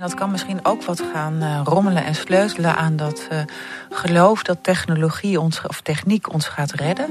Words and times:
Dat 0.00 0.14
kan 0.14 0.30
misschien 0.30 0.60
ook 0.62 0.82
wat 0.82 1.02
gaan 1.12 1.42
uh, 1.42 1.60
rommelen 1.64 2.04
en 2.04 2.14
sleutelen 2.14 2.76
aan 2.76 2.96
dat 2.96 3.28
uh, 3.32 3.38
geloof 3.90 4.42
dat 4.42 4.58
technologie 4.62 5.40
ons, 5.40 5.62
of 5.66 5.80
techniek 5.80 6.32
ons 6.32 6.46
gaat 6.46 6.72
redden. 6.72 7.10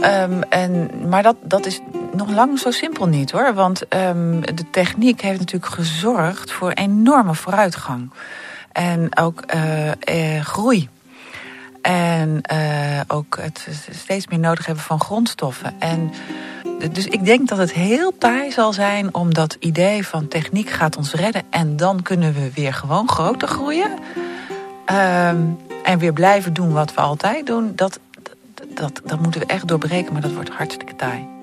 Um, 0.00 0.42
en, 0.42 0.90
maar 1.08 1.22
dat, 1.22 1.36
dat 1.42 1.66
is 1.66 1.80
nog 2.12 2.30
lang 2.30 2.58
zo 2.58 2.70
simpel 2.70 3.06
niet 3.06 3.30
hoor. 3.30 3.54
Want 3.54 3.94
um, 3.94 4.40
de 4.40 4.70
techniek 4.70 5.20
heeft 5.20 5.38
natuurlijk 5.38 5.72
gezorgd 5.72 6.52
voor 6.52 6.70
enorme 6.70 7.34
vooruitgang. 7.34 8.10
En 8.72 9.16
ook 9.16 9.42
uh, 9.54 10.40
groei. 10.40 10.88
En 11.82 12.40
ook 13.06 13.38
het 13.40 13.66
steeds 13.90 14.26
meer 14.26 14.38
nodig 14.38 14.66
hebben 14.66 14.84
van 14.84 15.00
grondstoffen. 15.00 15.74
En 15.78 16.12
dus 16.92 17.06
ik 17.06 17.24
denk 17.24 17.48
dat 17.48 17.58
het 17.58 17.72
heel 17.72 18.18
taai 18.18 18.50
zal 18.50 18.72
zijn 18.72 19.14
om 19.14 19.34
dat 19.34 19.56
idee 19.60 20.06
van 20.06 20.28
techniek 20.28 20.70
gaat 20.70 20.96
ons 20.96 21.12
redden 21.12 21.42
en 21.50 21.76
dan 21.76 22.02
kunnen 22.02 22.32
we 22.32 22.50
weer 22.54 22.74
gewoon 22.74 23.08
groter 23.08 23.48
groeien. 23.48 23.90
Um, 24.92 25.58
en 25.82 25.98
weer 25.98 26.12
blijven 26.12 26.52
doen 26.52 26.72
wat 26.72 26.94
we 26.94 27.00
altijd 27.00 27.46
doen. 27.46 27.72
Dat, 27.74 28.00
dat, 28.74 29.00
dat 29.04 29.20
moeten 29.20 29.40
we 29.40 29.46
echt 29.46 29.68
doorbreken, 29.68 30.12
maar 30.12 30.22
dat 30.22 30.32
wordt 30.32 30.50
hartstikke 30.50 30.96
taai. 30.96 31.37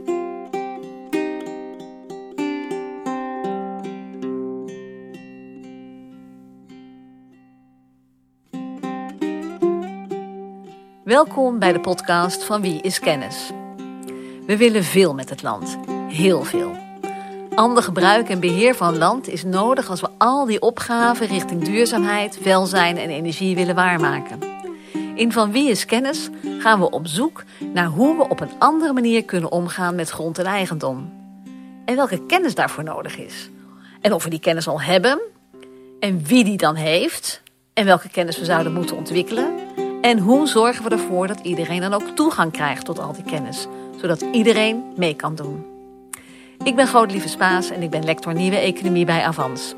Welkom 11.05 11.59
bij 11.59 11.73
de 11.73 11.79
podcast 11.79 12.43
van 12.43 12.61
Wie 12.61 12.81
is 12.81 12.99
Kennis. 12.99 13.51
We 14.45 14.57
willen 14.57 14.83
veel 14.83 15.13
met 15.13 15.29
het 15.29 15.43
land. 15.43 15.77
Heel 16.09 16.43
veel. 16.43 16.75
Ander 17.55 17.83
gebruik 17.83 18.29
en 18.29 18.39
beheer 18.39 18.75
van 18.75 18.97
land 18.97 19.27
is 19.27 19.43
nodig 19.43 19.89
als 19.89 20.01
we 20.01 20.09
al 20.17 20.45
die 20.45 20.61
opgaven 20.61 21.27
richting 21.27 21.63
duurzaamheid, 21.63 22.43
welzijn 22.43 22.97
en 22.97 23.09
energie 23.09 23.55
willen 23.55 23.75
waarmaken. 23.75 24.39
In 25.15 25.31
Van 25.31 25.51
Wie 25.51 25.69
is 25.69 25.85
Kennis 25.85 26.29
gaan 26.59 26.79
we 26.79 26.89
op 26.89 27.07
zoek 27.07 27.43
naar 27.73 27.87
hoe 27.87 28.17
we 28.17 28.29
op 28.29 28.39
een 28.39 28.59
andere 28.59 28.93
manier 28.93 29.23
kunnen 29.23 29.51
omgaan 29.51 29.95
met 29.95 30.09
grond 30.09 30.39
en 30.39 30.45
eigendom. 30.45 31.13
En 31.85 31.95
welke 31.95 32.25
kennis 32.25 32.55
daarvoor 32.55 32.83
nodig 32.83 33.17
is. 33.17 33.49
En 34.01 34.13
of 34.13 34.23
we 34.23 34.29
die 34.29 34.39
kennis 34.39 34.67
al 34.67 34.81
hebben. 34.81 35.19
En 35.99 36.23
wie 36.23 36.43
die 36.43 36.57
dan 36.57 36.75
heeft. 36.75 37.41
En 37.73 37.85
welke 37.85 38.09
kennis 38.09 38.39
we 38.39 38.45
zouden 38.45 38.73
moeten 38.73 38.97
ontwikkelen. 38.97 39.54
En 40.05 40.19
hoe 40.19 40.47
zorgen 40.47 40.83
we 40.83 40.89
ervoor 40.89 41.27
dat 41.27 41.39
iedereen 41.39 41.81
dan 41.81 41.93
ook 41.93 42.07
toegang 42.15 42.51
krijgt 42.51 42.85
tot 42.85 42.99
al 42.99 43.13
die 43.13 43.23
kennis 43.23 43.67
zodat 44.01 44.21
iedereen 44.21 44.83
mee 44.95 45.15
kan 45.15 45.35
doen. 45.35 45.65
Ik 46.63 46.75
ben 46.75 46.87
Godelieve 46.87 47.27
Spaas 47.27 47.69
en 47.69 47.81
ik 47.81 47.89
ben 47.89 48.03
lector 48.03 48.33
Nieuwe 48.33 48.57
Economie 48.57 49.05
bij 49.05 49.23
Avans. 49.23 49.73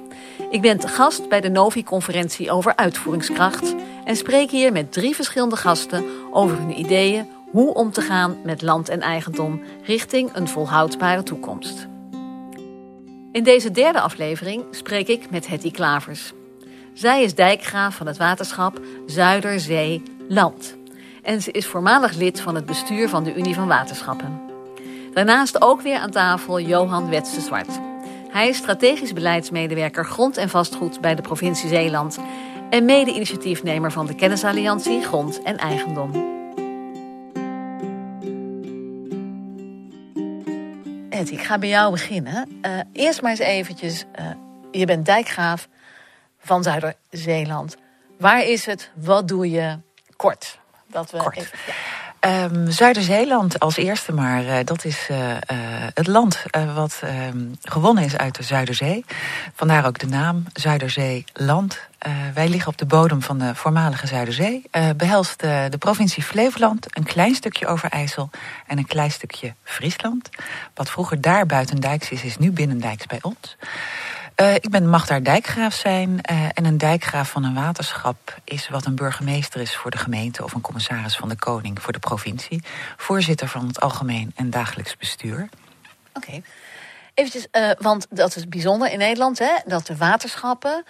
Ik 0.51 0.61
ben 0.61 0.79
te 0.79 0.87
gast 0.87 1.29
bij 1.29 1.41
de 1.41 1.49
Novi-conferentie 1.49 2.51
over 2.51 2.75
uitvoeringskracht 2.75 3.75
en 4.05 4.15
spreek 4.15 4.51
hier 4.51 4.71
met 4.71 4.91
drie 4.91 5.15
verschillende 5.15 5.55
gasten 5.55 6.03
over 6.31 6.57
hun 6.57 6.79
ideeën 6.79 7.27
hoe 7.51 7.73
om 7.73 7.91
te 7.91 8.01
gaan 8.01 8.37
met 8.43 8.61
land 8.61 8.89
en 8.89 9.01
eigendom 9.01 9.61
richting 9.83 10.29
een 10.33 10.47
volhoudbare 10.47 11.23
toekomst. 11.23 11.87
In 13.31 13.43
deze 13.43 13.71
derde 13.71 14.01
aflevering 14.01 14.63
spreek 14.71 15.07
ik 15.07 15.29
met 15.29 15.47
Hetty 15.47 15.71
Klavers. 15.71 16.33
Zij 16.93 17.23
is 17.23 17.35
dijkgraaf 17.35 17.95
van 17.95 18.07
het 18.07 18.17
waterschap 18.17 18.79
Zuiderzee 19.05 20.15
Land 20.27 20.77
en 21.23 21.41
ze 21.41 21.51
is 21.51 21.65
voormalig 21.65 22.13
lid 22.13 22.41
van 22.41 22.55
het 22.55 22.65
bestuur 22.65 23.09
van 23.09 23.23
de 23.23 23.35
Unie 23.35 23.55
van 23.55 23.67
Waterschappen. 23.67 24.41
Daarnaast 25.13 25.61
ook 25.61 25.81
weer 25.81 25.97
aan 25.97 26.11
tafel 26.11 26.59
Johan 26.59 27.09
Wetste 27.09 27.41
Zwart. 27.41 27.79
Hij 28.29 28.47
is 28.47 28.57
strategisch 28.57 29.13
beleidsmedewerker 29.13 30.05
grond 30.05 30.37
en 30.37 30.49
vastgoed 30.49 31.01
bij 31.01 31.15
de 31.15 31.21
provincie 31.21 31.69
Zeeland 31.69 32.17
en 32.69 32.85
mede-initiatiefnemer 32.85 33.91
van 33.91 34.05
de 34.05 34.15
Kennisalliantie 34.15 35.01
Grond 35.01 35.41
en 35.43 35.57
Eigendom. 35.57 36.11
Ed, 41.09 41.31
ik 41.31 41.41
ga 41.41 41.57
bij 41.57 41.69
jou 41.69 41.91
beginnen. 41.91 42.49
Uh, 42.61 42.79
eerst 42.93 43.21
maar 43.21 43.31
eens 43.31 43.39
eventjes, 43.39 44.05
uh, 44.19 44.25
je 44.71 44.85
bent 44.85 45.05
dijkgraaf 45.05 45.67
van 46.39 46.63
Zuider-Zeeland. 46.63 47.77
Waar 48.17 48.43
is 48.43 48.65
het? 48.65 48.91
Wat 48.95 49.27
doe 49.27 49.49
je? 49.49 49.85
Kort 50.17 50.59
dat 50.87 51.11
we. 51.11 51.17
Kort. 51.17 51.51
Ehm, 52.19 52.69
Zuider-Zeeland 52.69 53.59
als 53.59 53.77
eerste, 53.77 54.11
maar 54.11 54.43
uh, 54.43 54.55
dat 54.63 54.85
is 54.85 55.07
uh, 55.11 55.29
uh, 55.29 55.37
het 55.93 56.07
land 56.07 56.43
wat 56.75 56.99
ehm, 57.03 57.45
gewonnen 57.61 58.03
is 58.03 58.17
uit 58.17 58.35
de 58.35 58.43
Zuiderzee. 58.43 59.05
Vandaar 59.55 59.85
ook 59.85 59.99
de 59.99 60.07
naam 60.07 60.45
Zuiderzee-land. 60.53 61.79
wij 62.33 62.49
liggen 62.49 62.71
op 62.71 62.77
de 62.77 62.85
bodem 62.85 63.21
van 63.21 63.37
de 63.37 63.55
voormalige 63.55 64.07
Zuiderzee. 64.07 64.69
behelst 64.95 65.39
de 65.39 65.77
provincie 65.79 66.23
Flevoland, 66.23 66.97
een 66.97 67.03
klein 67.03 67.35
stukje 67.35 67.67
Overijssel 67.67 68.29
en 68.67 68.77
een 68.77 68.87
klein 68.87 69.11
stukje 69.11 69.53
Friesland. 69.63 70.29
Wat 70.73 70.89
vroeger 70.89 71.21
daar 71.21 71.45
buitendijks 71.45 72.09
is, 72.09 72.23
is 72.23 72.37
nu 72.37 72.51
binnendijks 72.51 73.05
bij 73.05 73.19
ons. 73.21 73.57
Uh, 74.41 74.55
ik 74.55 74.69
ben 74.69 74.89
mag 74.89 75.05
daar 75.05 75.23
dijkgraaf 75.23 75.73
zijn. 75.73 76.09
Uh, 76.09 76.45
en 76.53 76.65
een 76.65 76.77
dijkgraaf 76.77 77.29
van 77.29 77.43
een 77.43 77.53
waterschap 77.53 78.39
is 78.43 78.69
wat 78.69 78.85
een 78.85 78.95
burgemeester 78.95 79.61
is 79.61 79.75
voor 79.75 79.91
de 79.91 79.97
gemeente 79.97 80.43
of 80.43 80.53
een 80.53 80.61
commissaris 80.61 81.15
van 81.15 81.29
de 81.29 81.35
koning 81.35 81.81
voor 81.81 81.93
de 81.93 81.99
provincie. 81.99 82.63
Voorzitter 82.97 83.47
van 83.47 83.67
het 83.67 83.79
algemeen 83.79 84.31
en 84.35 84.49
dagelijks 84.49 84.97
bestuur. 84.97 85.49
Oké. 86.13 86.41
Eventjes, 87.13 87.47
uh, 87.51 87.71
want 87.79 88.07
dat 88.09 88.35
is 88.35 88.47
bijzonder 88.47 88.91
in 88.91 88.97
Nederland, 88.97 89.39
hè, 89.39 89.53
dat 89.65 89.85
de 89.85 89.97
waterschappen 89.97 90.83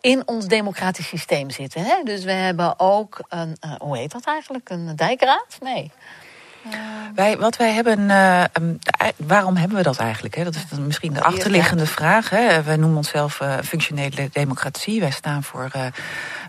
in 0.00 0.28
ons 0.28 0.46
democratisch 0.46 1.08
systeem 1.08 1.50
zitten. 1.50 1.84
Hè? 1.84 2.02
Dus 2.04 2.24
we 2.24 2.32
hebben 2.32 2.78
ook 2.78 3.24
een, 3.28 3.56
hoe 3.78 3.96
heet 3.96 4.10
dat 4.10 4.24
eigenlijk? 4.24 4.70
Een 4.70 4.96
dijkraad? 4.96 5.58
Nee. 5.60 5.90
Wij, 7.14 7.38
wat 7.38 7.56
wij 7.56 7.72
hebben, 7.72 7.98
uh, 7.98 8.44
waarom 9.16 9.56
hebben 9.56 9.76
we 9.76 9.82
dat 9.82 9.98
eigenlijk? 9.98 10.34
Hè? 10.34 10.44
Dat 10.44 10.54
is 10.54 10.78
misschien 10.78 11.12
de 11.12 11.22
achterliggende 11.22 11.86
vraag. 11.86 12.30
Hè? 12.30 12.62
Wij 12.62 12.76
noemen 12.76 12.96
onszelf 12.96 13.40
uh, 13.40 13.54
functionele 13.64 14.28
democratie. 14.32 15.00
Wij 15.00 15.10
staan 15.10 15.42
voor 15.42 15.70
uh, 15.76 15.86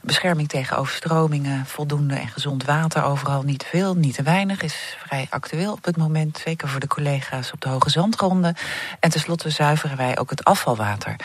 bescherming 0.01 0.47
tegen 0.49 0.77
overstromingen, 0.77 1.65
voldoende 1.65 2.15
en 2.15 2.27
gezond 2.27 2.63
water 2.63 3.03
overal. 3.03 3.41
Niet 3.41 3.59
te 3.59 3.65
veel, 3.65 3.95
niet 3.95 4.15
te 4.15 4.23
weinig. 4.23 4.61
Is 4.61 4.97
vrij 5.05 5.27
actueel 5.29 5.71
op 5.71 5.85
het 5.85 5.97
moment. 5.97 6.41
Zeker 6.45 6.67
voor 6.67 6.79
de 6.79 6.87
collega's 6.87 7.51
op 7.51 7.61
de 7.61 7.69
Hoge 7.69 7.89
Zandgronden. 7.89 8.55
En 8.99 9.09
tenslotte 9.09 9.49
zuiveren 9.49 9.97
wij 9.97 10.17
ook 10.17 10.29
het 10.29 10.43
afvalwater. 10.43 11.15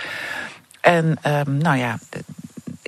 En 0.81 1.19
um, 1.27 1.57
nou 1.57 1.77
ja, 1.77 1.99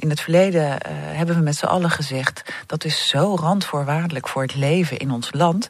in 0.00 0.10
het 0.10 0.20
verleden 0.20 0.62
uh, 0.62 0.76
hebben 0.92 1.36
we 1.36 1.42
met 1.42 1.56
z'n 1.56 1.64
allen 1.64 1.90
gezegd... 1.90 2.42
dat 2.66 2.84
is 2.84 3.08
zo 3.08 3.34
randvoorwaardelijk 3.34 4.28
voor 4.28 4.42
het 4.42 4.54
leven 4.54 4.98
in 4.98 5.10
ons 5.10 5.32
land... 5.32 5.68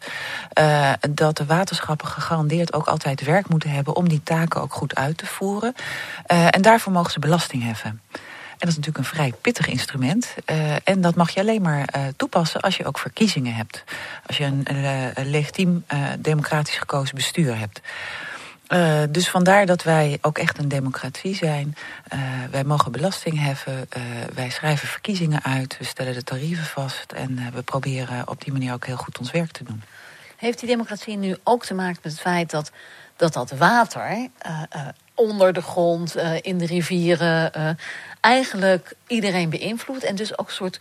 Uh, 0.59 0.93
dat 1.11 1.37
de 1.37 1.45
waterschappen 1.45 2.09
gegarandeerd 2.09 2.73
ook 2.73 2.87
altijd 2.87 3.25
werk 3.25 3.49
moeten 3.49 3.71
hebben... 3.71 3.97
om 3.97 4.09
die 4.09 4.23
taken 4.23 4.61
ook 4.61 4.75
goed 4.75 4.95
uit 4.95 5.17
te 5.17 5.27
voeren. 5.27 5.75
Uh, 6.33 6.47
en 6.51 6.63
daarvoor 6.63 6.93
mogen 6.93 7.13
ze 7.13 7.19
belasting 7.19 7.63
heffen. 7.63 8.01
En 8.11 8.67
dat 8.67 8.69
is 8.69 8.77
natuurlijk 8.77 9.05
een 9.05 9.17
vrij 9.17 9.33
pittig 9.41 9.67
instrument. 9.67 10.35
En 10.85 11.01
dat 11.01 11.15
mag 11.15 11.31
je 11.31 11.41
alleen 11.41 11.63
maar 11.63 11.85
toepassen 12.17 12.61
als 12.61 12.77
je 12.77 12.85
ook 12.85 12.99
verkiezingen 12.99 13.55
hebt. 13.55 13.85
Als 14.27 14.37
je 14.37 14.45
een, 14.45 14.67
een 15.15 15.31
legitiem 15.31 15.85
democratisch 16.19 16.77
gekozen 16.77 17.15
bestuur 17.15 17.59
hebt. 17.59 17.81
Uh, 18.73 19.03
dus 19.09 19.29
vandaar 19.29 19.67
dat 19.67 19.83
wij 19.83 20.19
ook 20.21 20.39
echt 20.39 20.59
een 20.59 20.69
democratie 20.69 21.35
zijn. 21.35 21.77
Uh, 22.15 22.21
wij 22.51 22.65
mogen 22.65 22.93
belasting 22.93 23.41
heffen, 23.41 23.89
uh, 23.97 24.03
wij 24.35 24.51
schrijven 24.51 24.89
verkiezingen 24.89 25.43
uit, 25.43 25.79
we 25.79 25.85
stellen 25.85 26.15
de 26.15 26.23
tarieven 26.23 26.65
vast 26.65 27.13
en 27.13 27.53
we 27.55 27.63
proberen 27.63 28.29
op 28.29 28.45
die 28.45 28.53
manier 28.53 28.73
ook 28.73 28.87
heel 28.87 28.97
goed 28.97 29.19
ons 29.19 29.31
werk 29.31 29.51
te 29.51 29.65
doen. 29.65 29.83
Heeft 30.37 30.59
die 30.59 30.69
democratie 30.69 31.17
nu 31.17 31.37
ook 31.45 31.65
te 31.65 31.75
maken 31.75 32.01
met 32.03 32.13
het 32.13 32.21
feit 32.21 32.51
dat 32.51 32.71
dat, 33.17 33.33
dat 33.33 33.51
water 33.51 34.29
onder 35.15 35.53
de 35.53 35.63
grond, 35.63 36.17
in 36.41 36.59
de 36.59 36.67
rivieren, 36.67 37.77
eigenlijk 38.21 38.95
iedereen 39.07 39.51
beïnvloedt 39.51 40.05
en 40.05 40.15
dus 40.15 40.39
ook 40.39 40.47
een 40.47 40.55
soort 40.55 40.81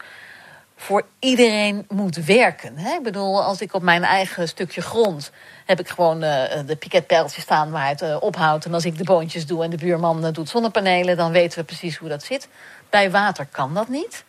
voor 0.82 1.06
iedereen 1.20 1.86
moet 1.90 2.16
werken. 2.16 2.78
Hè? 2.78 2.94
Ik 2.94 3.04
bedoel, 3.04 3.44
als 3.44 3.62
ik 3.62 3.74
op 3.74 3.82
mijn 3.82 4.04
eigen 4.04 4.48
stukje 4.48 4.82
grond 4.82 5.32
heb 5.66 5.80
ik 5.80 5.90
gewoon 5.90 6.24
uh, 6.24 6.44
de 6.66 6.76
piketpijltjes 6.76 7.44
staan 7.44 7.72
waar 7.72 7.88
het 7.88 8.02
uh, 8.02 8.18
ophoudt. 8.20 8.66
En 8.66 8.74
als 8.74 8.86
ik 8.86 8.98
de 8.98 9.04
boontjes 9.04 9.46
doe 9.46 9.64
en 9.64 9.70
de 9.70 9.78
buurman 9.78 10.26
uh, 10.26 10.34
doet 10.34 10.50
zonnepanelen, 10.50 11.18
dan 11.18 11.32
weten 11.32 11.60
we 11.60 11.66
precies 11.66 11.98
hoe 11.98 12.10
dat 12.10 12.24
zit. 12.24 12.48
Bij 12.90 13.12
water 13.12 13.48
kan 13.52 13.74
dat 13.74 13.88
niet. 13.88 14.24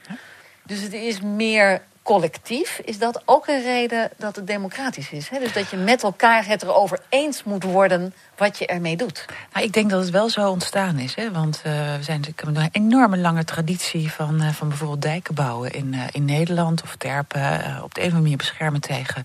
Dus 0.62 0.80
het 0.80 0.92
is 0.92 1.20
meer 1.20 1.82
collectief. 2.10 2.80
Is 2.84 2.98
dat 2.98 3.22
ook 3.24 3.46
een 3.46 3.62
reden 3.62 4.10
dat 4.16 4.36
het 4.36 4.46
democratisch 4.46 5.10
is? 5.10 5.28
Hè? 5.28 5.38
Dus 5.38 5.52
dat 5.52 5.70
je 5.70 5.76
met 5.76 6.02
elkaar 6.02 6.46
het 6.46 6.62
erover 6.62 6.98
eens 7.08 7.42
moet 7.44 7.62
worden 7.62 8.14
wat 8.36 8.58
je 8.58 8.66
ermee 8.66 8.96
doet. 8.96 9.24
Nou, 9.52 9.66
ik 9.66 9.72
denk 9.72 9.90
dat 9.90 10.00
het 10.00 10.10
wel 10.10 10.28
zo 10.28 10.50
ontstaan 10.50 10.98
is. 10.98 11.14
Hè? 11.14 11.32
Want 11.32 11.62
uh, 11.66 11.72
we 11.96 12.02
zijn 12.02 12.20
natuurlijk 12.20 12.58
een 12.58 12.68
enorme 12.72 13.16
lange 13.18 13.44
traditie 13.44 14.12
van, 14.12 14.42
uh, 14.42 14.48
van 14.48 14.68
bijvoorbeeld 14.68 15.02
dijken 15.02 15.34
bouwen 15.34 15.70
in, 15.70 15.92
uh, 15.92 16.02
in 16.10 16.24
Nederland. 16.24 16.82
Of 16.82 16.96
terpen 16.96 17.42
op 17.82 17.94
de 17.94 18.00
een 18.00 18.06
of 18.06 18.12
andere 18.12 18.20
manier 18.20 18.36
beschermen 18.36 18.80
tegen 18.80 19.24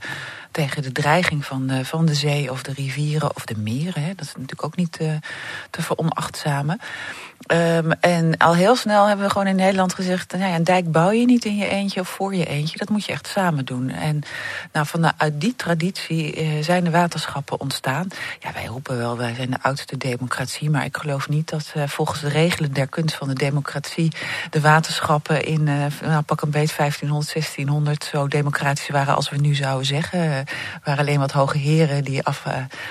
tegen 0.55 0.81
de 0.81 0.91
dreiging 0.91 1.45
van 1.45 1.67
de, 1.67 1.85
van 1.85 2.05
de 2.05 2.13
zee 2.13 2.51
of 2.51 2.63
de 2.63 2.73
rivieren 2.73 3.35
of 3.35 3.45
de 3.45 3.57
meren. 3.57 4.03
Hè. 4.03 4.15
Dat 4.15 4.25
is 4.25 4.33
natuurlijk 4.33 4.63
ook 4.63 4.75
niet 4.75 4.91
te, 4.91 5.19
te 5.69 5.81
veronachtzamen. 5.81 6.79
Um, 7.51 7.91
en 7.91 8.37
al 8.37 8.55
heel 8.55 8.75
snel 8.75 9.07
hebben 9.07 9.25
we 9.25 9.31
gewoon 9.31 9.47
in 9.47 9.55
Nederland 9.55 9.93
gezegd: 9.93 10.31
nou 10.31 10.43
ja, 10.43 10.55
een 10.55 10.63
dijk 10.63 10.91
bouw 10.91 11.11
je 11.11 11.25
niet 11.25 11.45
in 11.45 11.55
je 11.55 11.67
eentje 11.67 11.99
of 11.99 12.09
voor 12.09 12.35
je 12.35 12.45
eentje. 12.45 12.77
Dat 12.77 12.89
moet 12.89 13.05
je 13.05 13.11
echt 13.11 13.27
samen 13.27 13.65
doen. 13.65 13.89
En 13.89 14.21
nou, 14.71 14.85
vanuit 14.85 15.33
die 15.33 15.55
traditie 15.55 16.43
uh, 16.43 16.63
zijn 16.63 16.83
de 16.83 16.89
waterschappen 16.89 17.59
ontstaan. 17.59 18.07
Ja, 18.39 18.53
wij 18.53 18.65
roepen 18.65 18.97
wel, 18.97 19.17
wij 19.17 19.33
zijn 19.35 19.49
de 19.49 19.57
oudste 19.61 19.97
democratie. 19.97 20.69
Maar 20.69 20.85
ik 20.85 20.97
geloof 20.97 21.29
niet 21.29 21.49
dat 21.49 21.73
uh, 21.77 21.83
volgens 21.87 22.19
de 22.19 22.29
regelen 22.29 22.73
der 22.73 22.87
kunst 22.87 23.15
van 23.15 23.27
de 23.27 23.33
democratie. 23.33 24.11
de 24.49 24.61
waterschappen 24.61 25.45
in 25.45 25.63
nou, 25.63 26.21
pak 26.25 26.41
een 26.41 26.51
beet 26.51 26.75
1500, 26.77 27.33
1600 27.33 28.03
zo 28.03 28.27
democratisch 28.27 28.89
waren 28.89 29.15
als 29.15 29.29
we 29.29 29.37
nu 29.37 29.55
zouden 29.55 29.85
zeggen. 29.85 30.44
Waren 30.83 30.99
alleen 30.99 31.19
wat 31.19 31.31
hoge 31.31 31.57
heren 31.57 32.03
die 32.03 32.23
af, 32.23 32.43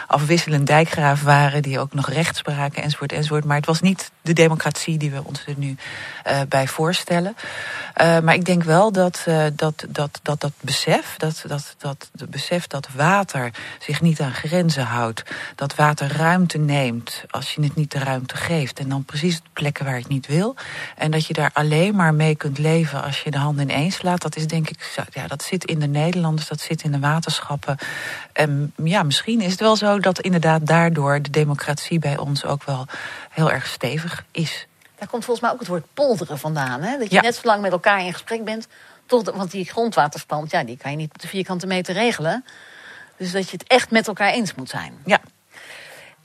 afwisselend 0.07 0.67
dijkgraaf 0.67 1.23
waren. 1.23 1.63
die 1.63 1.79
ook 1.79 1.95
nog 1.95 2.11
recht 2.11 2.37
spraken 2.37 2.83
enzovoort 2.83 3.13
enzovoort. 3.13 3.45
Maar 3.45 3.57
het 3.57 3.67
was 3.67 3.81
niet 3.81 4.11
de 4.23 4.33
democratie 4.33 4.99
die 4.99 5.11
we 5.11 5.25
ons 5.25 5.47
er 5.47 5.55
nu 5.57 5.77
uh, 6.27 6.41
bij 6.49 6.69
voorstellen. 6.69 7.37
Uh, 8.03 8.19
maar 8.19 8.35
ik 8.35 8.45
denk 8.45 8.63
wel 8.63 8.93
dat, 8.93 9.27
dat, 9.55 9.87
dat, 9.89 10.21
dat 10.23 10.41
dat 10.41 10.53
besef, 10.61 11.15
dat, 11.17 11.45
dat, 11.47 11.75
dat 11.79 12.11
het 12.17 12.31
besef 12.31 12.67
dat 12.67 12.89
water 12.95 13.51
zich 13.79 14.01
niet 14.01 14.21
aan 14.21 14.33
grenzen 14.33 14.85
houdt, 14.85 15.23
dat 15.55 15.75
water 15.75 16.17
ruimte 16.17 16.59
neemt 16.59 17.25
als 17.31 17.55
je 17.55 17.63
het 17.63 17.75
niet 17.75 17.91
de 17.91 17.99
ruimte 17.99 18.37
geeft. 18.37 18.79
En 18.79 18.89
dan 18.89 19.05
precies 19.05 19.39
op 19.39 19.47
plekken 19.53 19.85
waar 19.85 19.95
je 19.95 20.01
het 20.01 20.09
niet 20.09 20.27
wil. 20.27 20.57
En 20.97 21.11
dat 21.11 21.27
je 21.27 21.35
daar 21.35 21.51
alleen 21.53 21.97
maar 21.97 22.15
mee 22.15 22.37
kunt 22.37 22.59
leven 22.59 23.03
als 23.03 23.23
je 23.23 23.31
de 23.31 23.39
handen 23.39 23.71
ineens 23.71 24.03
laat. 24.03 24.23
Dat 24.23 24.37
is 24.37 24.47
denk 24.47 24.69
ik, 24.69 25.07
ja, 25.13 25.27
dat 25.27 25.43
zit 25.43 25.65
in 25.65 25.79
de 25.79 25.87
Nederlanders, 25.87 26.49
dat 26.49 26.61
zit 26.61 26.83
in 26.83 26.93
de 26.93 26.99
En 28.33 28.73
ja, 28.85 29.03
misschien 29.03 29.41
is 29.41 29.51
het 29.51 29.61
wel 29.61 29.77
zo 29.77 29.99
dat 29.99 30.21
inderdaad 30.21 30.67
daardoor 30.67 31.23
de 31.23 31.31
democratie 31.31 31.99
bij 31.99 32.19
ons 32.19 32.45
ook 32.45 32.65
wel 32.65 32.87
heel 33.31 33.51
erg 33.51 33.67
stevig 33.67 34.25
is. 34.31 34.67
Daar 34.99 35.09
komt 35.09 35.25
volgens 35.25 35.47
mij 35.47 35.55
ook 35.55 35.59
het 35.59 35.69
woord 35.69 35.87
polderen 35.95 36.39
vandaan. 36.39 36.83
Hè? 36.83 36.99
Dat 36.99 37.09
je 37.09 37.15
ja. 37.15 37.21
net 37.21 37.35
zo 37.35 37.41
lang 37.45 37.61
met 37.61 37.73
elkaar 37.73 38.05
in 38.05 38.13
gesprek 38.13 38.45
bent. 38.45 38.69
Tot, 39.07 39.31
want 39.31 39.51
die 39.51 39.65
grondwaterstand, 39.65 40.51
ja, 40.51 40.65
die 40.65 40.77
kan 40.77 40.91
je 40.91 40.97
niet 40.97 41.13
op 41.13 41.21
de 41.21 41.29
vierkante 41.29 41.67
meter 41.67 41.95
regelen. 41.95 42.45
Dus 43.17 43.33
dat 43.33 43.51
je 43.51 43.57
het 43.57 43.67
echt 43.67 43.91
met 43.91 44.07
elkaar 44.07 44.31
eens 44.31 44.55
moet 44.55 44.69
zijn. 44.69 44.95
Ja. 45.05 45.21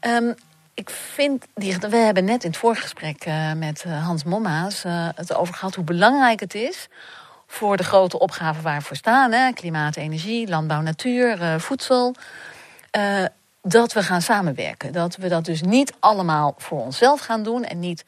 Um, 0.01 0.35
ik 0.73 0.89
vind, 0.89 1.45
die, 1.53 1.77
we 1.77 1.95
hebben 1.95 2.25
net 2.25 2.43
in 2.43 2.49
het 2.49 2.59
voorgesprek 2.59 3.25
uh, 3.25 3.53
met 3.53 3.83
uh, 3.87 4.05
Hans 4.05 4.23
Momma's 4.23 4.85
uh, 4.85 5.09
het 5.15 5.33
over 5.33 5.53
gehad 5.53 5.75
hoe 5.75 5.83
belangrijk 5.83 6.39
het 6.39 6.55
is 6.55 6.87
voor 7.51 7.77
de 7.77 7.83
grote 7.83 8.19
opgaven 8.19 8.63
waar 8.63 8.85
we 8.89 8.95
staan: 8.95 9.31
hè, 9.31 9.51
klimaat, 9.51 9.95
energie, 9.95 10.47
landbouw, 10.47 10.81
natuur, 10.81 11.59
voedsel 11.59 12.15
dat 13.61 13.93
we 13.93 14.03
gaan 14.03 14.21
samenwerken. 14.21 14.93
Dat 14.93 15.15
we 15.15 15.27
dat 15.27 15.45
dus 15.45 15.61
niet 15.61 15.93
allemaal 15.99 16.53
voor 16.57 16.81
onszelf 16.81 17.19
gaan 17.19 17.43
doen 17.43 17.63
en 17.63 17.79
niet 17.79 18.03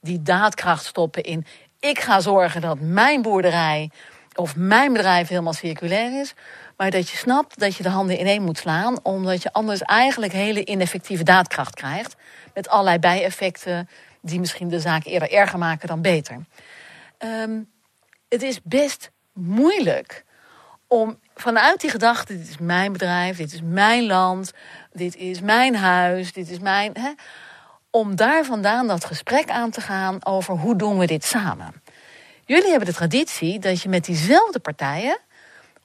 die 0.00 0.22
daadkracht 0.22 0.84
stoppen 0.84 1.22
in 1.22 1.46
ik 1.84 2.00
ga 2.00 2.20
zorgen 2.20 2.60
dat 2.60 2.80
mijn 2.80 3.22
boerderij 3.22 3.90
of 4.34 4.56
mijn 4.56 4.92
bedrijf 4.92 5.28
helemaal 5.28 5.52
circulair 5.52 6.20
is. 6.20 6.34
Maar 6.76 6.90
dat 6.90 7.08
je 7.08 7.16
snapt 7.16 7.58
dat 7.58 7.76
je 7.76 7.82
de 7.82 7.88
handen 7.88 8.20
ineen 8.20 8.42
moet 8.42 8.58
slaan, 8.58 8.98
omdat 9.02 9.42
je 9.42 9.52
anders 9.52 9.82
eigenlijk 9.82 10.32
hele 10.32 10.64
ineffectieve 10.64 11.22
daadkracht 11.22 11.74
krijgt. 11.74 12.16
Met 12.54 12.68
allerlei 12.68 12.98
bijeffecten 12.98 13.88
die 14.20 14.40
misschien 14.40 14.68
de 14.68 14.80
zaak 14.80 15.04
eerder 15.04 15.32
erger 15.32 15.58
maken 15.58 15.88
dan 15.88 16.02
beter. 16.02 16.44
Um, 17.18 17.70
het 18.34 18.42
is 18.42 18.60
best 18.62 19.10
moeilijk 19.32 20.24
om 20.86 21.18
vanuit 21.34 21.80
die 21.80 21.90
gedachte: 21.90 22.36
dit 22.36 22.48
is 22.48 22.58
mijn 22.58 22.92
bedrijf, 22.92 23.36
dit 23.36 23.52
is 23.52 23.62
mijn 23.62 24.06
land, 24.06 24.52
dit 24.92 25.16
is 25.16 25.40
mijn 25.40 25.76
huis, 25.76 26.32
dit 26.32 26.50
is 26.50 26.58
mijn. 26.58 26.92
Hè, 26.94 27.10
om 27.90 28.16
daar 28.16 28.44
vandaan 28.44 28.86
dat 28.86 29.04
gesprek 29.04 29.50
aan 29.50 29.70
te 29.70 29.80
gaan 29.80 30.26
over 30.26 30.54
hoe 30.54 30.76
doen 30.76 30.98
we 30.98 31.06
dit 31.06 31.24
samen. 31.24 31.82
Jullie 32.44 32.70
hebben 32.70 32.88
de 32.88 32.94
traditie 32.94 33.58
dat 33.58 33.82
je 33.82 33.88
met 33.88 34.04
diezelfde 34.04 34.58
partijen 34.58 35.18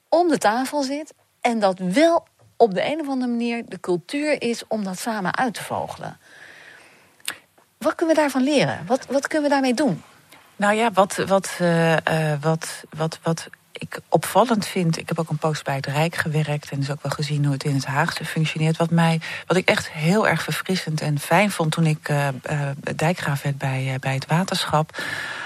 om 0.08 0.28
de 0.28 0.38
tafel 0.38 0.82
zit 0.82 1.14
en 1.40 1.58
dat 1.58 1.78
wel 1.78 2.26
op 2.56 2.74
de 2.74 2.84
een 2.84 3.00
of 3.00 3.08
andere 3.08 3.30
manier 3.30 3.62
de 3.66 3.80
cultuur 3.80 4.42
is 4.42 4.62
om 4.68 4.84
dat 4.84 4.98
samen 4.98 5.36
uit 5.36 5.54
te 5.54 5.64
vogelen. 5.64 6.18
Wat 7.78 7.94
kunnen 7.94 8.14
we 8.14 8.20
daarvan 8.20 8.42
leren? 8.42 8.86
Wat, 8.86 9.06
wat 9.06 9.26
kunnen 9.26 9.48
we 9.48 9.54
daarmee 9.54 9.74
doen? 9.74 10.02
Nou 10.60 10.74
ja, 10.74 10.90
wat, 10.92 11.16
wat, 11.26 11.58
uh, 11.60 11.92
uh, 11.92 11.98
wat, 12.40 12.84
wat, 12.96 13.18
wat 13.22 13.48
ik 13.72 14.00
opvallend 14.08 14.66
vind, 14.66 14.98
ik 14.98 15.08
heb 15.08 15.18
ook 15.18 15.30
een 15.30 15.38
post 15.38 15.64
bij 15.64 15.74
het 15.74 15.86
Rijk 15.86 16.16
gewerkt 16.16 16.70
en 16.70 16.78
dus 16.78 16.90
ook 16.90 17.02
wel 17.02 17.12
gezien 17.12 17.44
hoe 17.44 17.52
het 17.52 17.64
in 17.64 17.74
het 17.74 17.84
Haagse 17.84 18.24
functioneert. 18.24 18.76
Wat, 18.76 18.90
mij, 18.90 19.20
wat 19.46 19.56
ik 19.56 19.68
echt 19.68 19.90
heel 19.90 20.28
erg 20.28 20.42
verfrissend 20.42 21.00
en 21.00 21.18
fijn 21.18 21.50
vond 21.50 21.72
toen 21.72 21.86
ik 21.86 22.08
uh, 22.08 22.28
dijkgraaf 22.96 23.42
werd 23.42 23.58
bij, 23.58 23.96
bij 24.00 24.14
het 24.14 24.26
waterschap, 24.26 25.02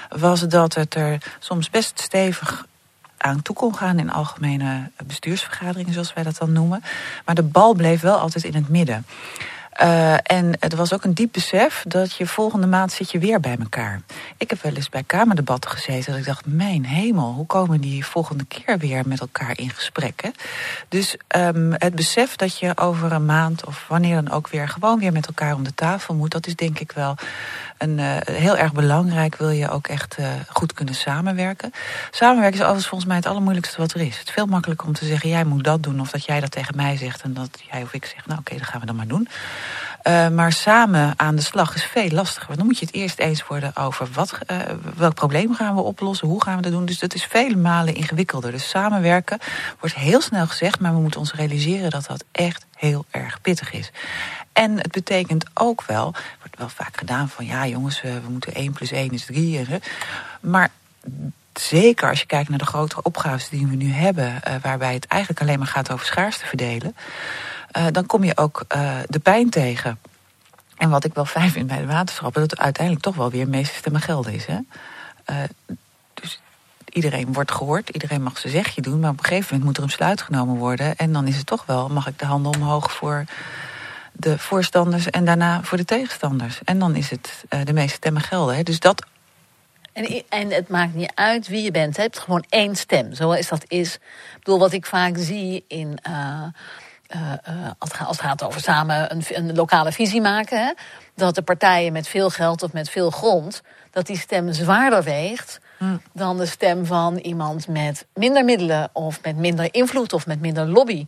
was 0.08 0.40
dat 0.40 0.74
het 0.74 0.94
er 0.94 1.36
soms 1.38 1.70
best 1.70 2.00
stevig 2.00 2.66
aan 3.16 3.42
toe 3.42 3.56
kon 3.56 3.76
gaan 3.76 3.98
in 3.98 4.10
algemene 4.10 4.90
bestuursvergaderingen, 5.06 5.92
zoals 5.92 6.12
wij 6.12 6.24
dat 6.24 6.36
dan 6.36 6.52
noemen. 6.52 6.82
Maar 7.24 7.34
de 7.34 7.42
bal 7.42 7.74
bleef 7.74 8.00
wel 8.00 8.18
altijd 8.18 8.44
in 8.44 8.54
het 8.54 8.68
midden. 8.68 9.06
Uh, 9.82 10.12
en 10.12 10.58
er 10.58 10.76
was 10.76 10.92
ook 10.92 11.04
een 11.04 11.14
diep 11.14 11.32
besef 11.32 11.84
dat 11.88 12.14
je 12.14 12.26
volgende 12.26 12.66
maand 12.66 12.92
zit 12.92 13.10
je 13.10 13.18
weer 13.18 13.40
bij 13.40 13.56
elkaar. 13.60 14.00
Ik 14.36 14.50
heb 14.50 14.62
wel 14.62 14.72
eens 14.72 14.88
bij 14.88 15.02
Kamerdebatten 15.06 15.70
gezeten 15.70 16.10
dat 16.10 16.20
ik 16.20 16.26
dacht, 16.26 16.46
mijn 16.46 16.84
hemel, 16.84 17.32
hoe 17.32 17.46
komen 17.46 17.80
die 17.80 18.06
volgende 18.06 18.44
keer 18.44 18.78
weer 18.78 19.02
met 19.06 19.20
elkaar 19.20 19.58
in 19.58 19.70
gesprek? 19.70 20.22
Hè? 20.22 20.30
Dus 20.88 21.16
um, 21.36 21.72
het 21.72 21.94
besef 21.94 22.36
dat 22.36 22.58
je 22.58 22.76
over 22.76 23.12
een 23.12 23.24
maand 23.24 23.64
of 23.64 23.84
wanneer 23.88 24.22
dan 24.22 24.30
ook 24.30 24.48
weer 24.48 24.68
gewoon 24.68 24.98
weer 24.98 25.12
met 25.12 25.26
elkaar 25.26 25.54
om 25.54 25.62
de 25.62 25.74
tafel 25.74 26.14
moet, 26.14 26.30
dat 26.30 26.46
is 26.46 26.56
denk 26.56 26.78
ik 26.78 26.92
wel 26.92 27.14
een, 27.84 27.98
uh, 27.98 28.16
heel 28.36 28.56
erg 28.56 28.72
belangrijk. 28.72 29.36
Wil 29.36 29.50
je 29.50 29.70
ook 29.70 29.86
echt 29.86 30.16
uh, 30.18 30.26
goed 30.48 30.72
kunnen 30.72 30.94
samenwerken. 30.94 31.72
Samenwerken 32.10 32.54
is 32.54 32.60
overigens 32.60 32.88
volgens 32.88 33.08
mij 33.08 33.18
het 33.18 33.26
allermoeilijkste 33.26 33.80
wat 33.80 33.92
er 33.92 34.00
is. 34.00 34.18
Het 34.18 34.28
is 34.28 34.34
veel 34.34 34.46
makkelijker 34.46 34.86
om 34.86 34.92
te 34.92 35.06
zeggen, 35.06 35.28
jij 35.28 35.44
moet 35.44 35.64
dat 35.64 35.82
doen, 35.82 36.00
of 36.00 36.10
dat 36.10 36.24
jij 36.24 36.40
dat 36.40 36.50
tegen 36.50 36.76
mij 36.76 36.96
zegt 36.96 37.22
en 37.22 37.34
dat 37.34 37.62
jij 37.70 37.82
of 37.82 37.92
ik 37.92 38.04
zeg, 38.04 38.26
nou 38.26 38.38
oké, 38.38 38.56
dan 38.56 38.64
gaan 38.64 38.80
we 38.80 38.86
dat 38.86 38.96
maar 38.96 39.06
doen. 39.06 39.28
Uh, 40.08 40.28
maar 40.28 40.52
samen 40.52 41.14
aan 41.16 41.36
de 41.36 41.42
slag 41.42 41.74
is 41.74 41.84
veel 41.84 42.08
lastiger. 42.08 42.46
Want 42.46 42.58
dan 42.58 42.66
moet 42.66 42.78
je 42.78 42.86
het 42.86 42.94
eerst 42.94 43.18
eens 43.18 43.46
worden 43.46 43.76
over 43.76 44.08
wat, 44.12 44.38
welk 44.96 45.14
probleem 45.14 45.54
gaan 45.54 45.74
we 45.74 45.80
oplossen, 45.80 46.28
hoe 46.28 46.42
gaan 46.42 46.56
we 46.56 46.62
dat 46.62 46.72
doen. 46.72 46.84
Dus 46.84 46.98
dat 46.98 47.14
is 47.14 47.24
vele 47.24 47.56
malen 47.56 47.94
ingewikkelder. 47.94 48.50
Dus 48.50 48.68
samenwerken 48.68 49.38
wordt 49.80 49.94
heel 49.94 50.20
snel 50.20 50.46
gezegd, 50.46 50.80
maar 50.80 50.94
we 50.94 51.00
moeten 51.00 51.20
ons 51.20 51.32
realiseren 51.32 51.90
dat 51.90 52.06
dat 52.06 52.24
echt 52.32 52.66
heel 52.74 53.04
erg 53.10 53.40
pittig 53.40 53.72
is. 53.72 53.90
En 54.52 54.78
het 54.78 54.92
betekent 54.92 55.44
ook 55.54 55.84
wel, 55.86 56.14
wel 56.58 56.68
vaak 56.68 56.96
gedaan 56.96 57.28
van 57.28 57.44
ja 57.44 57.66
jongens, 57.66 58.02
we 58.02 58.20
moeten 58.28 58.54
1 58.54 58.72
plus 58.72 58.90
1 58.90 59.10
is 59.10 59.24
3. 59.24 59.66
Maar 60.40 60.70
zeker 61.58 62.08
als 62.08 62.20
je 62.20 62.26
kijkt 62.26 62.48
naar 62.48 62.58
de 62.58 62.66
grotere 62.66 63.02
opgaves 63.02 63.48
die 63.48 63.66
we 63.66 63.76
nu 63.76 63.92
hebben, 63.92 64.26
uh, 64.26 64.54
waarbij 64.62 64.94
het 64.94 65.06
eigenlijk 65.06 65.40
alleen 65.40 65.58
maar 65.58 65.66
gaat 65.66 65.92
over 65.92 66.06
schaarste 66.06 66.46
verdelen. 66.46 66.96
Uh, 67.76 67.86
dan 67.92 68.06
kom 68.06 68.24
je 68.24 68.36
ook 68.36 68.64
uh, 68.76 68.98
de 69.06 69.18
pijn 69.18 69.50
tegen. 69.50 69.98
En 70.76 70.90
wat 70.90 71.04
ik 71.04 71.14
wel 71.14 71.24
fijn 71.24 71.50
vind 71.50 71.66
bij 71.66 71.78
de 71.78 71.86
waterschappen, 71.86 72.48
dat 72.48 72.58
uiteindelijk 72.58 73.04
toch 73.04 73.16
wel 73.16 73.30
weer 73.30 73.48
meeste 73.48 73.74
stemmen 73.74 74.00
gelden 74.00 74.32
is. 74.32 74.46
Hè? 74.46 74.58
Dus 76.14 76.40
iedereen 76.88 77.32
wordt 77.32 77.52
gehoord, 77.52 77.88
iedereen 77.88 78.22
mag 78.22 78.38
zijn 78.38 78.52
zegje 78.52 78.80
doen, 78.80 79.00
maar 79.00 79.10
op 79.10 79.18
een 79.18 79.24
gegeven 79.24 79.46
moment 79.46 79.64
moet 79.64 79.76
er 79.76 79.82
een 79.82 79.88
besluit 79.88 80.22
genomen 80.22 80.56
worden. 80.56 80.96
En 80.96 81.12
dan 81.12 81.26
is 81.26 81.36
het 81.36 81.46
toch 81.46 81.66
wel, 81.66 81.88
mag 81.88 82.06
ik 82.06 82.18
de 82.18 82.24
handen 82.24 82.54
omhoog 82.54 82.92
voor 82.92 83.24
de 84.16 84.38
voorstanders 84.38 85.10
en 85.10 85.24
daarna 85.24 85.62
voor 85.62 85.78
de 85.78 85.84
tegenstanders. 85.84 86.60
En 86.64 86.78
dan 86.78 86.96
is 86.96 87.10
het 87.10 87.44
de 87.64 87.72
meeste 87.72 87.96
stemmen 87.96 88.22
gelden. 88.22 88.56
Hè? 88.56 88.62
Dus 88.62 88.80
dat 88.80 89.04
en, 89.94 90.22
en 90.28 90.50
het 90.50 90.68
maakt 90.68 90.94
niet 90.94 91.12
uit 91.14 91.48
wie 91.48 91.62
je 91.62 91.70
bent. 91.70 91.96
Je 91.96 92.02
hebt 92.02 92.18
gewoon 92.18 92.44
één 92.48 92.76
stem. 92.76 93.14
Zoals 93.14 93.48
dat 93.48 93.64
is. 93.68 93.94
Ik 93.94 94.00
bedoel, 94.38 94.58
wat 94.58 94.72
ik 94.72 94.86
vaak 94.86 95.14
zie 95.16 95.64
in. 95.68 95.98
Uh, 96.08 96.42
uh, 97.16 97.32
uh, 97.48 97.70
als, 97.78 97.88
het 97.88 97.92
gaat, 97.94 98.06
als, 98.06 98.16
het 98.16 98.26
gaat, 98.26 98.42
over 98.42 98.60
samen 98.60 99.12
een, 99.12 99.24
een 99.28 99.54
lokale 99.54 99.92
visie 99.92 100.20
maken. 100.20 100.66
Hè, 100.66 100.72
dat 101.14 101.34
de 101.34 101.42
partijen 101.42 101.92
met 101.92 102.08
veel 102.08 102.30
geld 102.30 102.62
of 102.62 102.72
met 102.72 102.90
veel 102.90 103.10
grond. 103.10 103.62
dat 103.90 104.06
die 104.06 104.18
stem 104.18 104.52
zwaarder 104.52 105.02
weegt. 105.02 105.62
Hmm. 105.78 106.02
dan 106.12 106.36
de 106.36 106.46
stem 106.46 106.86
van 106.86 107.16
iemand 107.16 107.68
met 107.68 108.06
minder 108.14 108.44
middelen. 108.44 108.90
of 108.92 109.22
met 109.22 109.36
minder 109.36 109.74
invloed 109.74 110.12
of 110.12 110.26
met 110.26 110.40
minder 110.40 110.66
lobby. 110.66 111.06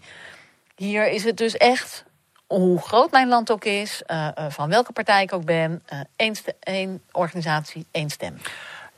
Hier 0.76 1.08
is 1.10 1.24
het 1.24 1.36
dus 1.36 1.56
echt 1.56 2.04
hoe 2.46 2.80
groot 2.80 3.10
mijn 3.10 3.28
land 3.28 3.50
ook 3.50 3.64
is, 3.64 4.02
uh, 4.06 4.28
uh, 4.38 4.44
van 4.48 4.68
welke 4.68 4.92
partij 4.92 5.22
ik 5.22 5.32
ook 5.32 5.44
ben, 5.44 5.82
uh, 5.92 6.00
één, 6.16 6.34
één, 6.60 7.02
organisatie, 7.12 7.86
één 7.90 8.10
stem. 8.10 8.36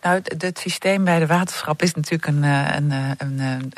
Nou, 0.02 0.20
het, 0.22 0.42
het, 0.42 0.58
systeem 0.58 1.04
bij 1.04 1.18
de 1.18 1.26
waterschap 1.26 1.82
is 1.82 1.94
natuurlijk 1.94 2.26
een, 2.26 2.42
een, 2.42 2.90
een, 3.18 3.38
een 3.38 3.72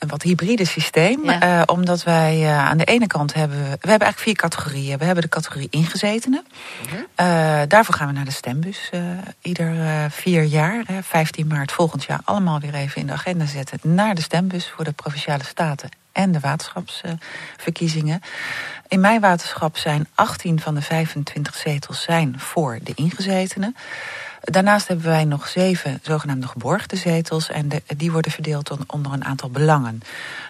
een 0.00 0.08
wat 0.08 0.22
hybride 0.22 0.64
systeem. 0.64 1.24
Ja. 1.24 1.58
Uh, 1.58 1.62
omdat 1.66 2.02
wij 2.02 2.40
uh, 2.40 2.68
aan 2.68 2.76
de 2.76 2.84
ene 2.84 3.06
kant 3.06 3.34
hebben... 3.34 3.58
We, 3.58 3.64
we 3.64 3.68
hebben 3.70 3.88
eigenlijk 3.88 4.18
vier 4.18 4.34
categorieën. 4.34 4.98
We 4.98 5.04
hebben 5.04 5.22
de 5.22 5.28
categorie 5.28 5.68
ingezetenen. 5.70 6.44
Mm 6.46 6.88
-hmm. 6.88 6.98
uh, 6.98 7.62
daarvoor 7.68 7.94
gaan 7.94 8.06
we 8.06 8.12
naar 8.12 8.24
de 8.24 8.30
stembus 8.30 8.90
ieder 9.42 9.74
vier 10.10 10.42
jaar. 10.42 10.82
Hè, 10.86 11.02
15 11.02 11.46
maart 11.46 11.72
volgend 11.72 12.04
jaar 12.04 12.20
allemaal 12.24 12.60
weer 12.60 12.74
even 12.74 13.00
in 13.00 13.06
de 13.06 13.12
agenda 13.12 13.46
zetten... 13.46 13.78
naar 13.82 14.14
de 14.14 14.22
stembus 14.22 14.68
voor 14.68 14.84
de 14.84 14.92
Provinciale 14.92 15.44
Staten 15.44 15.99
en 16.12 16.32
de 16.32 16.40
waterschapsverkiezingen. 16.40 18.20
In 18.88 19.00
mijn 19.00 19.20
waterschap 19.20 19.76
zijn 19.76 20.08
18 20.14 20.60
van 20.60 20.74
de 20.74 20.82
25 20.82 21.54
zetels 21.54 22.02
zijn 22.02 22.40
voor 22.40 22.78
de 22.82 22.92
ingezetenen. 22.94 23.76
Daarnaast 24.40 24.88
hebben 24.88 25.06
wij 25.06 25.24
nog 25.24 25.48
zeven 25.48 25.98
zogenaamde 26.02 26.46
geborgde 26.46 26.96
zetels. 26.96 27.48
En 27.48 27.68
die 27.96 28.12
worden 28.12 28.32
verdeeld 28.32 28.86
onder 28.86 29.12
een 29.12 29.24
aantal 29.24 29.50
belangen. 29.50 30.00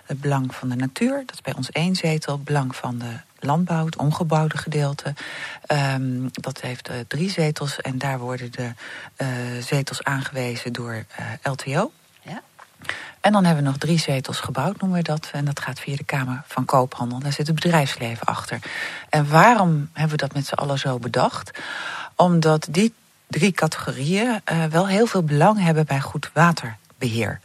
Het 0.04 0.20
belang 0.20 0.54
van 0.54 0.68
de 0.68 0.76
natuur, 0.76 1.22
dat 1.26 1.34
is 1.34 1.40
bij 1.40 1.54
ons 1.54 1.70
één 1.70 1.94
zetel. 1.94 2.34
Het 2.34 2.44
belang 2.44 2.76
van 2.76 2.98
de 2.98 3.20
landbouw, 3.46 3.84
het 3.84 3.96
ongebouwde 3.96 4.56
gedeelte. 4.56 5.14
Um, 5.94 6.28
dat 6.32 6.60
heeft 6.60 6.90
uh, 6.90 6.96
drie 7.08 7.30
zetels. 7.30 7.80
En 7.80 7.98
daar 7.98 8.18
worden 8.18 8.52
de 8.52 8.72
uh, 9.16 9.28
zetels 9.60 10.02
aangewezen 10.02 10.72
door 10.72 10.92
uh, 10.92 11.26
LTO. 11.42 11.92
En 13.20 13.32
dan 13.32 13.44
hebben 13.44 13.64
we 13.64 13.70
nog 13.70 13.78
drie 13.78 13.99
zetels 13.99 14.40
gebouwd, 14.40 14.80
noemen 14.80 14.99
we 14.99 15.04
dat. 15.04 15.28
En 15.32 15.44
dat 15.44 15.60
gaat 15.60 15.80
via 15.80 15.96
de 15.96 16.04
Kamer 16.04 16.42
van 16.46 16.64
Koophandel. 16.64 17.18
Daar 17.18 17.32
zit 17.32 17.46
het 17.46 17.54
bedrijfsleven 17.54 18.26
achter. 18.26 18.58
En 19.08 19.28
waarom 19.28 19.90
hebben 19.92 20.18
we 20.18 20.25
dat 20.25 20.34
met 20.34 20.46
z'n 20.46 20.54
allen 20.54 20.78
zo 20.78 20.99
bedacht? 20.99 21.58
Omdat 22.16 22.66
die 22.70 22.94
drie 23.26 23.52
categorieën 23.52 24.40
uh, 24.52 24.64
wel 24.64 24.88
heel 24.88 25.06
veel 25.06 25.22
belang 25.22 25.60
hebben 25.60 25.87
bij 25.87 26.00
goed 26.00 26.30
waterbeheer. 26.32 27.40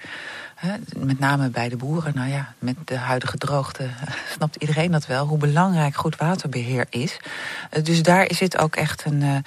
Met 0.98 1.20
name 1.20 1.50
bij 1.50 1.70
de 1.70 1.78
boeren. 1.78 2.16
Nou 2.16 2.30
ja, 2.30 2.54
met 2.60 2.76
de 2.86 2.98
huidige 2.98 3.38
droogte 3.38 3.90
snapt 4.36 4.56
iedereen 4.56 4.92
dat 4.92 5.06
wel, 5.06 5.28
hoe 5.28 5.38
belangrijk 5.38 5.96
goed 5.96 6.16
waterbeheer 6.16 6.86
is. 6.90 7.18
dus 7.84 8.04
daar 8.04 8.28
zit 8.34 8.58
ook 8.58 8.76
echt 8.76 9.06
een, 9.06 9.44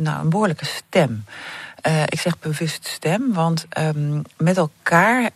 nou, 0.00 0.20
een 0.20 0.30
behoorlijke 0.30 0.64
stem. 0.64 1.24
Uh, 1.86 2.02
ik 2.02 2.20
zeg 2.20 2.38
bewust 2.38 2.86
stem, 2.86 3.32
want 3.32 3.66
um, 3.78 4.22
met 4.36 4.56
elkaar 4.56 5.22
uh, 5.22 5.28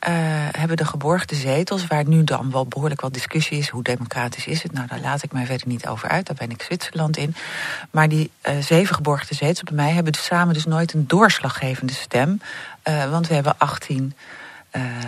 hebben 0.51 0.77
de 0.77 0.85
geborgde 0.85 1.35
zetels, 1.35 1.87
waar 1.87 2.09
nu 2.09 2.25
dan 2.25 2.51
wel 2.51 2.67
behoorlijk 2.67 3.01
wat 3.01 3.13
discussie 3.13 3.59
is, 3.59 3.69
hoe 3.69 3.83
democratisch 3.83 4.47
is 4.47 4.63
het? 4.63 4.73
Nou, 4.73 4.87
daar 4.87 5.01
laat 5.01 5.23
ik 5.23 5.33
mij 5.33 5.47
verder 5.47 5.69
niet 5.69 5.87
over 5.87 6.09
uit, 6.09 6.27
daar 6.27 6.37
ben 6.37 6.51
ik 6.51 6.63
Zwitserland 6.63 7.17
in. 7.17 7.35
Maar 7.91 8.09
die 8.09 8.31
uh, 8.49 8.59
zeven 8.59 8.95
geborgde 8.95 9.35
zetels 9.35 9.63
bij 9.63 9.75
mij 9.75 9.93
hebben 9.93 10.13
dus 10.13 10.25
samen 10.25 10.55
dus 10.55 10.65
nooit 10.65 10.93
een 10.93 11.07
doorslaggevende 11.07 11.93
stem, 11.93 12.41
want 13.11 13.29
we 13.29 13.35
hebben 13.35 13.59
18 13.59 14.15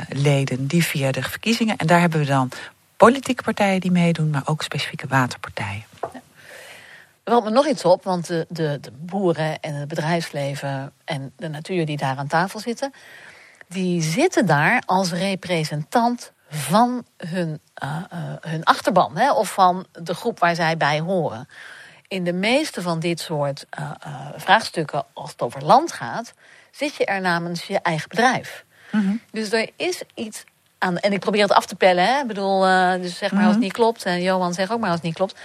leden 0.09 0.67
die 0.67 0.85
via 0.85 1.13
de 1.13 1.23
verkiezingen, 1.23 1.77
en 1.77 1.87
daar 1.87 2.01
hebben 2.01 2.21
we 2.21 2.27
dan 2.27 2.51
politieke 2.97 3.43
partijen 3.43 3.81
die 3.81 3.91
meedoen, 3.91 4.31
maar 4.31 4.43
ook 4.45 4.63
specifieke 4.63 5.07
waterpartijen. 5.07 5.85
Valt 7.29 7.45
me 7.45 7.51
nog 7.51 7.67
iets 7.67 7.85
op, 7.85 8.05
want 8.05 8.27
de, 8.27 8.47
de, 8.49 8.79
de, 8.81 8.91
boeren 8.93 9.61
en 9.61 9.75
het 9.75 9.89
bedrijfsleven 9.89 10.93
en 11.05 11.33
de 11.37 11.49
natuur 11.49 11.87
die 11.87 11.97
daar 11.97 12.17
aan 12.17 12.27
tafel 12.27 12.61
zitten, 12.61 12.93
die 13.69 14.03
zitten 14.03 14.47
daar 14.47 14.83
als 14.85 15.13
representant 15.13 16.33
van 16.49 17.05
hun, 17.17 17.61
uh, 17.85 17.97
uh, 18.13 18.19
hun 18.41 18.65
achterban 18.65 19.17
hè, 19.17 19.33
of 19.33 19.53
van 19.53 19.87
de 19.93 20.15
groep 20.15 20.39
waar 20.39 20.55
zij 20.55 20.77
bij 20.77 21.01
horen. 21.01 21.49
In 22.09 22.25
de 22.25 22.33
meeste 22.33 22.83
van 22.83 23.01
dit 23.01 23.21
soort 23.21 23.67
uh, 23.79 23.91
vraagstukken, 24.37 25.05
als 25.13 25.31
het 25.31 25.43
over 25.43 25.65
land 25.65 25.93
gaat, 25.93 26.35
zit 26.71 26.95
je 26.95 27.05
er 27.05 27.21
namens 27.21 27.67
je 27.67 27.79
eigen 27.79 28.09
bedrijf. 28.09 28.65
Mm 28.91 29.01
-hmm. 29.01 29.21
Dus 29.31 29.53
er 29.53 29.71
is 29.77 30.03
iets 30.15 30.45
aan. 30.79 30.99
En 30.99 31.13
ik 31.13 31.21
probeer 31.21 31.43
het 31.43 31.53
af 31.53 31.67
te 31.67 31.77
pellen, 31.77 32.05
hè? 32.05 32.21
Ik 32.21 32.27
bedoel, 32.27 32.61
dus 33.01 33.19
zeg 33.19 33.33
maar 33.33 33.45
als 33.45 33.53
het 33.53 33.63
niet 33.63 33.73
klopt. 33.73 34.05
En 34.05 34.23
Johan 34.23 34.55
zegt 34.55 34.71
ook 34.71 34.81
maar 34.81 34.91
als 34.91 34.99
het 34.99 35.07
niet 35.07 35.15
klopt. 35.15 35.39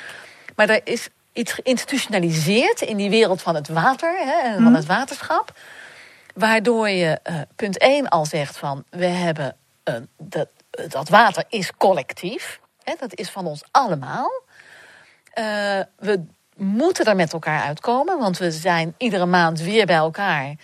Maar 0.55 0.69
er 0.69 0.81
is 0.83 1.09
iets 1.33 1.51
geïnstitutionaliseerd 1.51 2.81
in 2.81 2.97
die 2.97 3.09
wereld 3.09 3.41
van 3.41 3.55
het 3.55 3.67
water 3.67 4.17
hè, 4.17 4.47
en 4.47 4.53
van 4.53 4.63
mhm. 4.63 4.73
het 4.73 4.85
waterschap. 4.85 5.57
Waardoor 6.35 6.89
je 6.89 7.19
uh, 7.29 7.41
punt 7.55 7.77
1 7.77 8.09
al 8.09 8.25
zegt 8.25 8.57
van 8.57 8.83
we 8.89 9.05
hebben 9.05 9.55
uh, 9.83 9.95
dat, 10.17 10.47
dat 10.87 11.09
water 11.09 11.43
is 11.49 11.71
collectief. 11.77 12.59
Hè, 12.83 12.93
dat 12.99 13.15
is 13.15 13.29
van 13.29 13.45
ons 13.45 13.63
allemaal. 13.71 14.29
Uh, 15.39 15.79
we 15.97 16.23
moeten 16.55 17.05
er 17.05 17.15
met 17.15 17.33
elkaar 17.33 17.63
uitkomen, 17.63 18.19
want 18.19 18.37
we 18.37 18.51
zijn 18.51 18.95
iedere 18.97 19.25
maand 19.25 19.59
weer 19.59 19.85
bij 19.85 19.95
elkaar. 19.95 20.55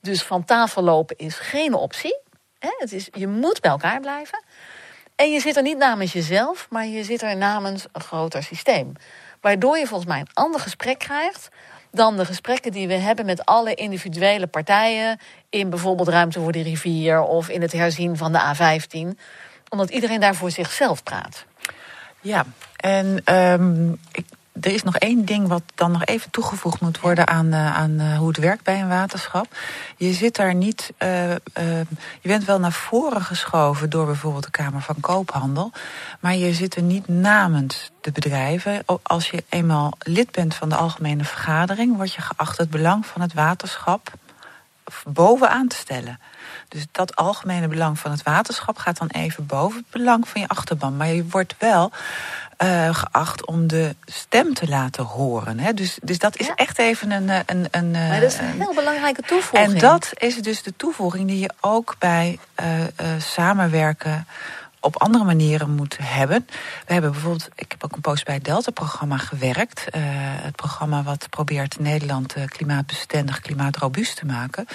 Dus 0.00 0.22
van 0.22 0.44
tafel 0.44 0.82
lopen 0.82 1.16
is 1.16 1.34
geen 1.34 1.74
optie. 1.74 2.18
Hè, 2.58 2.68
het 2.78 2.92
is, 2.92 3.08
je 3.12 3.26
moet 3.26 3.60
bij 3.60 3.70
elkaar 3.70 4.00
blijven. 4.00 4.42
En 5.16 5.32
je 5.32 5.40
zit 5.40 5.56
er 5.56 5.62
niet 5.62 5.78
namens 5.78 6.12
jezelf, 6.12 6.66
maar 6.70 6.86
je 6.86 7.04
zit 7.04 7.22
er 7.22 7.36
namens 7.36 7.86
een 7.92 8.00
groter 8.00 8.42
systeem. 8.42 8.92
Waardoor 9.46 9.78
je 9.78 9.86
volgens 9.86 10.10
mij 10.10 10.20
een 10.20 10.28
ander 10.32 10.60
gesprek 10.60 10.98
krijgt 10.98 11.48
dan 11.90 12.16
de 12.16 12.24
gesprekken 12.24 12.72
die 12.72 12.88
we 12.88 12.94
hebben 12.94 13.26
met 13.26 13.44
alle 13.44 13.74
individuele 13.74 14.46
partijen 14.46 15.18
in 15.50 15.70
bijvoorbeeld 15.70 16.08
Ruimte 16.08 16.40
voor 16.40 16.52
de 16.52 16.62
Rivier 16.62 17.20
of 17.20 17.48
in 17.48 17.62
het 17.62 17.72
herzien 17.72 18.16
van 18.16 18.32
de 18.32 18.38
A15. 18.38 19.18
Omdat 19.68 19.90
iedereen 19.90 20.20
daar 20.20 20.34
voor 20.34 20.50
zichzelf 20.50 21.02
praat. 21.02 21.44
Ja, 22.20 22.44
en 22.76 23.34
um, 23.34 24.00
ik 24.12 24.24
er 24.60 24.72
is 24.72 24.82
nog 24.82 24.96
één 24.96 25.24
ding 25.24 25.48
wat 25.48 25.62
dan 25.74 25.92
nog 25.92 26.04
even 26.04 26.30
toegevoegd 26.30 26.80
moet 26.80 27.00
worden 27.00 27.26
aan, 27.26 27.46
uh, 27.46 27.76
aan 27.76 27.90
uh, 27.90 28.18
hoe 28.18 28.28
het 28.28 28.36
werkt 28.36 28.64
bij 28.64 28.80
een 28.80 28.88
waterschap. 28.88 29.46
Je 29.96 30.12
zit 30.12 30.36
daar 30.36 30.54
niet. 30.54 30.92
Uh, 30.98 31.30
je 32.20 32.28
bent 32.28 32.44
wel 32.44 32.58
naar 32.58 32.72
voren 32.72 33.22
geschoven 33.22 33.90
door 33.90 34.06
bijvoorbeeld 34.06 34.44
de 34.44 34.50
Kamer 34.50 34.80
van 34.80 35.00
Koophandel. 35.00 35.72
Maar 36.20 36.36
je 36.36 36.52
zit 36.52 36.76
er 36.76 36.82
niet 36.82 37.08
namens 37.08 37.90
de 38.00 38.12
bedrijven. 38.12 38.82
Als 39.02 39.30
je 39.30 39.44
eenmaal 39.48 39.92
lid 39.98 40.30
bent 40.30 40.54
van 40.54 40.68
de 40.68 40.76
Algemene 40.76 41.24
Vergadering, 41.24 41.96
word 41.96 42.12
je 42.12 42.20
geacht 42.20 42.58
het 42.58 42.70
belang 42.70 43.06
van 43.06 43.20
het 43.20 43.34
waterschap 43.34 44.12
bovenaan 45.04 45.68
te 45.68 45.76
stellen. 45.76 46.20
Dus 46.68 46.86
dat 46.92 47.16
algemene 47.16 47.68
belang 47.68 47.98
van 47.98 48.10
het 48.10 48.22
waterschap 48.22 48.78
gaat 48.78 48.98
dan 48.98 49.08
even 49.08 49.46
boven 49.46 49.78
het 49.78 49.90
belang 49.90 50.28
van 50.28 50.40
je 50.40 50.48
achterban. 50.48 50.96
Maar 50.96 51.08
je 51.08 51.26
wordt 51.28 51.54
wel 51.58 51.92
uh, 52.62 52.94
geacht 52.94 53.46
om 53.46 53.66
de 53.66 53.96
stem 54.04 54.54
te 54.54 54.68
laten 54.68 55.04
horen. 55.04 55.58
Hè? 55.58 55.74
Dus, 55.74 55.98
dus 56.02 56.18
dat 56.18 56.38
is 56.38 56.46
ja. 56.46 56.54
echt 56.54 56.78
even 56.78 57.10
een. 57.10 57.30
Eh, 57.30 57.38
een, 57.46 57.66
een 57.70 57.90
maar 57.90 58.20
dat 58.20 58.32
is 58.32 58.38
een 58.38 58.60
heel 58.60 58.74
belangrijke 58.74 59.22
toevoeging. 59.22 59.72
En 59.72 59.78
dat 59.78 60.10
is 60.14 60.42
dus 60.42 60.62
de 60.62 60.76
toevoeging 60.76 61.28
die 61.28 61.38
je 61.38 61.50
ook 61.60 61.96
bij 61.98 62.38
uh, 62.60 62.80
uh, 62.80 62.86
samenwerken 63.18 64.26
op 64.80 64.96
andere 64.96 65.24
manieren 65.24 65.70
moet 65.70 65.96
hebben. 66.02 66.46
We 66.86 66.92
hebben 66.92 67.12
bijvoorbeeld, 67.12 67.48
ik 67.54 67.70
heb 67.70 67.84
ook 67.84 67.94
een 67.94 68.00
post 68.00 68.24
bij 68.24 68.34
het 68.34 68.44
Delta-programma 68.44 69.16
gewerkt. 69.16 69.84
Uh, 69.86 70.00
het 70.42 70.56
programma 70.56 71.02
wat 71.02 71.26
probeert 71.30 71.78
Nederland 71.78 72.34
klimaatbestendig, 72.46 73.40
klimaatrobuust 73.40 74.16
te 74.16 74.26
maken. 74.26 74.66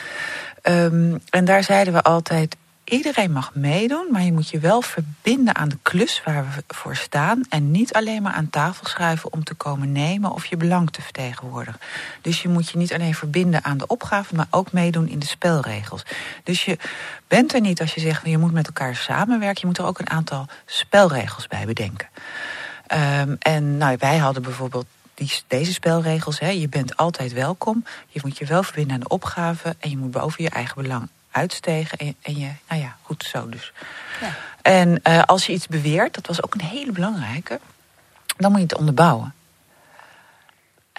Um, 0.63 1.21
en 1.29 1.45
daar 1.45 1.63
zeiden 1.63 1.93
we 1.93 2.01
altijd, 2.01 2.55
Iedereen 2.83 3.31
mag 3.31 3.55
meedoen, 3.55 4.07
maar 4.11 4.21
je 4.21 4.33
moet 4.33 4.49
je 4.49 4.59
wel 4.59 4.81
verbinden 4.81 5.55
aan 5.55 5.69
de 5.69 5.77
klus 5.81 6.21
waar 6.25 6.45
we 6.55 6.73
voor 6.73 6.95
staan. 6.95 7.43
En 7.49 7.71
niet 7.71 7.93
alleen 7.93 8.21
maar 8.21 8.33
aan 8.33 8.49
tafel 8.49 8.87
schuiven 8.87 9.33
om 9.33 9.43
te 9.43 9.53
komen 9.53 9.91
nemen 9.91 10.31
of 10.31 10.45
je 10.45 10.57
belang 10.57 10.91
te 10.91 11.01
vertegenwoordigen. 11.01 11.79
Dus 12.21 12.41
je 12.41 12.49
moet 12.49 12.69
je 12.69 12.77
niet 12.77 12.93
alleen 12.93 13.15
verbinden 13.15 13.63
aan 13.63 13.77
de 13.77 13.87
opgave, 13.87 14.35
maar 14.35 14.47
ook 14.49 14.71
meedoen 14.71 15.07
in 15.07 15.19
de 15.19 15.25
spelregels. 15.25 16.03
Dus 16.43 16.65
je 16.65 16.77
bent 17.27 17.53
er 17.53 17.61
niet 17.61 17.81
als 17.81 17.93
je 17.93 17.99
zegt, 17.99 18.25
je 18.25 18.37
moet 18.37 18.51
met 18.51 18.67
elkaar 18.67 18.95
samenwerken. 18.95 19.61
Je 19.61 19.67
moet 19.67 19.77
er 19.77 19.85
ook 19.85 19.99
een 19.99 20.09
aantal 20.09 20.45
spelregels 20.65 21.47
bij 21.47 21.65
bedenken. 21.65 22.07
Um, 22.93 23.35
en 23.39 23.77
nou, 23.77 23.95
wij 23.99 24.17
hadden 24.17 24.43
bijvoorbeeld 24.43 24.85
deze 25.47 25.73
spelregels. 25.73 26.39
Hè, 26.39 26.49
je 26.49 26.69
bent 26.69 26.97
altijd 26.97 27.33
welkom. 27.33 27.85
Je 28.07 28.19
moet 28.23 28.37
je 28.37 28.45
wel 28.45 28.63
verbinden 28.63 28.93
aan 28.93 28.99
de 28.99 29.07
opgave. 29.07 29.75
En 29.79 29.89
je 29.89 29.97
moet 29.97 30.11
boven 30.11 30.43
je 30.43 30.49
eigen 30.49 30.81
belang 30.81 31.09
uitstegen 31.31 31.97
en, 31.97 32.15
en 32.21 32.37
je, 32.37 32.49
nou 32.69 32.81
ja, 32.81 32.95
goed 33.01 33.23
zo 33.23 33.49
dus. 33.49 33.73
Ja. 34.21 34.35
En 34.61 34.99
uh, 35.03 35.21
als 35.23 35.45
je 35.45 35.53
iets 35.53 35.67
beweert, 35.67 36.13
dat 36.13 36.27
was 36.27 36.43
ook 36.43 36.53
een 36.53 36.61
hele 36.61 36.91
belangrijke, 36.91 37.59
dan 38.37 38.51
moet 38.51 38.59
je 38.59 38.65
het 38.65 38.77
onderbouwen. 38.77 39.33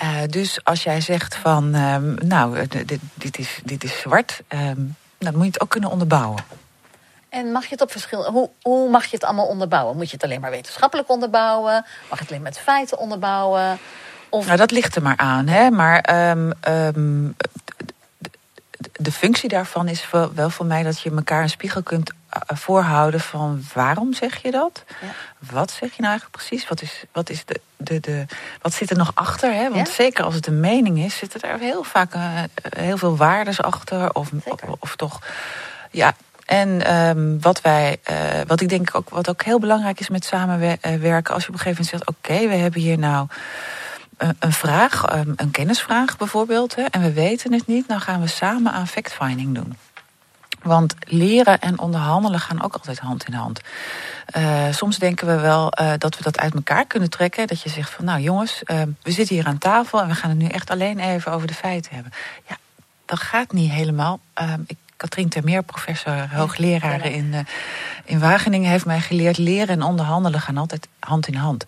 Uh, 0.02 0.22
dus 0.26 0.64
als 0.64 0.82
jij 0.82 1.00
zegt 1.00 1.34
van, 1.34 1.74
um, 1.74 2.16
nou, 2.24 2.66
dit, 2.66 2.98
dit, 3.14 3.38
is, 3.38 3.60
dit 3.64 3.84
is 3.84 4.00
zwart, 4.00 4.42
um, 4.48 4.96
dan 5.18 5.32
moet 5.32 5.42
je 5.42 5.50
het 5.50 5.60
ook 5.60 5.70
kunnen 5.70 5.90
onderbouwen. 5.90 6.44
En 7.28 7.52
mag 7.52 7.62
je 7.62 7.70
het 7.70 7.80
op 7.80 7.90
verschil, 7.90 8.24
hoe, 8.24 8.50
hoe 8.62 8.90
mag 8.90 9.04
je 9.04 9.14
het 9.14 9.24
allemaal 9.24 9.46
onderbouwen? 9.46 9.96
Moet 9.96 10.06
je 10.06 10.14
het 10.14 10.24
alleen 10.24 10.40
maar 10.40 10.50
wetenschappelijk 10.50 11.08
onderbouwen? 11.08 11.72
Mag 12.08 12.18
je 12.18 12.24
het 12.24 12.30
alleen 12.30 12.42
met 12.42 12.58
feiten 12.58 12.98
onderbouwen? 12.98 13.78
Of... 14.28 14.46
Nou, 14.46 14.58
dat 14.58 14.70
ligt 14.70 14.96
er 14.96 15.02
maar 15.02 15.16
aan. 15.16 15.46
Hè? 15.46 15.70
Maar 15.70 16.28
um, 16.28 17.34
de 19.02 19.12
functie 19.12 19.48
daarvan 19.48 19.88
is 19.88 20.10
wel 20.34 20.50
voor 20.50 20.66
mij 20.66 20.82
dat 20.82 21.00
je 21.00 21.10
elkaar 21.10 21.42
een 21.42 21.50
spiegel 21.50 21.82
kunt 21.82 22.10
eh, 22.28 22.56
voorhouden 22.56 23.20
van 23.20 23.64
waarom 23.74 24.14
zeg 24.14 24.42
je 24.42 24.50
dat? 24.50 24.84
Ja. 25.00 25.06
Wat 25.38 25.70
zeg 25.70 25.88
je 25.88 26.02
nou 26.02 26.10
eigenlijk 26.10 26.30
precies? 26.30 26.68
Wat, 26.68 26.82
is, 26.82 27.04
wat, 27.12 27.30
is 27.30 27.44
de, 27.44 27.60
de, 27.76 28.00
de, 28.00 28.26
wat 28.60 28.74
zit 28.74 28.90
er 28.90 28.96
nog 28.96 29.10
achter? 29.14 29.54
Hè? 29.54 29.70
Want 29.70 29.88
ja? 29.88 29.94
zeker 29.94 30.24
als 30.24 30.34
het 30.34 30.46
een 30.46 30.60
mening 30.60 30.98
is, 30.98 31.16
zitten 31.16 31.40
er 31.40 31.58
heel 31.58 31.82
vaak 31.82 32.14
uh, 32.14 32.42
heel 32.76 32.98
veel 32.98 33.16
waardes 33.16 33.62
achter. 33.62 34.14
Of, 34.14 34.30
of, 34.44 34.60
of, 34.78 34.96
toch, 34.96 35.18
ja. 35.90 36.14
En 36.46 36.96
um, 36.96 37.40
wat 37.40 37.60
wij, 37.60 37.96
uh, 38.10 38.16
wat 38.46 38.60
ik 38.60 38.68
denk 38.68 38.90
ook, 38.92 39.08
wat 39.08 39.28
ook 39.28 39.42
heel 39.42 39.60
belangrijk 39.60 40.00
is 40.00 40.08
met 40.08 40.24
samenwerken, 40.24 41.34
als 41.34 41.42
je 41.42 41.48
op 41.48 41.54
een 41.54 41.60
gegeven 41.60 41.84
moment 41.84 41.88
zegt: 41.88 42.08
oké, 42.08 42.32
okay, 42.32 42.48
we 42.48 42.54
hebben 42.54 42.80
hier 42.80 42.98
nou 42.98 43.26
een 44.16 44.52
vraag, 44.52 45.04
ehm, 45.04 45.32
een 45.36 45.50
kennisvraag 45.50 46.16
bijvoorbeeld, 46.16 46.74
hè, 46.74 46.82
en 46.82 47.00
we 47.00 47.12
weten 47.12 47.52
het 47.52 47.66
niet, 47.66 47.88
dan 47.88 48.00
gaan 48.00 48.20
we 48.20 48.26
samen 48.26 48.72
aan 48.72 48.86
fact-finding 48.86 49.54
doen. 49.54 49.76
Want 50.62 50.94
leren 51.00 51.60
en 51.60 51.78
onderhandelen 51.78 52.40
gaan 52.40 52.62
ook 52.62 52.74
altijd 52.74 52.98
hand 52.98 53.24
in 53.24 53.32
hand. 53.32 53.60
Uh, 54.36 54.64
soms 54.70 54.98
denken 54.98 55.26
we 55.26 55.40
wel 55.40 55.72
uh, 55.80 55.92
dat 55.98 56.16
we 56.16 56.22
dat 56.22 56.38
uit 56.38 56.54
elkaar 56.54 56.86
kunnen 56.86 57.10
trekken. 57.10 57.46
Dat 57.46 57.60
je 57.60 57.68
zegt 57.68 57.90
van 57.90 58.04
nou 58.04 58.20
jongens, 58.20 58.62
uh, 58.66 58.82
we 59.02 59.10
zitten 59.10 59.34
hier 59.34 59.46
aan 59.46 59.58
tafel 59.58 60.00
en 60.00 60.08
we 60.08 60.14
gaan 60.14 60.30
het 60.30 60.38
nu 60.38 60.46
echt 60.46 60.70
alleen 60.70 60.98
even 60.98 61.32
over 61.32 61.46
de 61.46 61.54
feiten 61.54 61.94
hebben. 61.94 62.12
Ja, 62.48 62.56
dat 63.04 63.18
gaat 63.18 63.52
niet 63.52 63.70
helemaal. 63.70 64.20
ik 64.66 64.76
Katrien 65.02 65.28
Termeer, 65.28 65.62
professor 65.62 66.28
hoogleraar 66.34 67.06
in, 67.06 67.30
uh, 67.32 67.38
in 68.04 68.20
Wageningen, 68.20 68.70
heeft 68.70 68.86
mij 68.86 69.00
geleerd: 69.00 69.38
leren 69.38 69.68
en 69.68 69.82
onderhandelen 69.82 70.40
gaan 70.40 70.56
altijd 70.56 70.88
hand 70.98 71.26
in 71.26 71.34
hand. 71.34 71.64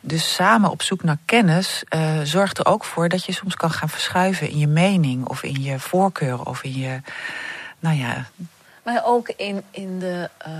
Dus 0.00 0.34
samen 0.34 0.70
op 0.70 0.82
zoek 0.82 1.02
naar 1.02 1.18
kennis 1.24 1.84
uh, 1.94 2.20
zorgt 2.22 2.58
er 2.58 2.66
ook 2.66 2.84
voor 2.84 3.08
dat 3.08 3.24
je 3.24 3.32
soms 3.32 3.54
kan 3.54 3.70
gaan 3.70 3.88
verschuiven 3.88 4.50
in 4.50 4.58
je 4.58 4.66
mening 4.66 5.26
of 5.26 5.42
in 5.42 5.62
je 5.62 5.78
voorkeur 5.78 6.42
of 6.42 6.62
in 6.62 6.78
je. 6.78 7.00
Nou 7.78 7.96
ja, 7.96 8.26
maar 8.86 9.02
ook 9.04 9.28
in, 9.28 9.62
in 9.70 9.98
de 9.98 10.30
uh, 10.48 10.52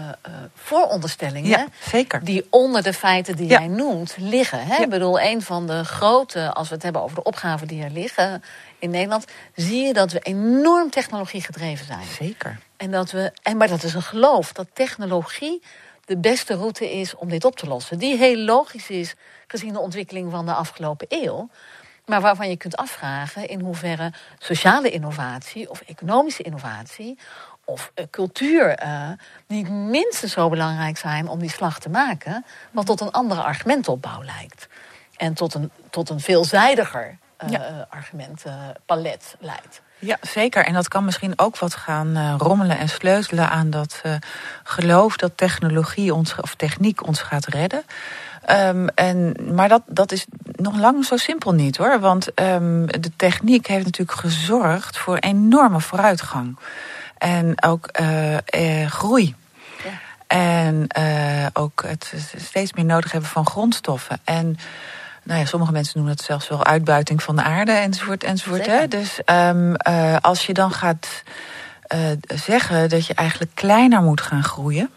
vooronderstellingen. 0.55 1.49
Ja, 1.49 1.67
zeker. 1.81 2.25
Die 2.25 2.47
onder 2.51 2.83
de 2.83 2.93
feiten 2.93 3.37
die 3.37 3.49
ja. 3.49 3.59
jij 3.59 3.69
noemt 3.69 4.17
liggen. 4.19 4.67
Hè? 4.67 4.77
Ja. 4.77 4.83
Ik 4.83 4.89
bedoel, 4.89 5.21
een 5.21 5.43
van 5.43 5.67
de 5.67 5.85
grote, 5.85 6.53
als 6.53 6.69
we 6.69 6.75
het 6.75 6.83
hebben 6.83 7.03
over 7.03 7.17
de 7.17 7.23
opgaven 7.23 7.67
die 7.67 7.83
er 7.83 7.91
liggen 7.91 8.43
in 8.79 8.91
Nederland, 8.91 9.25
zie 9.55 9.87
je 9.87 9.93
dat 9.93 10.13
we 10.13 10.19
enorm 10.21 10.91
technologie 10.91 11.43
gedreven 11.43 11.87
zijn. 11.87 12.07
Zeker. 12.07 12.59
En 12.77 12.91
dat 12.91 13.11
we, 13.11 13.33
en, 13.43 13.57
maar 13.57 13.69
dat 13.69 13.83
is 13.83 13.95
een 13.95 14.03
geloof 14.03 14.53
dat 14.53 14.67
technologie 14.73 15.63
de 16.05 16.17
beste 16.17 16.55
route 16.55 16.93
is 16.93 17.15
om 17.15 17.29
dit 17.29 17.45
op 17.45 17.57
te 17.57 17.67
lossen. 17.67 17.99
Die 17.99 18.17
heel 18.17 18.37
logisch 18.37 18.91
is 18.91 19.15
gezien 19.47 19.73
de 19.73 19.81
ontwikkeling 19.81 20.31
van 20.31 20.47
de 20.47 20.53
afgelopen 20.53 21.07
eeuw. 21.09 21.49
Maar 22.07 22.21
waarvan 22.21 22.49
je 22.49 22.57
kunt 22.57 22.77
afvragen 22.77 23.49
in 23.49 23.61
hoeverre 23.61 24.13
sociale 24.39 24.91
innovatie 24.91 25.71
of 25.71 25.81
economische 25.81 26.43
innovatie 26.43 27.19
of 27.65 27.93
uh, 27.95 28.05
cultuur 28.11 28.83
uh, 28.83 29.11
niet 29.47 29.69
minstens 29.69 30.33
zo 30.33 30.49
belangrijk 30.49 30.99
zijn 30.99 31.29
om 31.29 31.39
die 31.39 31.51
slag 31.51 31.79
te 31.79 31.89
maken, 31.89 32.45
wat 32.71 32.87
tot 32.87 33.01
een 33.01 33.11
andere 33.11 33.43
argumentopbouw 33.43 34.23
lijkt. 34.23 34.67
En 35.17 35.35
tot 35.35 35.55
een, 35.55 35.71
tot 35.91 36.09
een 36.09 36.21
veelzijdiger 36.21 37.19
ja. 37.49 37.87
argumentenpalet 37.91 39.37
leidt. 39.39 39.83
Ja, 39.99 40.17
zeker. 40.21 40.65
En 40.65 40.73
dat 40.73 40.89
kan 40.89 41.05
misschien 41.05 41.33
ook 41.37 41.59
wat 41.59 41.75
gaan 41.75 42.17
uh, 42.17 42.35
rommelen 42.39 42.79
en 42.79 42.89
sleutelen 42.89 43.51
aan 43.51 43.71
dat 43.71 44.01
uh, 44.07 44.15
geloof 44.63 45.17
dat 45.17 45.37
technologie 45.37 46.15
ons, 46.15 46.35
of 46.41 46.55
techniek 46.55 47.07
ons 47.07 47.21
gaat 47.21 47.47
redden. 47.47 47.85
Um, 48.51 48.89
en, 48.89 49.37
maar 49.55 49.69
dat, 49.69 49.83
dat 49.87 50.13
is 50.13 50.27
nog 50.43 50.77
lang 50.77 51.05
zo 51.05 51.17
simpel 51.17 51.53
niet 51.53 51.77
hoor. 51.77 52.01
Want 52.01 52.41
um, 52.41 52.87
de 52.87 53.11
techniek 53.17 53.67
heeft 53.67 53.85
natuurlijk 53.85 54.19
gezorgd 54.19 54.99
voor 54.99 55.17
enorme 55.17 55.81
vooruitgang. 55.81 56.59
En 57.19 57.63
ook 57.63 57.89
uh, 58.01 58.87
groei. 58.87 59.35
Ja. 59.85 59.91
En 60.27 60.87
ook 61.53 61.83
het 61.87 62.13
steeds 62.37 62.73
meer 62.73 62.85
nodig 62.85 63.13
hebben 63.13 63.31
van 63.31 63.47
grondstoffen. 63.47 64.21
En 64.25 64.57
nou 65.27 65.41
ja, 65.41 65.47
sommige 65.47 65.73
mensen 65.73 65.93
noemen 65.95 66.15
het 66.15 66.25
zelfs 66.25 66.49
wel 66.49 66.65
uitbuiting 66.65 67.23
van 67.23 67.37
de 67.37 67.43
aarde 67.43 67.73
enzovoort 67.73 68.25
enzovoort. 68.25 68.67
Hè? 68.67 68.89
Dus 68.89 69.21
um, 69.27 69.75
uh, 69.89 70.17
als 70.21 70.47
je 70.47 70.53
dan 70.53 70.73
gaat 70.73 71.23
uh, 71.95 72.01
zeggen 72.35 72.89
dat 72.89 73.07
je 73.07 73.15
eigenlijk 73.15 73.51
kleiner 73.55 74.03
moet 74.03 74.21
gaan 74.21 74.45
groeien, 74.45 74.91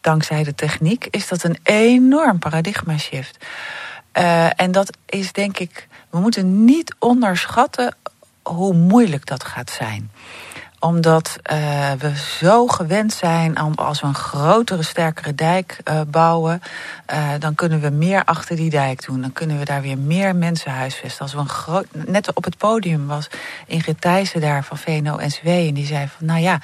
dankzij 0.00 0.44
de 0.44 0.54
techniek, 0.54 1.06
is 1.10 1.28
dat 1.28 1.42
een 1.42 1.58
enorm 1.62 2.38
paradigma 2.38 2.98
shift. 2.98 3.44
Uh, 4.18 4.60
en 4.60 4.72
dat 4.72 4.96
is 5.06 5.32
denk 5.32 5.58
ik, 5.58 5.88
we 6.10 6.18
moeten 6.18 6.64
niet 6.64 6.94
onderschatten 6.98 7.94
hoe 8.42 8.74
moeilijk 8.74 9.26
dat 9.26 9.44
gaat 9.44 9.70
zijn 9.70 10.10
omdat 10.84 11.38
uh, 11.52 11.92
we 11.98 12.12
zo 12.38 12.66
gewend 12.66 13.12
zijn 13.12 13.58
aan 13.58 13.74
als 13.74 14.00
we 14.00 14.06
een 14.06 14.14
grotere, 14.14 14.82
sterkere 14.82 15.34
dijk 15.34 15.78
uh, 15.84 16.00
bouwen, 16.06 16.62
uh, 17.12 17.28
dan 17.38 17.54
kunnen 17.54 17.80
we 17.80 17.90
meer 17.90 18.24
achter 18.24 18.56
die 18.56 18.70
dijk 18.70 19.06
doen. 19.06 19.20
Dan 19.20 19.32
kunnen 19.32 19.58
we 19.58 19.64
daar 19.64 19.82
weer 19.82 19.98
meer 19.98 20.36
mensen 20.36 20.70
huisvesten. 20.70 21.22
Als 21.22 21.32
we 21.32 21.38
een 21.38 21.48
groot. 21.48 21.86
Net 21.92 22.34
op 22.34 22.44
het 22.44 22.56
podium 22.56 23.06
was 23.06 23.28
Ingrid 23.66 24.00
Thijssen 24.00 24.40
daar 24.40 24.64
van 24.64 24.78
VNO-NCW. 24.78 25.46
En 25.46 25.74
die 25.74 25.86
zei 25.86 26.08
van 26.16 26.26
nou 26.26 26.40
ja, 26.40 26.60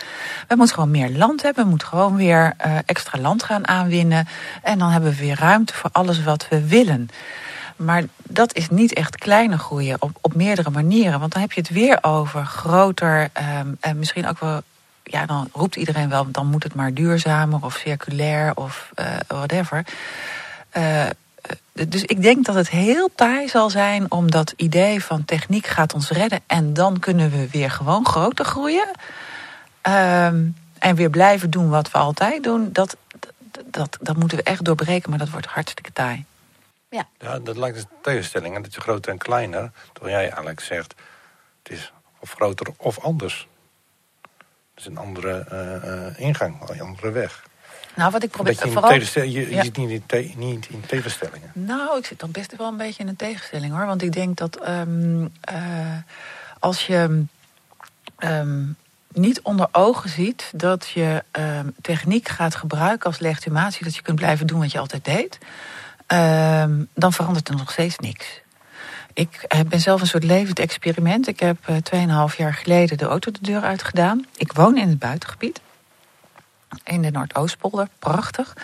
we 0.49 0.55
moeten 0.57 0.75
gewoon 0.75 0.91
meer 0.91 1.11
land 1.11 1.43
hebben. 1.43 1.65
We 1.65 1.71
moeten 1.71 1.89
gewoon 1.89 2.17
weer 2.17 2.55
extra 2.87 3.21
land 3.21 3.43
gaan 3.43 3.69
aanwinnen. 3.69 4.29
En 4.63 4.79
dan 4.79 4.91
hebben 4.91 5.11
we 5.11 5.17
weer 5.17 5.39
ruimte 5.39 5.75
voor 5.75 5.91
alles 5.93 6.23
wat 6.23 6.49
we 6.49 6.67
willen. 6.67 7.09
Maar 7.81 8.05
dat 8.23 8.55
is 8.55 8.69
niet 8.69 8.93
echt 8.93 9.17
kleine 9.17 9.59
groeien 9.59 10.03
op, 10.03 10.19
op 10.21 10.35
meerdere 10.35 10.71
manieren. 10.71 11.21
Want 11.21 11.33
dan 11.33 11.41
heb 11.41 11.53
je 11.53 11.61
het 11.61 11.71
weer 11.71 11.99
over 12.01 12.45
groter 12.45 13.31
um, 13.59 13.77
en 13.81 13.99
misschien 13.99 14.29
ook 14.29 14.39
wel. 14.39 14.63
Ja, 15.03 15.27
dan 15.27 15.49
roept 15.53 15.77
iedereen 15.77 16.09
wel, 16.09 16.31
dan 16.31 16.47
moet 16.47 16.63
het 16.63 16.75
maar 16.75 16.95
duurzamer 16.95 17.65
of 17.65 17.77
circulair 17.77 18.57
of 18.57 18.91
uh, 19.01 19.07
whatever. 19.27 19.85
Uh, 20.77 21.07
dus 21.89 22.03
ik 22.03 22.23
denk 22.23 22.45
dat 22.45 22.55
het 22.55 22.71
heel 22.71 23.11
taai 23.15 23.49
zal 23.49 23.71
zijn 23.71 24.11
om 24.11 24.31
dat 24.31 24.53
idee 24.57 25.05
van 25.05 25.25
techniek 25.25 25.67
gaat 25.67 25.95
ons 25.95 26.11
redden 26.11 26.41
en 26.47 26.73
dan 26.73 26.99
kunnen 26.99 27.31
we 27.31 27.49
weer 27.51 27.71
gewoon 27.71 28.07
groter 28.07 28.45
groeien. 28.45 28.89
Um, 29.89 30.57
en 30.79 30.95
weer 30.95 31.11
blijven 31.11 31.51
doen 31.51 31.69
wat 31.69 31.91
we 31.91 31.99
altijd 31.99 32.43
doen. 32.43 32.69
Dat, 32.73 32.97
dat, 33.67 33.99
dat 34.01 34.17
moeten 34.17 34.39
we 34.39 34.45
echt 34.45 34.65
doorbreken, 34.65 35.11
maar 35.11 35.19
dat 35.19 35.31
wordt 35.31 35.47
hartstikke 35.47 35.93
taai. 35.93 36.25
Ja. 36.91 37.09
ja, 37.19 37.39
dat 37.39 37.57
lijkt 37.57 37.77
een 37.79 37.87
tegenstelling. 38.03 38.55
En 38.55 38.63
dat 38.63 38.75
je 38.75 38.81
groter 38.81 39.13
en 39.13 39.19
kleiner, 39.19 39.73
terwijl 39.93 40.15
jij 40.17 40.25
eigenlijk 40.25 40.61
zegt... 40.61 40.95
het 41.63 41.73
is 41.73 41.93
of 42.19 42.33
groter 42.33 42.67
of 42.77 42.99
anders. 42.99 43.49
Het 44.75 44.81
is 44.81 44.87
een 44.87 44.99
andere 44.99 45.47
uh, 45.53 45.91
uh, 45.91 46.21
ingang, 46.21 46.69
een 46.69 46.81
andere 46.81 47.11
weg. 47.11 47.45
Nou, 47.95 48.11
wat 48.11 48.23
ik 48.23 48.31
probeer... 48.31 48.53
je 48.65 48.71
vooral... 48.71 48.93
je, 48.93 49.31
je 49.31 49.51
ja. 49.51 49.63
zit 49.63 49.77
niet 49.77 49.91
in, 49.91 50.07
te, 50.07 50.33
niet 50.37 50.69
in 50.69 50.81
tegenstellingen. 50.87 51.51
Nou, 51.55 51.99
ik 51.99 52.07
zit 52.07 52.21
dan 52.21 52.31
best 52.31 52.57
wel 52.57 52.69
een 52.69 52.77
beetje 52.77 53.03
in 53.03 53.09
een 53.09 53.17
tegenstelling, 53.17 53.73
hoor. 53.73 53.87
Want 53.87 54.03
ik 54.03 54.13
denk 54.13 54.37
dat 54.37 54.69
um, 54.69 55.23
uh, 55.53 55.97
als 56.59 56.87
je... 56.87 57.25
Um, 58.19 58.77
niet 59.13 59.41
onder 59.41 59.69
ogen 59.73 60.11
ziet 60.11 60.51
dat 60.55 60.89
je 60.89 61.25
um, 61.33 61.75
techniek 61.81 62.29
gaat 62.29 62.55
gebruiken 62.55 63.07
als 63.07 63.19
legitimatie, 63.19 63.85
dat 63.85 63.95
je 63.95 64.03
kunt 64.03 64.17
blijven 64.17 64.47
doen 64.47 64.61
wat 64.61 64.73
je 64.73 64.79
altijd 64.79 65.05
deed, 65.05 65.39
um, 66.13 66.89
dan 66.95 67.13
verandert 67.13 67.49
er 67.49 67.57
nog 67.57 67.71
steeds 67.71 67.99
niks. 67.99 68.41
Ik 69.13 69.47
ben 69.69 69.81
zelf 69.81 70.01
een 70.01 70.07
soort 70.07 70.25
levend 70.25 70.59
experiment. 70.59 71.29
Ik 71.29 71.41
heb 71.41 71.57
uh, 71.93 72.29
2,5 72.31 72.37
jaar 72.37 72.55
geleden 72.55 72.99
de 72.99 73.05
auto 73.05 73.31
de 73.31 73.39
deur 73.43 73.63
uitgedaan. 73.63 74.27
Ik 74.37 74.53
woon 74.53 74.77
in 74.77 74.89
het 74.89 74.99
buitengebied. 74.99 75.61
In 76.85 77.03
de 77.03 77.11
Noordoostpolder. 77.11 77.89
Prachtig. 77.99 78.57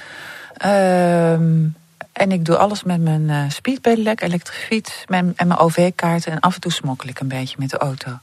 Um, 0.65 1.77
en 2.13 2.33
ik 2.33 2.45
doe 2.45 2.57
alles 2.57 2.83
met 2.83 3.01
mijn 3.01 3.29
uh, 3.29 3.43
speedpedelec, 3.49 4.21
elektrische 4.21 4.67
fiets 4.67 5.05
en 5.09 5.35
mijn 5.37 5.57
OV-kaarten. 5.57 6.33
En 6.33 6.41
af 6.41 6.55
en 6.55 6.61
toe 6.61 6.73
smokkel 6.73 7.09
ik 7.09 7.21
een 7.21 7.29
beetje 7.29 7.57
met 7.59 7.71
de 7.71 7.79
auto. 7.79 8.19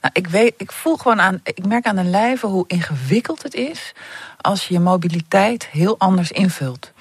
Nou, 0.00 0.12
ik, 0.12 0.26
weet, 0.26 0.54
ik 0.56 0.72
voel 0.72 0.96
gewoon 0.96 1.20
aan, 1.20 1.40
ik 1.42 1.66
merk 1.66 1.86
aan 1.86 1.96
de 1.96 2.04
lijve 2.04 2.46
hoe 2.46 2.64
ingewikkeld 2.66 3.42
het 3.42 3.54
is 3.54 3.92
als 4.40 4.68
je 4.68 4.74
je 4.74 4.80
mobiliteit 4.80 5.66
heel 5.66 5.98
anders 5.98 6.30
invult 6.30 6.92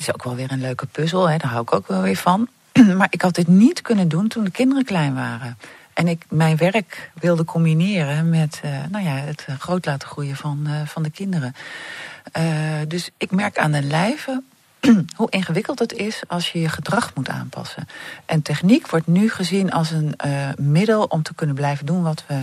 is 0.00 0.14
ook 0.14 0.24
wel 0.24 0.34
weer 0.34 0.52
een 0.52 0.60
leuke 0.60 0.86
puzzel, 0.86 1.28
hè, 1.28 1.36
daar 1.36 1.50
hou 1.50 1.62
ik 1.62 1.74
ook 1.74 1.88
wel 1.88 2.02
weer 2.02 2.16
van. 2.16 2.48
maar 2.98 3.06
ik 3.10 3.22
had 3.22 3.34
dit 3.34 3.48
niet 3.48 3.82
kunnen 3.82 4.08
doen 4.08 4.28
toen 4.28 4.44
de 4.44 4.50
kinderen 4.50 4.84
klein 4.84 5.14
waren. 5.14 5.58
En 5.92 6.08
ik 6.08 6.24
mijn 6.28 6.56
werk 6.56 7.10
wilde 7.14 7.44
combineren 7.44 8.28
met 8.28 8.60
uh, 8.64 8.70
nou 8.90 9.04
ja, 9.04 9.10
het 9.10 9.46
uh, 9.50 9.58
groot 9.58 9.86
laten 9.86 10.08
groeien 10.08 10.36
van, 10.36 10.64
uh, 10.66 10.86
van 10.86 11.02
de 11.02 11.10
kinderen. 11.10 11.54
dus 12.88 13.10
ik 13.16 13.30
merk 13.30 13.58
aan 13.58 13.72
de 13.72 13.82
lijve 13.82 14.42
hoe 15.16 15.30
ingewikkeld 15.30 15.78
het 15.78 15.92
is 15.92 16.22
als 16.26 16.52
je 16.52 16.60
je 16.60 16.68
gedrag 16.68 17.14
moet 17.14 17.28
aanpassen. 17.28 17.88
En 18.26 18.42
techniek 18.42 18.88
wordt 18.88 19.06
nu 19.06 19.30
gezien 19.30 19.72
als 19.72 19.90
een 19.90 20.16
middel 20.56 21.04
om 21.04 21.22
te 21.22 21.34
kunnen 21.34 21.56
blijven 21.56 21.86
doen 21.86 22.02
wat 22.02 22.24
we 22.26 22.42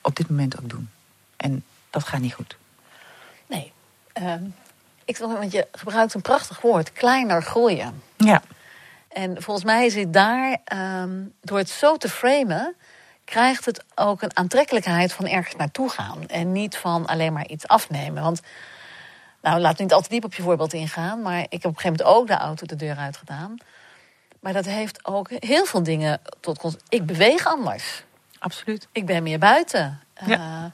op 0.00 0.16
dit 0.16 0.28
moment 0.28 0.58
ook 0.62 0.68
doen. 0.68 0.88
En 1.36 1.64
dat 1.90 2.04
gaat 2.04 2.20
niet 2.20 2.34
goed. 2.34 2.56
Nee. 3.46 3.72
Um, 4.22 4.54
ik, 5.04 5.16
want 5.16 5.52
je 5.52 5.66
gebruikt 5.72 6.14
een 6.14 6.22
prachtig 6.22 6.60
woord, 6.60 6.92
kleiner 6.92 7.42
groeien. 7.42 8.02
Ja. 8.16 8.42
En 9.08 9.42
volgens 9.42 9.64
mij 9.64 9.86
het 9.94 10.12
daar, 10.12 10.56
um, 11.02 11.32
door 11.40 11.58
het 11.58 11.70
zo 11.70 11.96
te 11.96 12.08
framen, 12.08 12.74
krijgt 13.24 13.64
het 13.64 13.84
ook 13.94 14.22
een 14.22 14.36
aantrekkelijkheid 14.36 15.12
van 15.12 15.26
ergens 15.26 15.56
naartoe 15.56 15.88
gaan. 15.88 16.28
En 16.28 16.52
niet 16.52 16.76
van 16.76 17.06
alleen 17.06 17.32
maar 17.32 17.46
iets 17.46 17.68
afnemen. 17.68 18.22
Want, 18.22 18.40
nou, 19.42 19.60
laat 19.60 19.78
niet 19.78 19.92
al 19.92 20.00
te 20.00 20.08
diep 20.08 20.24
op 20.24 20.34
je 20.34 20.42
voorbeeld 20.42 20.72
ingaan. 20.72 21.22
Maar 21.22 21.40
ik 21.40 21.62
heb 21.62 21.64
op 21.64 21.76
een 21.76 21.80
gegeven 21.80 22.04
moment 22.06 22.16
ook 22.16 22.26
de 22.26 22.44
auto 22.44 22.66
de 22.66 22.76
deur 22.76 22.96
uitgedaan. 22.96 23.56
Maar 24.40 24.52
dat 24.52 24.64
heeft 24.64 25.04
ook 25.06 25.30
heel 25.30 25.64
veel 25.64 25.82
dingen 25.82 26.20
tot 26.40 26.76
Ik 26.88 27.06
beweeg 27.06 27.46
anders. 27.46 28.04
Absoluut. 28.38 28.88
Ik 28.92 29.06
ben 29.06 29.22
meer 29.22 29.38
buiten. 29.38 30.00
Ja. 30.26 30.38
Uh, 30.38 30.64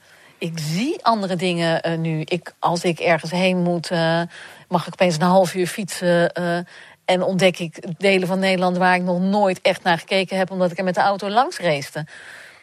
ik 0.40 0.58
zie 0.58 1.04
andere 1.04 1.36
dingen 1.36 1.88
uh, 1.88 1.98
nu. 1.98 2.20
Ik, 2.20 2.52
als 2.58 2.84
ik 2.84 2.98
ergens 3.00 3.30
heen 3.30 3.58
moet, 3.58 3.90
uh, 3.90 4.22
mag 4.68 4.86
ik 4.86 4.92
opeens 4.92 5.14
een 5.14 5.22
half 5.22 5.54
uur 5.54 5.66
fietsen. 5.66 6.30
Uh, 6.40 6.58
en 7.04 7.22
ontdek 7.22 7.58
ik 7.58 7.98
delen 7.98 8.28
van 8.28 8.38
Nederland 8.38 8.76
waar 8.76 8.94
ik 8.94 9.02
nog 9.02 9.20
nooit 9.20 9.60
echt 9.60 9.82
naar 9.82 9.98
gekeken 9.98 10.36
heb, 10.36 10.50
omdat 10.50 10.70
ik 10.70 10.78
er 10.78 10.84
met 10.84 10.94
de 10.94 11.00
auto 11.00 11.28
langs 11.28 11.58
reiste. 11.58 12.06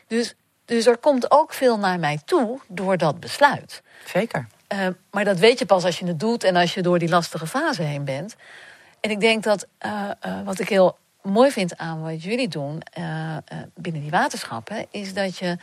Dus 0.08 0.36
Dus 0.66 0.86
er 0.86 0.98
komt 0.98 1.32
ook 1.32 1.54
veel 1.54 1.78
naar 1.78 2.00
mij 2.00 2.20
toe 2.26 2.60
door 2.68 2.98
dat 2.98 3.20
besluit. 3.20 3.82
Zeker. 4.06 4.48
Maar 5.12 5.24
dat 5.24 5.40
weet 5.40 5.60
je 5.60 5.66
pas 5.66 5.84
als 5.84 6.00
je 6.00 6.06
het 6.06 6.20
doet 6.20 6.44
en 6.44 6.56
als 6.56 6.74
je 6.74 6.82
door 6.82 7.00
die 7.00 7.10
lastige 7.10 7.48
fase 7.48 7.82
heen 7.82 8.06
bent. 8.06 8.36
En 9.00 9.10
ik 9.10 9.20
denk 9.20 9.44
dat 9.44 9.68
wat 10.46 10.60
ik 10.60 10.70
heel 10.70 10.98
mooi 11.22 11.52
vind 11.52 11.78
aan 11.78 12.02
wat 12.02 12.24
jullie 12.24 12.48
doen 12.48 12.82
binnen 13.76 14.02
die 14.02 14.12
waterschappen, 14.12 14.86
is 14.92 15.14
dat 15.14 15.38
je 15.38 15.58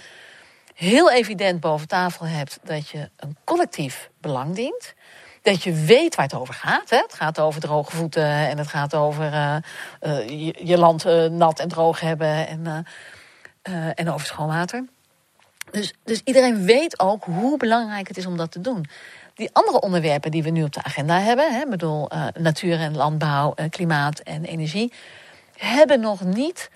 heel 0.75 1.11
evident 1.11 1.61
boven 1.61 1.89
tafel 1.89 2.27
hebt 2.27 2.59
dat 2.63 2.89
je 2.89 3.11
een 3.17 3.37
collectief 3.45 4.11
belang 4.21 4.55
dient. 4.55 4.95
Dat 5.43 5.63
je 5.63 5.73
weet 5.73 6.15
waar 6.15 6.25
het 6.25 6.35
over 6.35 6.55
gaat. 6.55 6.91
Hè? 6.91 6.97
Het 6.97 7.15
gaat 7.15 7.41
over 7.41 7.61
droge 7.61 7.97
voeten 7.97 8.29
en 8.29 8.59
het 8.59 8.67
gaat 8.67 8.95
over 8.95 9.25
je, 10.27 10.55
je, 10.63 10.79
land 10.79 11.05
nat 11.31 11.61
en 11.61 11.69
droog 11.69 12.01
hebben 12.01 12.47
en, 12.49 12.87
en 13.95 14.11
over 14.11 14.27
schoon 14.27 14.47
water. 14.47 14.85
Dus, 15.71 15.95
dus 16.05 16.21
iedereen 16.25 16.65
weet 16.65 17.01
ook 17.01 17.25
hoe 17.25 17.57
belangrijk 17.57 18.09
het 18.09 18.17
is 18.17 18.27
om 18.27 18.37
dat 18.37 18.51
te 18.51 18.61
doen. 18.61 18.87
Die 19.35 19.51
andere 19.53 19.81
onderwerpen 19.81 20.31
die 20.31 20.43
we 20.43 20.51
nu 20.51 20.63
op 20.63 20.73
de 20.73 20.83
agenda 20.83 21.21
hebben, 21.21 21.55
hè, 21.55 21.67
bedoel, 21.67 22.09
natuur 22.39 22.79
en 22.79 22.97
landbouw, 22.97 23.55
klimaat 23.71 24.19
en 24.19 24.45
energie, 24.45 24.93
hebben 25.57 26.01
nog 26.01 26.21
niet 26.21 26.71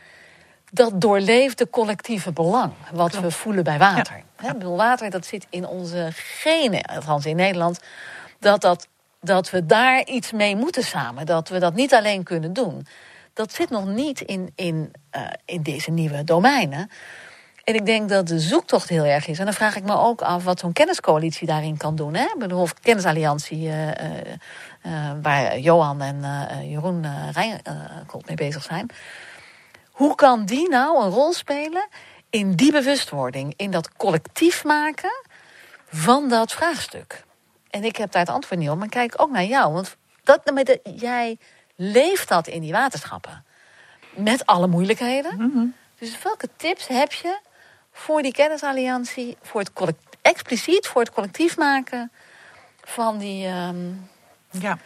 dat 0.70 1.00
doorleefde 1.00 1.70
collectieve 1.70 2.33
belang 2.33 2.72
wat 2.92 3.20
we 3.20 3.31
voelen 3.31 3.64
bij 3.64 3.78
water. 3.78 4.22
Ja. 4.42 4.52
Bedoel, 4.52 4.76
water 4.76 5.11
dat 5.11 5.26
zit 5.26 5.46
in 5.50 5.66
onze 5.66 6.09
genen, 6.12 6.83
althans 6.83 7.26
in 7.26 7.37
Nederland, 7.37 7.81
dat, 8.38 8.61
dat, 8.61 8.88
dat 9.20 9.50
we 9.50 9.66
daar 9.66 10.07
iets 10.07 10.33
mee 10.33 10.57
moeten 10.57 10.83
samen, 10.83 11.26
dat 11.26 11.48
we 11.48 11.59
dat 11.59 11.74
niet 11.74 11.94
alleen 11.94 12.22
kunnen 12.22 12.52
doen. 12.52 12.87
Dat 13.33 13.52
zit 13.52 13.70
nog 13.70 13.87
niet 13.87 14.20
in, 14.20 14.52
in, 14.54 14.92
uh, 15.16 15.22
in 15.44 15.62
deze 15.62 15.90
nieuwe 15.90 16.24
domeinen. 16.24 16.90
En 17.64 17.74
ik 17.74 17.87
denk 17.87 18.09
dat 18.09 18.26
de 18.26 18.40
zoektocht 18.40 18.88
heel 18.88 19.04
erg 19.04 19.26
is. 19.26 19.38
En 19.38 19.44
dan 19.44 19.54
vraag 19.54 19.76
ik 19.76 19.85
me 19.85 19.96
ook 19.96 20.22
af 20.22 20.44
wat 20.44 20.59
zo'n 20.59 20.72
kenniscoalitie 20.72 21.46
daarin 21.46 21.76
kan 21.76 21.96
doen. 21.96 22.14
Hè? 22.14 22.22
Ik 22.22 22.38
bedoel, 22.38 22.61
of 22.61 22.74
kennisalliantie, 22.74 23.66
uh, 23.66 23.87
uh, 23.87 23.92
uh, 24.87 25.11
waar 25.22 25.59
Johan 25.59 26.00
en 26.00 26.20
Jeroen 26.68 27.07
Rijnkolt 27.33 28.26
mee 28.26 28.37
bezig 28.37 28.62
zijn. 28.62 28.90
Hoe 29.98 30.14
kan 30.14 30.44
die 30.44 30.68
nou 30.68 31.04
een 31.04 31.11
rol 31.11 31.32
spelen 31.32 31.88
in 32.30 32.54
die 32.54 32.72
bewustwording, 32.72 33.54
in 33.56 33.70
dat 33.70 33.96
collectief 33.96 34.64
maken 34.64 35.24
van 35.88 36.28
dat 36.28 36.52
vraagstuk? 36.52 37.24
En 37.70 37.84
ik 37.84 37.96
heb 37.96 38.12
daar 38.12 38.22
het 38.22 38.30
antwoord 38.30 38.61
niet 38.61 38.70
op, 38.70 38.78
maar 38.78 38.88
kijk 38.88 39.14
ook 39.16 39.30
naar 39.30 39.44
jou. 39.44 39.72
Want 39.72 39.96
dat, 40.22 40.50
met 40.52 40.78
jij 40.82 41.38
leeft 41.76 42.28
dat 42.28 42.46
in 42.46 42.61
die 42.61 42.72
waterschappen. 42.72 43.44
Met 44.14 44.46
alle 44.46 44.66
moeilijkheden. 44.66 45.34
Mm 45.34 45.50
-hmm. 45.52 45.74
Dus 45.98 46.22
welke 46.22 46.48
tips 46.56 46.87
heb 46.87 47.12
je 47.12 47.38
voor 47.92 48.22
die 48.22 48.32
kennisalliantie, 48.32 49.37
voor 49.42 49.61
het 49.61 49.94
expliciet 50.22 50.87
voor 50.87 51.02
het 51.02 51.12
collectief 51.12 51.56
maken 51.56 52.12
van 52.84 53.18
die. 53.18 53.46
Um, 53.46 54.08
ja. 54.50 54.78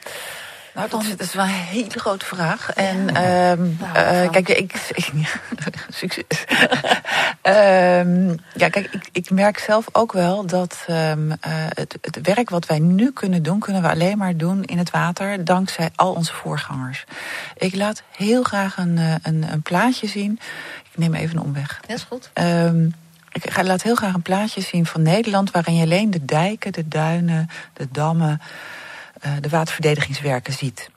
Nou, 0.74 0.88
dat, 0.88 1.04
dat, 1.08 1.20
is 1.20 1.34
wel 1.34 1.44
een 1.44 1.50
hele 1.50 1.98
grote 1.98 2.24
vraag. 2.24 2.72
En 2.72 3.06
ja. 3.06 3.50
um, 3.52 3.76
nou, 3.80 4.24
uh, 4.24 4.30
kijk, 4.30 4.48
ik. 4.48 4.92
ik 4.94 5.34
succes. 5.88 6.24
um, 7.42 8.38
ja, 8.62 8.68
kijk, 8.68 8.88
ik, 8.92 9.08
ik, 9.12 9.30
merk 9.30 9.58
zelf 9.58 9.86
ook 9.92 10.12
wel 10.12 10.46
dat 10.46 10.86
um, 10.90 11.28
uh, 11.28 11.36
het, 11.68 11.98
het, 12.00 12.18
werk 12.22 12.50
wat 12.50 12.66
wij 12.66 12.78
nu 12.78 13.12
kunnen 13.12 13.42
doen, 13.42 13.58
kunnen 13.58 13.82
we 13.82 13.88
alleen 13.88 14.18
maar 14.18 14.36
doen 14.36 14.64
in 14.64 14.78
het 14.78 14.90
water 14.90 15.44
dankzij 15.44 15.90
al 15.94 16.12
onze 16.12 16.34
voorgangers. 16.34 17.04
Ik 17.56 17.74
laat 17.74 18.02
heel 18.16 18.42
graag 18.42 18.76
een, 18.76 18.96
uh, 18.96 19.14
een, 19.22 19.52
een 19.52 19.62
plaatje 19.62 20.06
zien. 20.06 20.38
Ik 20.90 20.98
neem 20.98 21.14
even 21.14 21.36
een 21.36 21.42
omweg. 21.42 21.80
Dat 21.86 21.96
is 21.96 22.02
goed. 22.02 22.30
Ik 23.32 23.50
ga, 23.50 23.64
laat 23.64 23.82
heel 23.82 23.94
graag 23.94 24.14
een 24.14 24.22
plaatje 24.22 24.60
zien 24.60 24.86
van 24.86 25.02
Nederland... 25.02 25.50
waarin 25.50 25.74
je 25.74 25.82
alleen 25.82 26.10
de 26.10 26.24
dijken, 26.24 26.72
de 26.72 26.88
duinen, 26.88 27.48
de 27.72 27.88
dammen, 27.90 28.40
uh, 29.26 29.32
de 29.40 29.48
waterverdedigingswerken 29.48 30.52
ziet. 30.52 30.90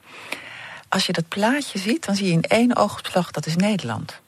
Als 0.90 1.06
je 1.06 1.14
dat 1.14 1.28
plaatje 1.28 1.80
ziet, 1.80 2.06
dan 2.06 2.16
zie 2.16 2.26
je 2.26 2.32
in 2.32 2.44
één 2.44 2.76
oogopslag 2.76 3.32
dat 3.32 3.46
is 3.46 3.56
Nederland. 3.56 4.20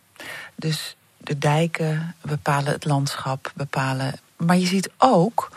Dus 0.55 0.95
de 1.17 1.37
dijken 1.37 2.15
bepalen 2.21 2.73
het 2.73 2.85
landschap, 2.85 3.51
bepalen... 3.55 4.19
Maar 4.37 4.57
je 4.57 4.65
ziet 4.65 4.89
ook 4.97 5.49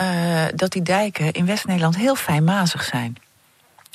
uh, 0.00 0.44
dat 0.54 0.72
die 0.72 0.82
dijken 0.82 1.32
in 1.32 1.46
West-Nederland 1.46 1.96
heel 1.96 2.14
fijnmazig 2.14 2.84
zijn. 2.84 3.16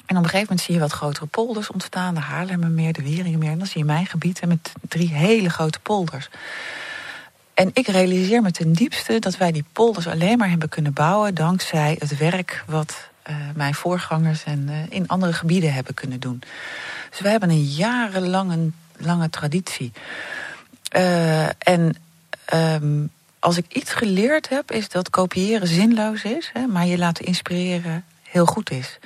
En 0.05 0.17
op 0.17 0.23
een 0.23 0.29
gegeven 0.29 0.39
moment 0.39 0.61
zie 0.61 0.73
je 0.73 0.79
wat 0.79 0.91
grotere 0.91 1.25
polders 1.25 1.71
ontstaan. 1.71 2.13
De 2.13 2.19
Haarlemmermeer, 2.19 2.93
de 2.93 3.01
Wieringenmeer. 3.01 3.51
En 3.51 3.57
dan 3.57 3.67
zie 3.67 3.79
je 3.79 3.85
mijn 3.85 4.05
gebied 4.05 4.45
met 4.45 4.71
drie 4.87 5.09
hele 5.09 5.49
grote 5.49 5.79
polders. 5.79 6.29
En 7.53 7.69
ik 7.73 7.87
realiseer 7.87 8.41
me 8.41 8.51
ten 8.51 8.73
diepste 8.73 9.19
dat 9.19 9.37
wij 9.37 9.51
die 9.51 9.65
polders 9.73 10.07
alleen 10.07 10.37
maar 10.37 10.49
hebben 10.49 10.69
kunnen 10.69 10.93
bouwen 10.93 11.35
dankzij 11.35 11.95
het 11.99 12.17
werk 12.17 12.63
wat 12.65 13.09
mijn 13.55 13.75
voorgangers 13.75 14.43
en 14.43 14.67
uh, 14.69 14.75
in 14.89 15.07
andere 15.07 15.33
gebieden 15.33 15.73
hebben 15.73 15.93
kunnen 15.93 16.19
doen. 16.19 16.41
Dus 17.09 17.19
wij 17.19 17.31
hebben 17.31 17.49
een 17.49 17.63
jarenlange 17.63 18.71
lange 18.97 19.29
traditie. 19.29 19.91
Uh, 20.95 21.45
en 21.45 21.95
um, 22.53 23.09
als 23.39 23.57
ik 23.57 23.65
iets 23.73 23.93
geleerd 23.93 24.49
heb, 24.49 24.71
is 24.71 24.89
dat 24.89 25.09
kopiëren 25.09 25.67
zinloos 25.67 26.23
is, 26.23 26.49
hè, 26.53 26.67
maar 26.67 26.85
je 26.85 26.97
laten 26.97 27.25
inspireren 27.25 28.05
heel 28.23 28.45
goed 28.45 28.71
is. 28.71 28.99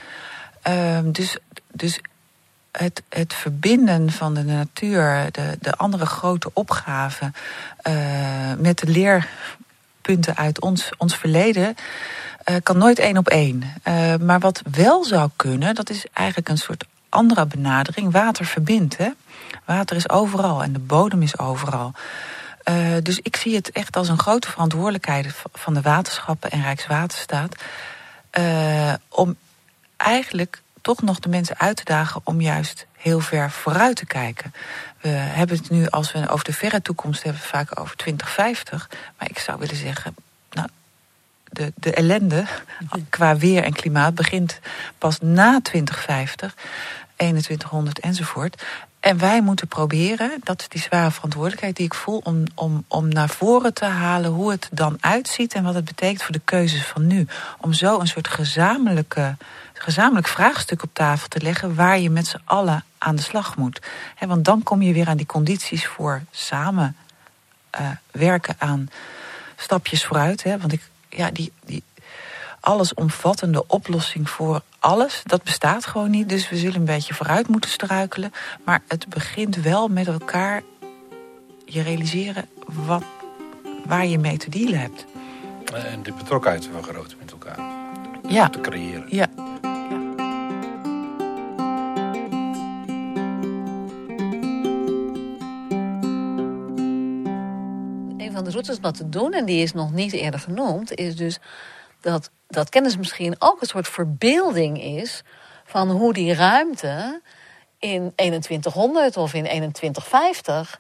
Um, 0.68 1.12
dus, 1.12 1.38
dus 1.72 2.00
het, 2.72 3.04
het 3.10 3.34
verbinden 3.34 4.12
van 4.12 4.34
de 4.34 4.44
natuur, 4.44 5.28
de, 5.32 5.58
de 5.60 5.76
andere 5.76 6.06
grote 6.06 6.50
opgaven, 6.54 7.34
met 8.58 8.80
de 8.80 8.88
leerpunten 8.88 10.36
uit 10.36 10.62
ons, 10.62 10.90
ons 10.98 11.16
verleden, 11.16 11.76
uh, 12.46 12.56
kan 12.64 12.78
nooit 12.78 13.00
één 13.00 13.18
op 13.18 13.28
één. 13.28 13.64
Uh, 13.88 14.16
maar 14.16 14.40
wat 14.40 14.62
wel 14.72 15.04
zou 15.04 15.30
kunnen, 15.36 15.76
dat 15.76 15.90
is 15.90 16.06
eigenlijk 16.14 16.50
een 16.50 16.58
soort 16.58 16.86
andere 17.10 17.46
benadering. 17.46 18.12
Water 18.12 18.46
verbindt. 18.46 18.98
Hè? 18.98 19.10
Water 19.66 19.96
is 19.96 20.10
overal 20.10 20.64
en 20.64 20.74
de 20.74 20.80
bodem 20.80 21.22
is 21.22 21.38
overal. 21.38 21.94
Uh, 22.70 22.76
dus 23.04 23.20
ik 23.20 23.36
zie 23.36 23.56
het 23.56 23.72
echt 23.72 23.96
als 23.96 24.10
een 24.10 24.20
grote 24.20 24.50
verantwoordelijkheid 24.50 25.36
van 25.54 25.74
de 25.74 25.82
waterschappen 25.82 26.52
en 26.52 26.62
Rijkswaterstaat. 26.62 27.56
Om 29.10 29.36
eigenlijk 29.98 30.62
toch 30.82 31.02
nog 31.02 31.20
de 31.20 31.30
mensen 31.30 31.60
uit 31.60 31.76
te 31.76 31.84
dagen 31.84 32.22
om 32.24 32.42
juist 32.42 32.86
heel 32.98 33.20
ver 33.20 33.52
vooruit 33.52 33.96
te 33.96 34.06
kijken. 34.06 34.54
We 35.02 35.08
hebben 35.10 35.58
het 35.58 35.70
nu, 35.70 35.88
als 35.88 36.12
we 36.12 36.30
over 36.30 36.46
de 36.46 36.54
verre 36.54 36.82
toekomst 36.82 37.24
hebben, 37.24 37.42
vaak 37.42 37.80
over 37.80 37.96
2050. 37.96 38.90
Maar 39.18 39.30
ik 39.30 39.40
zou 39.40 39.60
willen 39.60 39.76
zeggen, 39.76 40.16
de, 41.52 41.74
de 41.76 41.94
ellende 41.94 42.46
qua 43.10 43.38
weer 43.38 43.64
en 43.64 43.74
klimaat 43.74 44.16
begint 44.16 44.60
pas 44.98 45.20
na 45.20 45.60
2050, 45.62 46.56
2100 47.16 48.00
enzovoort. 48.00 48.64
En 49.00 49.18
wij 49.18 49.42
moeten 49.42 49.68
proberen, 49.68 50.32
dat 50.44 50.62
is 50.62 50.68
die 50.68 50.82
zware 50.82 51.12
verantwoordelijkheid 51.12 51.76
die 51.76 51.86
ik 51.86 51.94
voel, 51.94 52.22
om, 52.24 52.44
om, 52.56 52.86
om 52.88 53.08
naar 53.08 53.30
voren 53.30 53.74
te 53.74 53.86
halen 53.86 54.32
hoe 54.32 54.52
het 54.52 54.70
dan 54.72 54.98
uitziet 55.00 55.54
en 55.54 55.64
wat 55.64 55.74
het 55.74 55.86
betekent 55.86 56.24
voor 56.24 56.34
de 56.34 56.42
keuzes 56.46 56.86
van 56.86 57.08
nu. 57.08 57.28
Om 57.58 57.74
zo 57.74 58.00
een 58.00 58.08
soort 58.08 58.28
gezamenlijke 58.28 59.36
gezamenlijk 59.82 60.28
vraagstuk 60.28 60.84
op 60.84 60.90
tafel 60.94 61.28
te 61.28 61.42
leggen 61.42 61.76
waar 61.76 62.00
je 62.00 62.10
met 62.10 62.28
z'n 62.28 62.42
allen 62.46 62.84
aan 62.98 63.16
de 63.16 63.22
slag 63.22 63.58
moet. 63.58 63.82
want 64.20 64.46
dan 64.46 64.64
kom 64.64 64.82
je 64.82 64.94
weer 64.94 65.08
aan 65.08 65.18
die 65.18 65.26
condities 65.26 65.86
voor 65.86 66.22
samen 66.32 66.96
uh, 67.80 67.90
werken 68.12 68.56
aan 68.58 68.90
stapjes 69.56 70.06
vooruit. 70.06 70.44
want 70.44 70.72
ik, 70.72 70.82
ja, 71.12 71.32
die, 71.32 71.52
die 71.66 71.84
allesomvattende 72.60 73.68
oplossing 73.68 74.30
voor 74.30 74.62
alles, 74.80 75.22
dat 75.26 75.44
bestaat 75.44 75.86
gewoon 75.86 76.10
niet. 76.10 76.30
Dus 76.30 76.50
we 76.50 76.58
zullen 76.58 76.76
een 76.76 76.86
beetje 76.86 77.14
vooruit 77.14 77.48
moeten 77.48 77.70
struikelen. 77.70 78.32
Maar 78.64 78.82
het 78.88 79.08
begint 79.10 79.56
wel 79.56 79.88
met 79.88 80.08
elkaar 80.08 80.62
je 81.66 81.82
realiseren 81.82 82.50
wat, 82.66 83.04
waar 83.86 84.06
je 84.06 84.20
mee 84.20 84.38
te 84.38 84.50
dealen 84.50 84.80
hebt. 84.80 85.06
En 85.74 86.04
de 86.04 86.14
betrokkenheid 86.14 86.70
vergroten 86.74 87.18
met 87.20 87.32
elkaar. 87.32 87.60
Ja. 88.28 88.50
Te 88.50 88.62
creëren. 88.62 89.06
Ja. 89.10 89.28
Wat 98.82 98.96
te 98.98 99.10
doen, 99.10 99.34
en 99.34 99.46
die 99.46 99.64
is 99.64 99.74
nog 99.74 99.92
niet 99.92 100.14
eerder 100.14 100.40
genoemd, 100.40 100.96
is 100.96 101.16
dus 101.16 101.40
dat, 102.02 102.30
dat 102.48 102.70
kennis 102.70 102.98
misschien 102.98 103.36
ook 103.40 103.62
een 103.62 103.68
soort 103.68 103.88
verbeelding 103.88 104.82
is 104.84 105.24
van 105.64 105.90
hoe 105.90 106.14
die 106.14 106.34
ruimte 106.34 107.22
in 107.80 108.14
2100 108.16 109.18
of 109.18 109.34
in 109.34 109.44
2150 109.44 110.80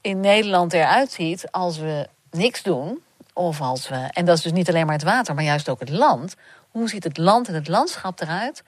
in 0.00 0.20
Nederland 0.20 0.72
eruit 0.72 1.12
ziet 1.12 1.50
als 1.50 1.78
we 1.78 2.08
niks 2.30 2.62
doen. 2.62 3.02
Of 3.32 3.60
als 3.60 3.88
we, 3.88 4.08
en 4.12 4.24
dat 4.24 4.36
is 4.36 4.42
dus 4.42 4.52
niet 4.52 4.68
alleen 4.68 4.86
maar 4.86 4.94
het 4.94 5.04
water, 5.04 5.34
maar 5.34 5.44
juist 5.44 5.68
ook 5.68 5.80
het 5.80 5.88
land. 5.88 6.36
Hoe 6.70 6.88
ziet 6.88 7.04
het 7.04 7.18
land 7.18 7.48
en 7.48 7.54
het 7.54 7.68
landschap 7.68 8.20
eruit 8.20 8.62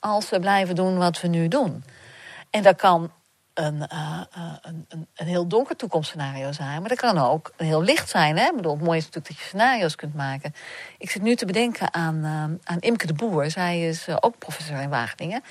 als 0.00 0.30
we 0.30 0.40
blijven 0.40 0.74
doen 0.74 0.98
wat 0.98 1.20
we 1.20 1.28
nu 1.28 1.48
doen? 1.48 1.84
En 2.50 2.62
dat 2.62 2.76
kan 2.76 3.10
een, 3.58 3.88
uh, 3.92 4.20
een, 4.62 4.86
een, 4.88 5.06
een, 5.14 5.26
heel 5.26 5.46
donker 5.46 5.76
toekomstscenario 5.76 6.52
zijn. 6.52 6.80
Maar 6.80 6.88
dat 6.88 6.98
kan 6.98 7.18
ook 7.18 7.52
heel 7.56 7.82
licht 7.82 8.08
zijn. 8.08 8.36
Hè? 8.36 8.44
Ik 8.44 8.56
bedoel, 8.56 8.74
het 8.74 8.82
mooie 8.82 8.98
is 8.98 9.04
natuurlijk 9.04 9.34
dat 9.34 9.42
je 9.42 9.48
scenario's 9.48 9.94
kunt 9.94 10.14
maken. 10.14 10.54
Ik 10.98 11.10
zit 11.10 11.22
nu 11.22 11.34
te 11.34 11.46
bedenken 11.46 11.94
aan, 11.94 12.16
uh, 12.16 12.42
aan 12.64 12.80
Imke 12.80 13.06
de 13.06 13.12
Boer. 13.12 13.50
Zij 13.50 13.88
is 13.88 14.06
ook 14.20 14.38
professor 14.38 14.80
in 14.80 14.88
Wageningen. 14.88 15.42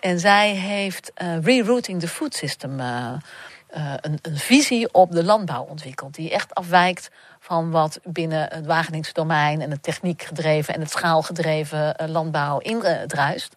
En 0.00 0.20
zij 0.20 0.50
heeft 0.50 1.12
Rerouting 1.42 2.00
the 2.00 2.08
Food 2.08 2.34
System... 2.34 2.80
een, 2.80 4.18
een 4.22 4.36
visie 4.36 4.92
op 4.92 5.12
de 5.12 5.24
landbouw 5.24 5.62
ontwikkeld. 5.62 6.14
Die 6.14 6.30
echt 6.30 6.54
afwijkt 6.54 7.10
van 7.40 7.70
wat 7.70 8.00
binnen 8.02 8.48
het 8.52 8.66
Wageningse 8.66 9.12
domein... 9.12 9.60
en 9.60 9.70
het 9.70 9.82
techniekgedreven 9.82 10.74
en 10.74 10.80
het 10.80 10.90
schaalgedreven 10.90 11.94
landbouw 12.06 12.58
indruist. 12.58 13.56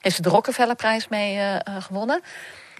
Heeft 0.00 0.16
ze 0.16 0.22
de 0.22 0.28
Rockefellerprijs 0.28 1.08
mee 1.08 1.58
gewonnen... 1.64 2.22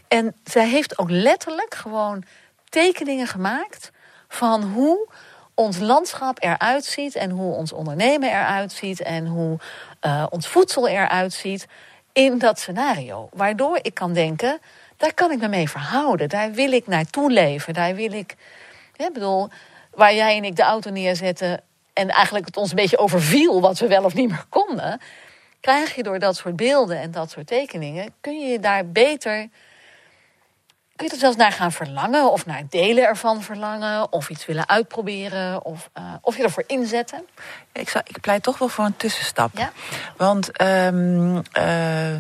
En 0.08 0.34
zij 0.44 0.68
heeft 0.68 0.98
ook 0.98 1.10
letterlijk 1.10 1.74
gewoon 1.74 2.24
tekeningen 2.68 3.26
gemaakt 3.26 3.90
van 4.28 4.62
hoe 4.62 5.08
ons 5.54 5.78
landschap 5.78 6.42
eruit 6.42 6.84
ziet 6.84 7.14
en 7.14 7.30
hoe 7.30 7.54
ons 7.54 7.72
ondernemen 7.72 8.28
eruit 8.28 8.72
ziet 8.72 9.00
en 9.00 9.26
hoe 9.26 9.58
uh, 10.02 10.26
ons 10.30 10.46
voedsel 10.46 10.88
eruit 10.88 11.32
ziet 11.32 11.66
in 12.12 12.38
dat 12.38 12.58
scenario. 12.58 13.28
Waardoor 13.32 13.78
ik 13.82 13.94
kan 13.94 14.12
denken, 14.12 14.58
daar 14.96 15.14
kan 15.14 15.30
ik 15.30 15.38
me 15.38 15.48
mee 15.48 15.68
verhouden, 15.68 16.28
daar 16.28 16.52
wil 16.52 16.72
ik 16.72 16.86
naartoe 16.86 17.30
leven, 17.30 17.74
daar 17.74 17.94
wil 17.94 18.12
ik, 18.12 18.34
ik 18.96 19.12
bedoel, 19.12 19.48
waar 19.94 20.14
jij 20.14 20.36
en 20.36 20.44
ik 20.44 20.56
de 20.56 20.62
auto 20.62 20.90
neerzetten 20.90 21.60
en 21.92 22.08
eigenlijk 22.08 22.46
het 22.46 22.56
ons 22.56 22.70
een 22.70 22.76
beetje 22.76 22.98
overviel 22.98 23.60
wat 23.60 23.78
we 23.78 23.86
wel 23.86 24.04
of 24.04 24.14
niet 24.14 24.28
meer 24.28 24.44
konden, 24.48 25.00
krijg 25.60 25.94
je 25.94 26.02
door 26.02 26.18
dat 26.18 26.36
soort 26.36 26.56
beelden 26.56 26.98
en 26.98 27.10
dat 27.10 27.30
soort 27.30 27.46
tekeningen, 27.46 28.14
kun 28.20 28.40
je 28.40 28.46
je 28.46 28.60
daar 28.60 28.86
beter 28.86 29.48
kun 30.96 31.06
je 31.06 31.12
er 31.12 31.18
zelfs 31.18 31.36
naar 31.36 31.52
gaan 31.52 31.72
verlangen 31.72 32.32
of 32.32 32.46
naar 32.46 32.62
delen 32.70 33.04
ervan 33.04 33.42
verlangen 33.42 34.12
of 34.12 34.28
iets 34.28 34.46
willen 34.46 34.68
uitproberen 34.68 35.64
of, 35.64 35.90
uh, 35.98 36.04
of 36.20 36.36
je 36.36 36.42
ervoor 36.42 36.64
inzetten? 36.66 37.26
Ik, 37.72 37.88
zou, 37.88 38.04
ik 38.06 38.20
pleit 38.20 38.42
toch 38.42 38.58
wel 38.58 38.68
voor 38.68 38.84
een 38.84 38.96
tussenstap. 38.96 39.58
Ja? 39.58 39.72
Want 40.16 40.62
um, 40.62 41.36
uh, 41.36 42.16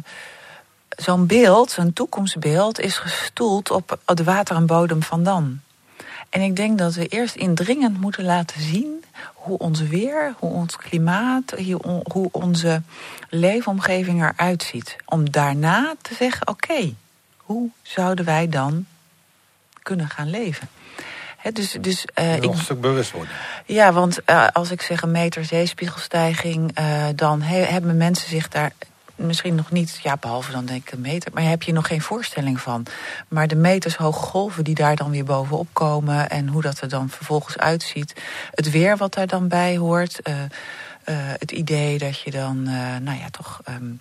zo'n 0.88 1.26
beeld, 1.26 1.70
zo'n 1.70 1.92
toekomstbeeld, 1.92 2.80
is 2.80 2.98
gestoeld 2.98 3.70
op 3.70 3.98
de 4.04 4.24
water 4.24 4.56
en 4.56 4.66
bodem 4.66 5.02
van 5.02 5.22
dan. 5.22 5.60
En 6.30 6.40
ik 6.40 6.56
denk 6.56 6.78
dat 6.78 6.94
we 6.94 7.06
eerst 7.06 7.34
indringend 7.34 8.00
moeten 8.00 8.24
laten 8.24 8.60
zien 8.60 9.04
hoe 9.34 9.58
ons 9.58 9.80
weer, 9.80 10.34
hoe 10.38 10.50
ons 10.50 10.76
klimaat, 10.76 11.54
hoe 12.12 12.28
onze 12.32 12.82
leefomgeving 13.28 14.22
eruit 14.22 14.62
ziet. 14.62 14.96
Om 15.04 15.30
daarna 15.30 15.94
te 16.02 16.14
zeggen: 16.14 16.48
oké, 16.48 16.72
okay, 16.72 16.94
hoe 17.46 17.68
zouden 17.82 18.24
wij 18.24 18.48
dan 18.48 18.86
kunnen 19.82 20.08
gaan 20.08 20.30
leven? 20.30 20.68
He, 21.36 21.52
dus, 21.52 21.76
dus, 21.80 22.06
uh, 22.18 22.36
ik, 22.36 22.44
een 22.44 22.58
stuk 22.58 22.82
worden. 22.82 23.34
Ja, 23.66 23.92
want 23.92 24.18
uh, 24.26 24.46
als 24.52 24.70
ik 24.70 24.82
zeg 24.82 25.02
een 25.02 25.10
meter 25.10 25.44
zeespiegelstijging, 25.44 26.78
uh, 26.78 27.04
dan 27.14 27.42
he, 27.42 27.56
hebben 27.56 27.96
mensen 27.96 28.28
zich 28.28 28.48
daar 28.48 28.72
misschien 29.14 29.54
nog 29.54 29.70
niet, 29.70 30.00
ja, 30.02 30.16
behalve 30.20 30.52
dan 30.52 30.64
denk 30.64 30.82
ik 30.82 30.92
een 30.92 31.00
meter, 31.00 31.32
maar 31.34 31.42
heb 31.42 31.62
je 31.62 31.72
nog 31.72 31.86
geen 31.86 32.00
voorstelling 32.00 32.60
van. 32.60 32.86
Maar 33.28 33.46
de 33.46 33.56
meters 33.56 33.96
hoge 33.96 34.18
golven 34.18 34.64
die 34.64 34.74
daar 34.74 34.96
dan 34.96 35.10
weer 35.10 35.24
bovenop 35.24 35.68
komen 35.72 36.30
en 36.30 36.48
hoe 36.48 36.62
dat 36.62 36.80
er 36.80 36.88
dan 36.88 37.08
vervolgens 37.08 37.58
uitziet, 37.58 38.20
het 38.50 38.70
weer 38.70 38.96
wat 38.96 39.14
daar 39.14 39.26
dan 39.26 39.48
bij 39.48 39.76
hoort, 39.76 40.20
het 41.38 41.50
idee 41.50 41.98
dat 41.98 42.20
je 42.20 42.30
dan, 42.30 42.62
nou 43.02 43.18
ja, 43.18 43.30
toch. 43.30 43.60
Um, 43.68 44.00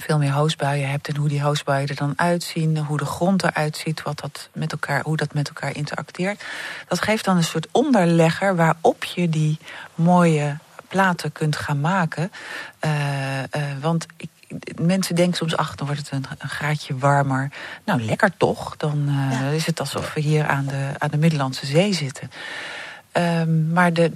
veel 0.00 0.18
meer 0.18 0.32
hoosbuien 0.32 0.90
hebt 0.90 1.08
en 1.08 1.16
hoe 1.16 1.28
die 1.28 1.42
hoosbuien 1.42 1.88
er 1.88 1.94
dan 1.94 2.12
uitzien, 2.16 2.78
hoe 2.78 2.98
de 2.98 3.04
grond 3.04 3.42
eruit 3.42 3.76
ziet, 3.76 4.02
wat 4.02 4.20
dat 4.20 4.48
met 4.52 4.72
elkaar, 4.72 5.02
hoe 5.02 5.16
dat 5.16 5.34
met 5.34 5.48
elkaar 5.48 5.76
interacteert. 5.76 6.44
Dat 6.88 7.02
geeft 7.02 7.24
dan 7.24 7.36
een 7.36 7.44
soort 7.44 7.68
onderlegger 7.70 8.56
waarop 8.56 9.04
je 9.04 9.28
die 9.28 9.58
mooie 9.94 10.56
platen 10.88 11.32
kunt 11.32 11.56
gaan 11.56 11.80
maken. 11.80 12.32
Uh, 12.84 13.38
uh, 13.38 13.44
want 13.80 14.06
ik, 14.16 14.28
mensen 14.80 15.14
denken 15.14 15.36
soms, 15.36 15.56
ach, 15.56 15.74
dan 15.74 15.86
wordt 15.86 16.02
het 16.02 16.10
een, 16.10 16.24
een 16.38 16.48
graadje 16.48 16.98
warmer. 16.98 17.50
Nou, 17.84 18.02
lekker 18.02 18.36
toch? 18.36 18.76
Dan 18.76 19.04
uh, 19.08 19.40
ja. 19.40 19.48
is 19.48 19.66
het 19.66 19.80
alsof 19.80 20.14
we 20.14 20.20
hier 20.20 20.46
aan 20.46 20.66
de, 20.66 20.90
aan 20.98 21.10
de 21.10 21.16
Middellandse 21.16 21.66
Zee 21.66 21.92
zitten. 21.92 22.30
Um, 23.12 23.72
maar 23.72 23.92
de, 23.92 24.12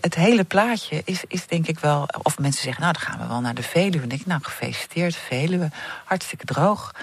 het 0.00 0.14
hele 0.14 0.44
plaatje 0.44 1.02
is, 1.04 1.24
is 1.28 1.46
denk 1.46 1.66
ik 1.66 1.78
wel... 1.78 2.08
Of 2.22 2.38
mensen 2.38 2.62
zeggen, 2.62 2.82
nou, 2.82 2.92
dan 2.92 3.02
gaan 3.02 3.18
we 3.18 3.26
wel 3.26 3.40
naar 3.40 3.54
de 3.54 3.62
Veluwe. 3.62 4.02
En 4.02 4.08
denk 4.08 4.20
ik, 4.20 4.26
nou, 4.26 4.42
gefeliciteerd, 4.42 5.16
Veluwe. 5.16 5.70
Hartstikke 6.04 6.44
droog. 6.44 6.94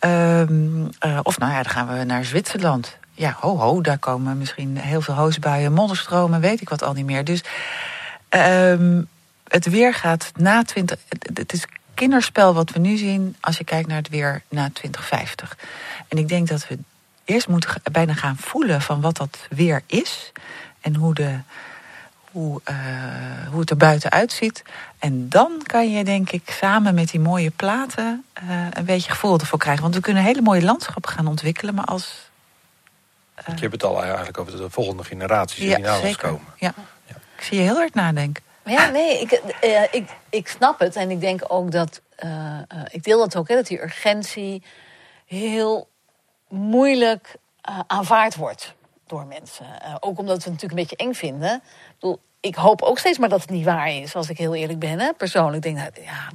Um, 0.00 0.90
uh, 1.06 1.20
of 1.22 1.38
nou 1.38 1.52
ja, 1.52 1.62
dan 1.62 1.72
gaan 1.72 1.98
we 1.98 2.04
naar 2.04 2.24
Zwitserland. 2.24 2.96
Ja, 3.12 3.36
ho, 3.40 3.56
ho, 3.56 3.80
daar 3.80 3.98
komen 3.98 4.38
misschien 4.38 4.76
heel 4.76 5.00
veel 5.00 5.14
hoosbuien, 5.14 5.72
modderstromen... 5.72 6.40
weet 6.40 6.60
ik 6.60 6.68
wat 6.68 6.82
al 6.82 6.92
niet 6.92 7.06
meer. 7.06 7.24
Dus 7.24 7.44
um, 8.30 9.08
het 9.48 9.66
weer 9.66 9.94
gaat 9.94 10.32
na 10.34 10.62
20... 10.62 10.98
Het 11.34 11.52
is 11.52 11.64
kinderspel 11.94 12.54
wat 12.54 12.70
we 12.70 12.78
nu 12.78 12.96
zien... 12.96 13.36
als 13.40 13.58
je 13.58 13.64
kijkt 13.64 13.88
naar 13.88 13.96
het 13.96 14.08
weer 14.08 14.42
na 14.48 14.70
2050. 14.72 15.56
En 16.08 16.18
ik 16.18 16.28
denk 16.28 16.48
dat 16.48 16.68
we 16.68 16.78
eerst 17.24 17.48
moeten 17.48 17.82
bijna 17.92 18.14
gaan 18.14 18.36
voelen 18.36 18.80
van 18.80 19.00
wat 19.00 19.16
dat 19.16 19.38
weer 19.50 19.82
is 19.86 20.32
en 20.86 20.94
hoe, 20.94 21.14
de, 21.14 21.38
hoe, 22.30 22.60
uh, 22.70 22.76
hoe 23.50 23.60
het 23.60 23.70
er 23.70 23.76
buiten 23.76 24.10
uitziet. 24.10 24.62
En 24.98 25.28
dan 25.28 25.62
kan 25.62 25.90
je, 25.90 26.04
denk 26.04 26.30
ik, 26.30 26.50
samen 26.50 26.94
met 26.94 27.10
die 27.10 27.20
mooie 27.20 27.50
platen 27.50 28.24
uh, 28.42 28.66
een 28.70 28.84
beetje 28.84 29.10
gevoel 29.10 29.38
ervoor 29.38 29.58
krijgen. 29.58 29.82
Want 29.82 29.94
we 29.94 30.00
kunnen 30.00 30.22
hele 30.22 30.42
mooie 30.42 30.62
landschappen 30.62 31.12
gaan 31.12 31.26
ontwikkelen, 31.26 31.74
maar 31.74 31.84
als. 31.84 32.30
Uh, 33.38 33.54
je 33.54 33.60
hebt 33.60 33.72
het 33.72 33.84
al 33.84 34.02
eigenlijk 34.02 34.38
over 34.38 34.56
de 34.56 34.70
volgende 34.70 35.04
generaties 35.04 35.58
die 35.58 35.68
ja, 35.68 36.14
komen. 36.16 36.52
Ja. 36.56 36.74
ja. 37.06 37.14
Ik 37.36 37.42
zie 37.42 37.58
je 37.58 37.62
heel 37.62 37.76
hard 37.76 37.94
nadenken. 37.94 38.42
Ja, 38.64 38.90
nee, 38.90 39.20
ik, 39.20 39.40
uh, 39.64 39.82
ik, 39.90 40.08
ik 40.30 40.48
snap 40.48 40.78
het. 40.78 40.96
En 40.96 41.10
ik 41.10 41.20
denk 41.20 41.40
ook 41.48 41.70
dat. 41.70 42.00
ik 42.90 43.04
deel 43.04 43.18
dat 43.18 43.36
ook, 43.36 43.48
hè, 43.48 43.54
dat 43.54 43.66
die 43.66 43.82
urgentie 43.82 44.62
heel 45.26 45.88
moeilijk 46.48 47.36
aanvaard 47.86 48.36
wordt 48.36 48.74
door 49.06 49.26
mensen. 49.26 49.66
Uh, 49.66 49.94
ook 50.00 50.18
omdat 50.18 50.36
we 50.36 50.50
het 50.50 50.62
natuurlijk 50.62 50.72
een 50.72 50.86
beetje 50.88 50.96
eng 50.96 51.14
vinden. 51.14 51.54
Ik, 51.54 51.94
bedoel, 52.00 52.20
ik 52.40 52.54
hoop 52.54 52.82
ook 52.82 52.98
steeds 52.98 53.18
maar 53.18 53.28
dat 53.28 53.40
het 53.40 53.50
niet 53.50 53.64
waar 53.64 53.90
is, 53.90 54.14
als 54.14 54.28
ik 54.28 54.38
heel 54.38 54.54
eerlijk 54.54 54.78
ben. 54.78 55.00
Hè. 55.00 55.12
Persoonlijk 55.12 55.62
denk 55.62 55.78
ik, 55.78 56.04
ja, 56.04 56.30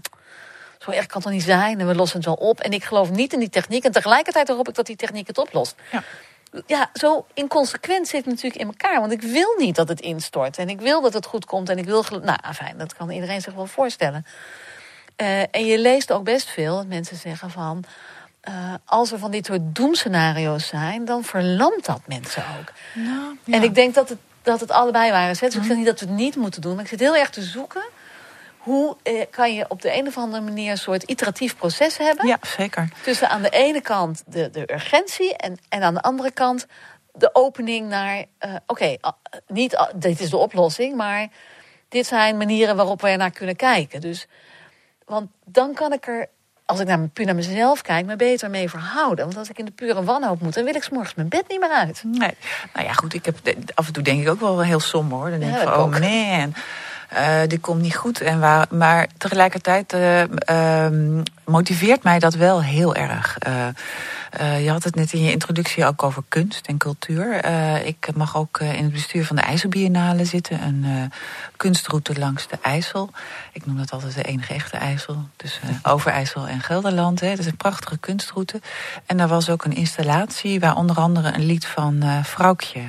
zo 0.80 0.92
erg 0.92 1.06
kan 1.06 1.16
het 1.16 1.24
toch 1.24 1.32
niet 1.32 1.44
zijn. 1.44 1.80
En 1.80 1.88
we 1.88 1.96
lossen 1.96 2.18
het 2.18 2.26
wel 2.26 2.36
op. 2.36 2.60
En 2.60 2.72
ik 2.72 2.84
geloof 2.84 3.12
niet 3.12 3.34
in 3.34 3.40
die 3.40 3.50
techniek. 3.50 3.84
En 3.84 3.92
tegelijkertijd 3.92 4.48
hoop 4.48 4.70
ik 4.70 4.76
dat 4.76 4.86
die 4.86 4.96
techniek 4.96 5.28
het 5.28 5.38
oplost. 5.38 5.76
Ja. 5.92 6.04
Ja, 6.66 6.90
zo 6.94 7.26
inconsequent 7.34 8.08
zit 8.08 8.26
het 8.26 8.34
natuurlijk 8.34 8.62
in 8.62 8.68
elkaar. 8.68 9.00
Want 9.00 9.12
ik 9.12 9.22
wil 9.22 9.56
niet 9.58 9.76
dat 9.76 9.88
het 9.88 10.02
instort. 10.02 10.58
En 10.58 10.70
ik 10.70 10.80
wil 10.82 11.02
dat 11.02 11.14
het 11.14 11.26
goed 11.26 11.46
komt. 11.46 11.70
En 11.70 11.78
ik 11.78 11.86
wil. 11.86 12.04
Nou, 12.10 12.54
fijn, 12.54 12.78
dat 12.78 12.96
kan 12.96 13.10
iedereen 13.10 13.42
zich 13.42 13.54
wel 13.54 13.66
voorstellen. 13.66 14.26
Uh, 15.18 15.40
en 15.40 15.66
je 15.66 15.80
leest 15.80 16.12
ook 16.12 16.24
best 16.24 16.50
veel 16.50 16.76
dat 16.76 16.86
mensen 16.86 17.18
zeggen 17.18 17.50
van. 17.50 17.84
Uh, 18.50 18.74
als 18.86 19.12
er 19.12 19.20
van 19.20 19.32
dit 19.32 19.46
soort 19.46 19.76
doemscenario's 19.76 20.68
zijn, 20.68 21.06
dan 21.06 21.24
verlamt 21.24 21.86
dat 21.86 22.02
mensen 22.06 22.44
ook. 22.60 22.72
Nou, 22.94 23.38
ja. 23.44 23.56
En 23.56 23.64
ik 23.64 23.76
denk 23.76 23.94
dat 23.94 24.10
het, 24.10 24.18
dat 24.42 24.60
het 24.60 24.72
allebei 24.72 25.12
waren. 25.12 25.28
Dus 25.28 25.42
ik 25.42 25.64
vind 25.64 25.78
niet 25.78 25.86
dat 25.86 26.00
we 26.00 26.06
het 26.06 26.16
niet 26.16 26.36
moeten 26.36 26.62
doen. 26.62 26.74
Maar 26.74 26.84
ik 26.84 26.90
zit 26.90 27.00
heel 27.00 27.16
erg 27.16 27.30
te 27.30 27.42
zoeken. 27.42 27.84
Hoe 28.58 28.98
eh, 29.04 29.26
kan 29.30 29.54
je 29.54 29.66
op 29.68 29.82
de 29.82 29.98
een 29.98 30.08
of 30.08 30.18
andere 30.18 30.44
manier 30.44 30.72
een 30.72 30.78
soort 30.78 31.04
iteratief 31.04 31.58
proces 31.58 31.98
hebben? 31.98 32.28
Ja, 32.28 32.38
zeker. 32.42 32.90
Tussen 33.04 33.30
aan 33.30 33.42
de 33.42 33.50
ene 33.50 33.82
kant 33.82 34.24
de, 34.26 34.50
de 34.50 34.74
urgentie 34.74 35.36
en, 35.36 35.58
en 35.70 35.84
aan 35.84 35.94
de 35.94 36.02
andere 36.02 36.32
kant 36.32 36.66
de 37.14 37.36
opening 37.36 37.88
naar... 37.88 38.18
Uh, 38.18 38.56
Oké, 38.66 38.98
okay, 38.98 39.00
niet 39.48 39.88
dit 39.96 40.20
is 40.20 40.30
de 40.30 40.38
oplossing, 40.38 40.96
maar 40.96 41.28
dit 41.90 42.08
zijn 42.08 42.38
manieren 42.38 42.76
waarop 42.76 43.02
we 43.02 43.08
er 43.08 43.18
naar 43.18 43.32
kunnen 43.32 43.56
kijken. 43.56 44.02
Dus, 44.02 44.28
want 45.06 45.30
dan 45.46 45.74
kan 45.74 45.94
ik 45.94 46.08
er 46.08 46.30
als 46.72 46.80
ik 46.80 46.88
naar, 46.88 47.08
puur 47.14 47.26
naar 47.26 47.36
mezelf 47.36 47.82
kijk, 47.82 48.06
me 48.06 48.16
beter 48.16 48.50
mee 48.50 48.70
verhouden. 48.70 49.26
Want 49.26 49.38
als 49.38 49.50
ik 49.50 49.58
in 49.58 49.66
de 49.66 49.72
pure 49.72 50.04
wanhoop 50.04 50.42
moet, 50.42 50.54
dan 50.54 50.64
wil 50.64 50.76
ik 50.76 50.84
s'morgens 50.84 51.16
mijn 51.16 51.28
bed 51.28 51.44
niet 51.48 51.60
meer 51.60 51.70
uit. 51.70 52.04
Nee. 52.06 52.34
Nou 52.74 52.86
ja, 52.86 52.94
goed, 52.94 53.14
ik 53.14 53.26
heb, 53.26 53.36
af 53.74 53.88
en 53.88 53.94
toe 53.94 54.04
denk 54.04 54.22
ik 54.22 54.30
ook 54.30 54.40
wel 54.40 54.64
heel 54.64 54.80
somber 54.80 55.18
hoor. 55.18 55.30
Dan 55.30 55.40
denk 55.40 55.56
ik 55.56 55.62
van, 55.62 55.74
oh 55.74 55.92
man, 55.92 56.54
uh, 57.14 57.48
dit 57.48 57.62
komt 57.62 57.82
niet 57.82 57.96
goed. 57.96 58.22
En 58.22 58.40
waar, 58.40 58.68
maar 58.70 59.08
tegelijkertijd 59.18 59.94
uh, 59.94 60.22
uh, 60.22 61.22
motiveert 61.52 62.04
mij 62.04 62.20
dat 62.20 62.34
wel 62.34 62.64
heel 62.64 62.96
erg. 62.96 63.38
Uh, 64.40 64.64
je 64.64 64.70
had 64.70 64.84
het 64.84 64.96
net 64.96 65.14
in 65.14 65.24
je 65.24 65.32
introductie 65.32 65.86
ook 65.86 66.04
over 66.04 66.24
kunst 66.28 66.68
en 66.68 66.78
cultuur. 66.78 67.46
Uh, 67.46 67.86
ik 67.86 68.10
mag 68.16 68.38
ook 68.38 68.60
in 68.60 68.84
het 68.84 68.92
bestuur 68.92 69.26
van 69.26 69.36
de 69.36 69.42
IJsselbiennale 69.42 70.26
zitten. 70.26 70.64
Een 70.64 71.12
kunstroute 71.58 72.20
langs 72.20 72.48
de 72.48 72.58
IJssel. 72.62 73.10
Ik 73.52 73.66
noem 73.66 73.78
dat 73.78 73.92
altijd 73.92 74.16
de 74.16 74.24
enige 74.24 74.54
echte 74.54 74.78
IJssel. 74.78 75.30
Dus 75.36 75.60
Overijssel 75.84 76.48
en 76.48 76.62
Gelderland. 76.62 77.20
Hè. 77.20 77.30
Dat 77.30 77.40
is 77.40 77.46
een 77.46 77.58
prachtige 77.58 77.98
kunstroute. 77.98 78.62
En 79.06 79.18
daar 79.18 79.28
was 79.28 79.50
ook 79.50 79.64
een 79.66 79.76
installatie 79.76 80.60
waar 80.60 80.76
onder 80.76 80.96
andere 80.96 81.34
een 81.34 81.46
lied 81.46 81.66
van 81.66 82.04
Vrouwtje 82.24 82.82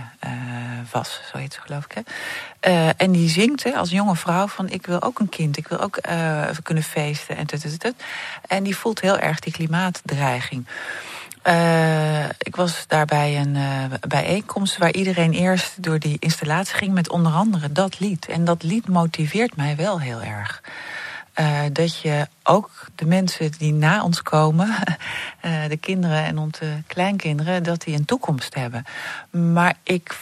was. 0.92 1.20
Zo 1.32 1.38
heet 1.38 1.54
ze 1.54 1.60
geloof 1.60 1.84
ik. 1.84 2.02
Hè. 2.60 2.90
en 2.90 3.12
die 3.12 3.28
zingt 3.28 3.62
hè, 3.62 3.70
als 3.70 3.90
jonge 3.90 4.16
vrouw 4.16 4.46
van 4.46 4.68
ik 4.68 4.86
wil 4.86 5.02
ook 5.02 5.18
een 5.18 5.28
kind. 5.28 5.56
Ik 5.56 5.68
wil 5.68 5.80
ook 5.80 6.00
kunnen 6.62 6.82
feesten. 6.82 7.36
En, 7.36 7.46
tut, 7.46 7.60
tut, 7.60 7.80
tut. 7.80 7.94
En 8.52 8.62
die 8.62 8.76
voelt 8.76 9.00
heel 9.00 9.18
erg 9.18 9.38
die 9.38 9.52
klimaatdreiging. 9.52 10.66
Uh, 11.46 12.24
ik 12.24 12.56
was 12.56 12.84
daarbij 12.86 13.40
een 13.40 13.54
uh, 13.54 13.84
bijeenkomst 14.08 14.78
waar 14.78 14.92
iedereen 14.92 15.32
eerst 15.32 15.82
door 15.82 15.98
die 15.98 16.16
installatie 16.18 16.74
ging 16.74 16.92
met 16.92 17.10
onder 17.10 17.32
andere 17.32 17.72
dat 17.72 18.00
lied. 18.00 18.26
En 18.26 18.44
dat 18.44 18.62
lied 18.62 18.88
motiveert 18.88 19.56
mij 19.56 19.76
wel 19.76 20.00
heel 20.00 20.22
erg. 20.22 20.62
Uh, 21.40 21.60
dat 21.72 22.00
je 22.00 22.26
ook 22.42 22.70
de 22.94 23.06
mensen 23.06 23.52
die 23.58 23.72
na 23.72 24.02
ons 24.04 24.22
komen, 24.22 24.74
de 25.68 25.78
kinderen 25.80 26.24
en 26.24 26.38
onze 26.38 26.82
kleinkinderen, 26.86 27.62
dat 27.62 27.80
die 27.80 27.96
een 27.96 28.04
toekomst 28.04 28.54
hebben. 28.54 28.84
Maar 29.30 29.74
ik 29.82 30.16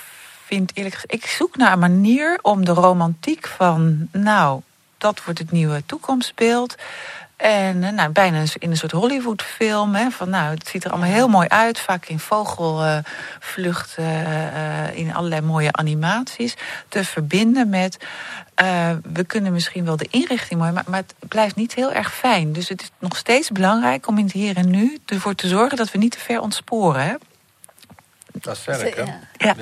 vind 0.44 0.70
eerlijk 0.74 0.94
gezegd, 0.94 1.14
ik 1.14 1.26
zoek 1.26 1.56
naar 1.56 1.72
een 1.72 1.78
manier 1.78 2.38
om 2.42 2.64
de 2.64 2.72
romantiek 2.72 3.46
van, 3.46 4.08
nou, 4.12 4.62
dat 5.00 5.24
wordt 5.24 5.38
het 5.38 5.50
nieuwe 5.50 5.82
toekomstbeeld. 5.86 6.76
En 7.40 7.84
eh, 7.84 7.92
nou, 7.92 8.10
bijna 8.10 8.42
in 8.58 8.70
een 8.70 8.76
soort 8.76 8.92
Hollywoodfilm. 8.92 9.94
Hè, 9.94 10.10
van, 10.10 10.30
nou, 10.30 10.54
het 10.54 10.68
ziet 10.68 10.84
er 10.84 10.90
allemaal 10.90 11.10
heel 11.10 11.28
mooi 11.28 11.48
uit. 11.48 11.78
Vaak 11.78 12.06
in 12.06 12.18
vogelvlucht, 12.18 13.96
uh, 13.98 14.96
in 14.96 15.14
allerlei 15.14 15.40
mooie 15.40 15.72
animaties. 15.72 16.56
Te 16.88 17.04
verbinden 17.04 17.68
met... 17.68 17.96
Uh, 18.62 18.90
we 19.12 19.24
kunnen 19.24 19.52
misschien 19.52 19.84
wel 19.84 19.96
de 19.96 20.08
inrichting 20.10 20.60
mooi, 20.60 20.72
maar, 20.72 20.84
maar 20.86 21.00
het 21.00 21.28
blijft 21.28 21.56
niet 21.56 21.74
heel 21.74 21.92
erg 21.92 22.14
fijn. 22.14 22.52
Dus 22.52 22.68
het 22.68 22.82
is 22.82 22.90
nog 22.98 23.16
steeds 23.16 23.50
belangrijk 23.50 24.06
om 24.06 24.18
in 24.18 24.24
het 24.24 24.32
hier 24.32 24.56
en 24.56 24.70
nu 24.70 24.98
ervoor 25.06 25.34
te 25.34 25.48
zorgen 25.48 25.76
dat 25.76 25.90
we 25.90 25.98
niet 25.98 26.12
te 26.12 26.18
ver 26.18 26.40
ontsporen. 26.40 27.02
Hè? 27.02 27.14
Dat 28.32 28.54
is 28.54 28.60
sterk, 28.60 28.96
hè? 28.96 29.04
Ja. 29.36 29.54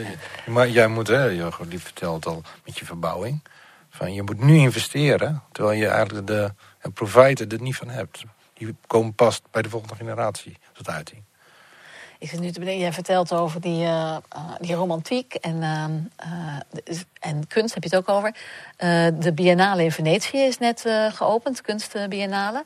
Maar 0.46 0.68
jij 0.68 0.88
moet, 0.88 1.06
hè, 1.06 1.48
die 1.68 1.80
vertelt 1.80 2.26
al 2.26 2.42
met 2.64 2.78
je 2.78 2.84
verbouwing. 2.84 3.42
Van, 3.90 4.14
je 4.14 4.22
moet 4.22 4.40
nu 4.40 4.56
investeren, 4.56 5.42
terwijl 5.52 5.78
je 5.78 5.86
eigenlijk 5.86 6.26
de 6.26 6.52
en 6.88 6.94
provider 6.94 7.52
er 7.52 7.60
niet 7.62 7.76
van 7.76 7.88
hebt. 7.88 8.22
Die 8.54 8.76
komen 8.86 9.14
pas 9.14 9.42
bij 9.50 9.62
de 9.62 9.68
volgende 9.68 9.94
generatie 9.94 10.56
tot 10.72 10.88
uiting. 10.88 11.22
Ik 12.18 12.28
zit 12.28 12.40
nu 12.40 12.50
te 12.50 12.58
bedenken, 12.58 12.82
jij 12.82 12.92
vertelt 12.92 13.32
over 13.32 13.60
die, 13.60 13.84
uh, 13.84 14.16
die 14.60 14.74
romantiek 14.74 15.34
en, 15.34 15.56
uh, 15.62 16.94
en 17.20 17.46
kunst, 17.46 17.74
heb 17.74 17.82
je 17.82 17.96
het 17.96 17.98
ook 17.98 18.16
over. 18.16 18.34
de 19.18 19.32
Biennale 19.34 19.84
in 19.84 19.92
Venetië 19.92 20.38
is 20.38 20.58
net 20.58 20.84
geopend, 21.12 21.60
kunstbiennale. 21.60 22.64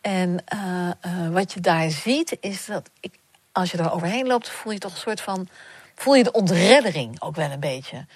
En 0.00 0.44
wat 1.30 1.52
je 1.52 1.60
daar 1.60 1.90
ziet, 1.90 2.36
is 2.40 2.66
dat 2.66 2.90
ik, 3.00 3.14
als 3.52 3.70
je 3.70 3.78
er 3.78 3.92
overheen 3.92 4.26
loopt, 4.26 4.48
voel 4.48 4.72
je 4.72 4.78
toch 4.78 4.92
een 4.92 4.98
soort 4.98 5.20
van. 5.20 5.48
voel 5.94 6.14
je 6.14 6.24
de 6.24 6.32
ontreddering 6.32 7.20
ook 7.20 7.36
wel 7.36 7.50
een 7.50 7.60
beetje. 7.60 8.06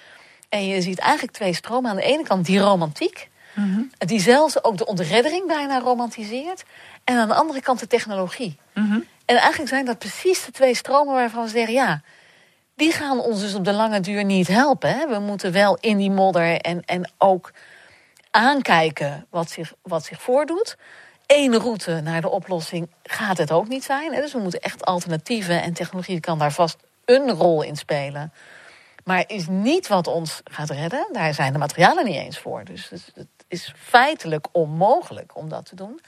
En 0.49 0.67
je 0.67 0.81
ziet 0.81 0.99
eigenlijk 0.99 1.33
twee 1.33 1.53
stromen. 1.53 1.89
Aan 1.89 1.95
de 1.95 2.01
ene 2.01 2.23
kant 2.23 2.45
die 2.45 2.59
romantiek. 2.59 3.29
Mm 3.57 3.91
Die 3.97 4.19
zelfs 4.19 4.63
ook 4.63 4.77
de 4.77 4.85
ontreddering 4.85 5.47
bijna 5.47 5.79
romantiseert. 5.79 6.63
En 7.03 7.17
aan 7.17 7.27
de 7.27 7.33
andere 7.33 7.61
kant 7.61 7.79
de 7.79 7.87
technologie. 7.87 8.57
Mm 8.73 9.05
En 9.25 9.35
eigenlijk 9.35 9.69
zijn 9.69 9.85
dat 9.85 9.99
precies 9.99 10.45
de 10.45 10.51
twee 10.51 10.75
stromen 10.75 11.13
waarvan 11.13 11.43
we 11.43 11.49
zeggen: 11.49 11.73
ja, 11.73 12.01
die 12.75 12.91
gaan 12.91 13.19
ons 13.19 13.39
dus 13.39 13.53
op 13.53 13.65
de 13.65 13.73
lange 13.73 13.99
duur 13.99 14.23
niet 14.23 14.47
helpen. 14.47 14.89
Hè? 14.89 15.07
We 15.07 15.19
moeten 15.19 15.51
wel 15.51 15.77
in 15.79 15.97
die 15.97 16.11
modder 16.11 16.61
en, 16.61 16.81
en 16.85 17.11
ook 17.17 17.51
aankijken 18.31 19.25
wat 19.29 19.49
zich, 19.49 19.73
wat 19.81 20.05
zich 20.05 20.21
voordoet. 20.21 20.77
Eén 21.25 21.57
route 21.57 22.01
naar 22.01 22.21
de 22.21 22.29
oplossing 22.29 22.89
gaat 23.03 23.37
het 23.37 23.51
ook 23.51 23.67
niet 23.67 23.83
zijn. 23.83 24.13
Hè? 24.13 24.21
Dus 24.21 24.33
we 24.33 24.39
moeten 24.39 24.59
echt 24.59 24.85
alternatieven 24.85 25.61
en 25.61 25.73
technologie 25.73 26.19
kan 26.19 26.39
daar 26.39 26.51
vast 26.51 26.77
een 27.05 27.29
rol 27.31 27.61
in 27.61 27.75
spelen. 27.75 28.33
Maar 29.03 29.23
is 29.27 29.47
niet 29.47 29.87
wat 29.87 30.07
ons 30.07 30.41
gaat 30.43 30.69
redden. 30.69 31.07
Daar 31.11 31.33
zijn 31.33 31.53
de 31.53 31.59
materialen 31.59 32.05
niet 32.05 32.15
eens 32.15 32.39
voor. 32.39 32.63
Dus 32.63 32.89
het 32.89 33.27
is 33.47 33.73
feitelijk 33.77 34.47
onmogelijk 34.51 35.35
om 35.35 35.49
dat 35.49 35.65
te 35.65 35.75
doen. 35.75 36.01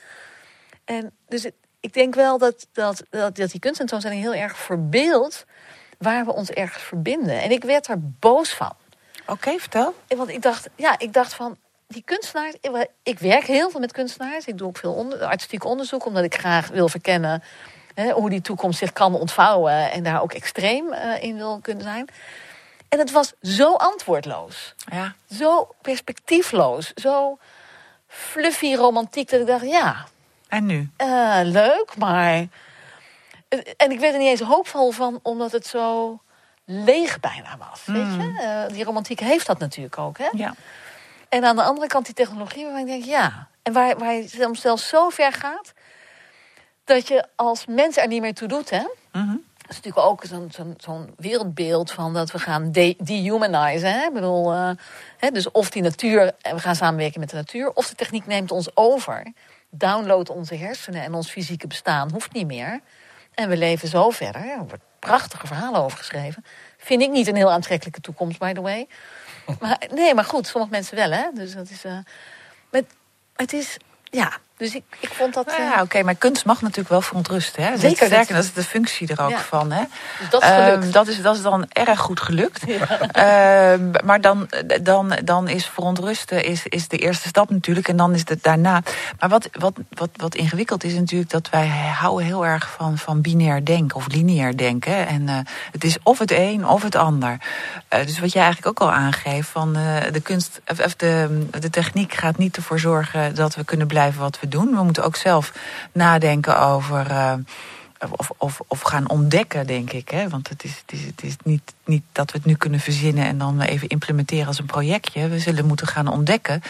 En 0.85 1.11
dus 1.27 1.49
ik 1.79 1.93
denk 1.93 2.15
wel 2.15 2.37
dat, 2.37 2.67
dat, 2.71 3.03
dat, 3.09 3.35
dat 3.35 3.51
die 3.51 3.59
kunstentoonstelling 3.59 4.21
heel 4.21 4.33
erg 4.33 4.57
verbeeldt 4.57 5.45
waar 5.97 6.25
we 6.25 6.33
ons 6.33 6.49
ergens 6.49 6.83
verbinden. 6.83 7.41
En 7.41 7.51
ik 7.51 7.63
werd 7.63 7.87
er 7.87 8.11
boos 8.19 8.49
van. 8.49 8.73
Oké, 9.25 9.59
vertel. 9.59 9.95
Want 10.07 10.29
ik 10.29 10.41
dacht, 10.41 10.69
ja, 10.75 10.99
ik 10.99 11.13
dacht 11.13 11.33
van 11.33 11.57
die 11.87 12.03
kunstenaars. 12.05 12.55
Ik 13.03 13.19
werk 13.19 13.45
heel 13.45 13.69
veel 13.69 13.79
met 13.79 13.91
kunstenaars. 13.91 14.45
Ik 14.45 14.57
doe 14.57 14.67
ook 14.67 14.77
veel 14.77 14.93
onder, 14.93 15.23
artistiek 15.23 15.63
onderzoek, 15.63 16.05
omdat 16.05 16.23
ik 16.23 16.35
graag 16.35 16.67
wil 16.67 16.89
verkennen 16.89 17.43
hè, 17.93 18.11
hoe 18.11 18.29
die 18.29 18.41
toekomst 18.41 18.79
zich 18.79 18.93
kan 18.93 19.15
ontvouwen 19.15 19.91
en 19.91 20.03
daar 20.03 20.21
ook 20.21 20.33
extreem 20.33 20.93
uh, 20.93 21.23
in 21.23 21.35
wil 21.35 21.59
kunnen 21.61 21.83
zijn. 21.83 22.07
En 22.89 22.99
het 22.99 23.11
was 23.11 23.33
zo 23.41 23.75
antwoordloos. 23.75 24.73
Ja. 24.91 25.15
Zo 25.31 25.75
perspectiefloos. 25.81 26.91
Zo 26.93 27.37
fluffy 28.07 28.75
romantiek 28.75 29.29
dat 29.29 29.39
ik 29.39 29.47
dacht, 29.47 29.65
ja. 29.65 30.05
En 30.47 30.65
nu? 30.65 30.89
Uh, 30.97 31.39
leuk, 31.43 31.93
maar... 31.97 32.47
En 33.77 33.91
ik 33.91 33.99
werd 33.99 34.13
er 34.13 34.19
niet 34.19 34.27
eens 34.27 34.41
hoopvol 34.41 34.91
van, 34.91 35.19
omdat 35.23 35.51
het 35.51 35.67
zo 35.67 36.19
leeg 36.65 37.19
bijna 37.19 37.57
was. 37.57 37.85
Weet 37.85 38.13
je? 38.13 38.39
Uh, 38.41 38.73
die 38.75 38.83
romantiek 38.83 39.19
heeft 39.19 39.45
dat 39.45 39.59
natuurlijk 39.59 39.97
ook. 39.97 40.17
Hè? 40.17 40.29
Ja. 40.31 40.55
En 41.29 41.45
aan 41.45 41.55
de 41.55 41.63
andere 41.63 41.87
kant 41.87 42.05
die 42.05 42.15
technologie 42.15 42.63
waarvan 42.63 42.81
ik 42.81 42.87
denk, 42.87 43.03
ja. 43.03 43.47
En 43.63 43.73
waar, 43.73 43.97
waar 43.97 44.13
je 44.13 44.51
zelfs 44.53 44.87
zo 44.87 45.09
ver 45.09 45.33
gaat... 45.33 45.73
dat 46.83 47.07
je 47.07 47.27
als 47.35 47.65
mens 47.65 47.97
er 47.97 48.07
niet 48.07 48.21
meer 48.21 48.33
toe 48.33 48.47
doet, 48.47 48.69
hè? 48.69 48.83
Mm 49.11 49.47
dat 49.69 49.77
is 49.77 49.83
natuurlijk 49.83 50.11
ook 50.11 50.25
zo'n 50.25 50.51
zo'n 50.51 50.73
zo'n 50.77 51.13
wereldbeeld 51.17 51.91
van 51.91 52.13
dat 52.13 52.31
we 52.31 52.39
gaan 52.39 52.71
de 52.71 52.95
dehumanizen. 52.97 54.03
Ik 54.03 54.13
bedoel, 54.13 54.53
uh, 54.53 54.71
hè, 55.17 55.31
dus 55.31 55.51
of 55.51 55.69
die 55.69 55.81
natuur, 55.81 56.33
en 56.41 56.55
we 56.55 56.61
gaan 56.61 56.75
samenwerken 56.75 57.19
met 57.19 57.29
de 57.29 57.35
natuur, 57.35 57.71
of 57.73 57.89
de 57.89 57.95
techniek 57.95 58.25
neemt 58.25 58.51
ons 58.51 58.75
over, 58.75 59.33
downloadt 59.69 60.29
onze 60.29 60.55
hersenen 60.55 61.03
en 61.03 61.13
ons 61.13 61.31
fysieke 61.31 61.67
bestaan 61.67 62.11
hoeft 62.11 62.33
niet 62.33 62.47
meer. 62.47 62.79
En 63.33 63.49
we 63.49 63.57
leven 63.57 63.87
zo 63.87 64.09
verder. 64.09 64.41
Er 64.41 64.57
wordt 64.57 64.83
prachtige 64.99 65.47
verhalen 65.47 65.81
over 65.81 65.97
geschreven. 65.97 66.45
Vind 66.77 67.01
ik 67.01 67.09
niet 67.09 67.27
een 67.27 67.35
heel 67.35 67.51
aantrekkelijke 67.51 68.01
toekomst, 68.01 68.39
by 68.39 68.53
the 68.53 68.61
way. 68.61 68.87
Maar, 69.59 69.87
nee, 69.93 70.13
maar 70.13 70.25
goed, 70.25 70.47
sommige 70.47 70.71
mensen 70.71 70.95
wel, 70.95 71.11
hè. 71.11 71.29
Dus 71.33 71.53
dat 71.53 71.69
is... 71.69 71.85
Uh, 71.85 71.97
maar 72.71 72.81
het 73.35 73.53
is... 73.53 73.77
Ja, 74.03 74.37
dus 74.59 74.75
ik, 74.75 74.83
ik 74.99 75.09
vond 75.13 75.33
dat. 75.33 75.45
Nou 75.45 75.61
ja, 75.61 75.75
uh... 75.75 75.81
oké, 75.81 76.03
maar 76.03 76.15
kunst 76.15 76.45
mag 76.45 76.61
natuurlijk 76.61 76.89
wel 76.89 77.01
verontrusten. 77.01 77.63
Hè? 77.63 77.77
Zeker. 77.77 78.05
Sterker, 78.05 78.35
dat 78.35 78.43
is 78.43 78.53
de 78.53 78.63
functie 78.63 79.07
er 79.07 79.21
ook 79.21 79.29
ja. 79.29 79.39
van. 79.39 79.71
Hè? 79.71 79.83
Dus 80.19 80.29
dat 80.29 80.43
is. 80.43 80.49
Uh, 80.49 80.91
dat, 80.91 81.07
is, 81.07 81.21
dat 81.21 81.35
is 81.35 81.41
dan 81.41 81.65
erg 81.69 81.99
goed 81.99 82.19
gelukt. 82.19 82.63
Ja. 82.69 83.73
Uh, 83.73 83.79
maar 84.03 84.21
dan, 84.21 84.49
dan, 84.81 85.17
dan 85.23 85.47
is 85.47 85.65
verontrusten 85.65 86.43
is, 86.43 86.67
is 86.67 86.87
de 86.87 86.97
eerste 86.97 87.27
stap 87.27 87.49
natuurlijk. 87.49 87.87
En 87.87 87.97
dan 87.97 88.13
is 88.13 88.23
het 88.25 88.43
daarna. 88.43 88.81
Maar 89.19 89.29
wat, 89.29 89.49
wat, 89.51 89.73
wat, 89.89 90.09
wat 90.15 90.35
ingewikkeld 90.35 90.83
is 90.83 90.93
natuurlijk 90.93 91.29
dat 91.29 91.49
wij 91.49 91.67
houden 91.99 92.25
heel 92.25 92.45
erg 92.45 92.69
van, 92.69 92.97
van 92.97 93.21
binair 93.21 93.65
denken 93.65 93.97
of 93.97 94.07
lineair 94.07 94.57
denken. 94.57 95.07
En 95.07 95.29
eh, 95.29 95.37
het 95.71 95.83
is 95.83 95.97
of 96.03 96.19
het 96.19 96.31
een 96.31 96.67
of 96.67 96.83
het 96.83 96.95
ander. 96.95 97.37
Eh, 97.87 98.05
dus 98.05 98.19
wat 98.19 98.31
jij 98.31 98.43
eigenlijk 98.43 98.81
ook 98.81 98.87
al 98.87 98.93
aangeeft, 98.93 99.49
van 99.49 99.75
eh, 99.75 100.11
de 100.11 100.19
kunst 100.19 100.61
of 100.83 100.95
de, 100.95 101.47
de 101.59 101.69
techniek 101.69 102.13
gaat 102.13 102.37
niet 102.37 102.55
ervoor 102.55 102.79
zorgen 102.79 103.35
dat 103.35 103.55
we 103.55 103.63
kunnen 103.63 103.87
blijven 103.87 104.21
wat 104.21 104.39
we 104.39 104.47
We 104.49 104.83
moeten 104.83 105.03
ook 105.03 105.15
zelf 105.15 105.53
nadenken 105.91 106.59
over. 106.59 107.11
Uh, 107.11 107.33
of, 108.11 108.31
of, 108.37 108.61
of 108.67 108.81
gaan 108.81 109.09
ontdekken, 109.09 109.67
denk 109.67 109.91
ik. 109.91 110.09
Hè? 110.09 110.29
Want 110.29 110.49
het 110.49 110.63
is, 110.63 110.83
het 110.85 110.99
is, 110.99 111.05
het 111.05 111.23
is 111.23 111.35
niet, 111.43 111.73
niet 111.85 112.03
dat 112.11 112.31
we 112.31 112.37
het 112.37 112.47
nu 112.47 112.55
kunnen 112.55 112.79
verzinnen 112.79 113.25
en 113.25 113.37
dan 113.37 113.61
even 113.61 113.87
implementeren 113.87 114.47
als 114.47 114.59
een 114.59 114.65
projectje. 114.65 115.27
We 115.27 115.39
zullen 115.39 115.65
moeten 115.65 115.87
gaan 115.87 116.07
ontdekken 116.07 116.61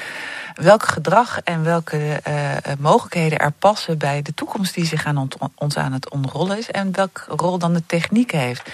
welk 0.56 0.84
gedrag 0.84 1.40
en 1.42 1.64
welke 1.64 2.22
uh, 2.28 2.74
mogelijkheden 2.80 3.40
er 3.40 3.52
passen 3.52 3.98
bij 3.98 4.22
de 4.22 4.34
toekomst 4.34 4.74
die 4.74 4.86
zich 4.86 5.06
aan 5.06 5.30
ons 5.56 5.78
aan 5.78 5.94
het 5.94 6.10
ontrollen 6.10 6.58
is. 6.58 6.72
En 6.72 6.92
welke 6.92 7.22
rol 7.28 7.58
dan 7.58 7.74
de 7.74 7.86
techniek 7.86 8.32
heeft. 8.32 8.70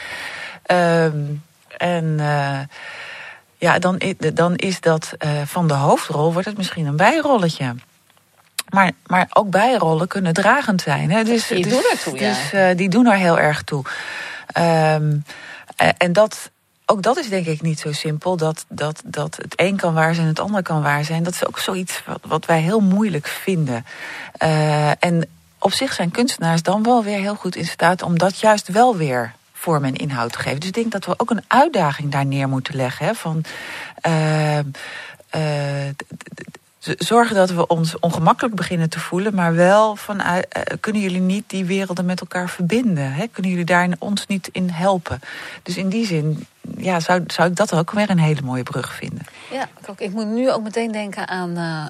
Uh, 0.71 1.05
en. 1.77 2.19
Ja, 3.57 3.79
dan, 3.79 4.01
dan 4.33 4.55
is 4.55 4.81
dat 4.81 5.13
van 5.45 5.67
de 5.67 5.73
hoofdrol 5.73 6.33
wordt 6.33 6.47
het 6.47 6.57
misschien 6.57 6.85
een 6.85 6.95
bijrolletje. 6.95 7.75
Maar, 8.69 8.91
maar 9.05 9.27
ook 9.33 9.49
bijrollen 9.49 10.07
kunnen 10.07 10.33
dragend 10.33 10.81
zijn. 10.81 11.11
Hè? 11.11 11.23
Dus, 11.23 11.47
die 11.47 11.63
dus, 11.63 11.71
doen 11.71 11.83
er 11.91 11.99
toe, 11.99 12.19
ja. 12.19 12.29
Dus 12.29 12.53
uh, 12.53 12.77
die 12.77 12.89
doen 12.89 13.05
er 13.05 13.17
heel 13.17 13.39
erg 13.39 13.63
toe. 13.63 13.83
Um, 14.57 15.23
en 15.97 16.13
dat, 16.13 16.51
ook 16.85 17.01
dat 17.01 17.17
is 17.17 17.29
denk 17.29 17.45
ik 17.45 17.61
niet 17.61 17.79
zo 17.79 17.91
simpel. 17.91 18.37
Dat, 18.37 18.65
dat, 18.67 19.01
dat 19.05 19.35
het 19.41 19.53
een 19.55 19.77
kan 19.77 19.93
waar 19.93 20.15
zijn, 20.15 20.27
het 20.27 20.39
ander 20.39 20.61
kan 20.61 20.81
waar 20.81 21.03
zijn. 21.03 21.23
Dat 21.23 21.33
is 21.33 21.45
ook 21.45 21.59
zoiets 21.59 22.03
wat, 22.05 22.19
wat 22.27 22.45
wij 22.45 22.61
heel 22.61 22.79
moeilijk 22.79 23.27
vinden. 23.27 23.85
Uh, 24.43 25.03
en 25.03 25.29
op 25.59 25.73
zich 25.73 25.93
zijn 25.93 26.11
kunstenaars 26.11 26.61
dan 26.61 26.83
wel 26.83 27.03
weer 27.03 27.19
heel 27.19 27.35
goed 27.35 27.55
in 27.55 27.65
staat 27.65 28.01
om 28.01 28.17
dat 28.17 28.39
juist 28.39 28.67
wel 28.67 28.97
weer 28.97 29.33
vorm 29.53 29.83
en 29.83 29.95
inhoud 29.95 30.31
te 30.31 30.39
geven. 30.39 30.59
Dus 30.59 30.69
ik 30.69 30.75
denk 30.75 30.91
dat 30.91 31.05
we 31.05 31.13
ook 31.17 31.29
een 31.29 31.43
uitdaging 31.47 32.11
daar 32.11 32.25
neer 32.25 32.49
moeten 32.49 32.75
leggen. 32.75 33.05
Hè, 33.05 33.13
van, 33.13 33.43
uh, 34.07 34.57
uh, 34.57 34.63
zorgen 36.97 37.35
dat 37.35 37.49
we 37.49 37.67
ons 37.67 37.99
ongemakkelijk 37.99 38.55
beginnen 38.55 38.89
te 38.89 38.99
voelen, 38.99 39.35
maar 39.35 39.55
wel 39.55 39.95
van 39.95 40.21
uh, 40.21 40.37
kunnen 40.79 41.01
jullie 41.01 41.21
niet 41.21 41.49
die 41.49 41.65
werelden 41.65 42.05
met 42.05 42.19
elkaar 42.19 42.49
verbinden? 42.49 43.13
Hè? 43.13 43.27
Kunnen 43.27 43.51
jullie 43.51 43.65
daar 43.65 43.89
ons 43.99 44.27
niet 44.27 44.49
in 44.51 44.69
helpen? 44.69 45.19
Dus 45.63 45.77
in 45.77 45.89
die 45.89 46.05
zin 46.05 46.47
ja, 46.77 46.99
zou, 46.99 47.23
zou 47.27 47.49
ik 47.49 47.55
dat 47.55 47.73
ook 47.73 47.91
weer 47.91 48.09
een 48.09 48.19
hele 48.19 48.41
mooie 48.41 48.63
brug 48.63 48.93
vinden. 48.93 49.25
Ja, 49.51 49.63
ik, 49.79 49.89
ook, 49.89 49.99
ik 49.99 50.11
moet 50.11 50.27
nu 50.27 50.51
ook 50.51 50.63
meteen 50.63 50.91
denken 50.91 51.27
aan. 51.27 51.57
Uh, 51.57 51.85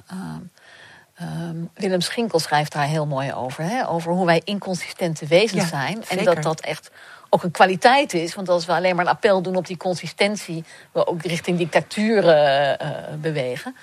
ehm, 1.14 1.56
Willem 1.74 2.00
Schinkel 2.00 2.38
schrijft 2.38 2.72
daar 2.72 2.86
heel 2.86 3.06
mooi 3.06 3.32
over. 3.32 3.64
Hè? 3.64 3.88
Over 3.88 4.12
hoe 4.12 4.26
wij 4.26 4.40
inconsistente 4.44 5.26
wezens 5.26 5.62
Ja, 5.62 5.68
zijn. 5.68 5.96
En 5.96 6.18
zeker. 6.18 6.34
dat 6.34 6.42
dat 6.42 6.60
echt 6.60 6.90
ook 7.30 7.42
een 7.42 7.50
kwaliteit 7.50 8.14
is. 8.14 8.34
Want 8.34 8.48
als 8.48 8.66
we 8.66 8.72
alleen 8.72 8.96
maar 8.96 9.04
een 9.04 9.10
appel 9.10 9.42
doen 9.42 9.56
op 9.56 9.66
die 9.66 9.76
consistentie... 9.76 10.64
we 10.92 11.06
ook 11.06 11.22
richting 11.22 11.58
dictatuur 11.58 12.28
eh, 12.28 12.72
eh, 12.72 12.80
bewegen. 13.20 13.76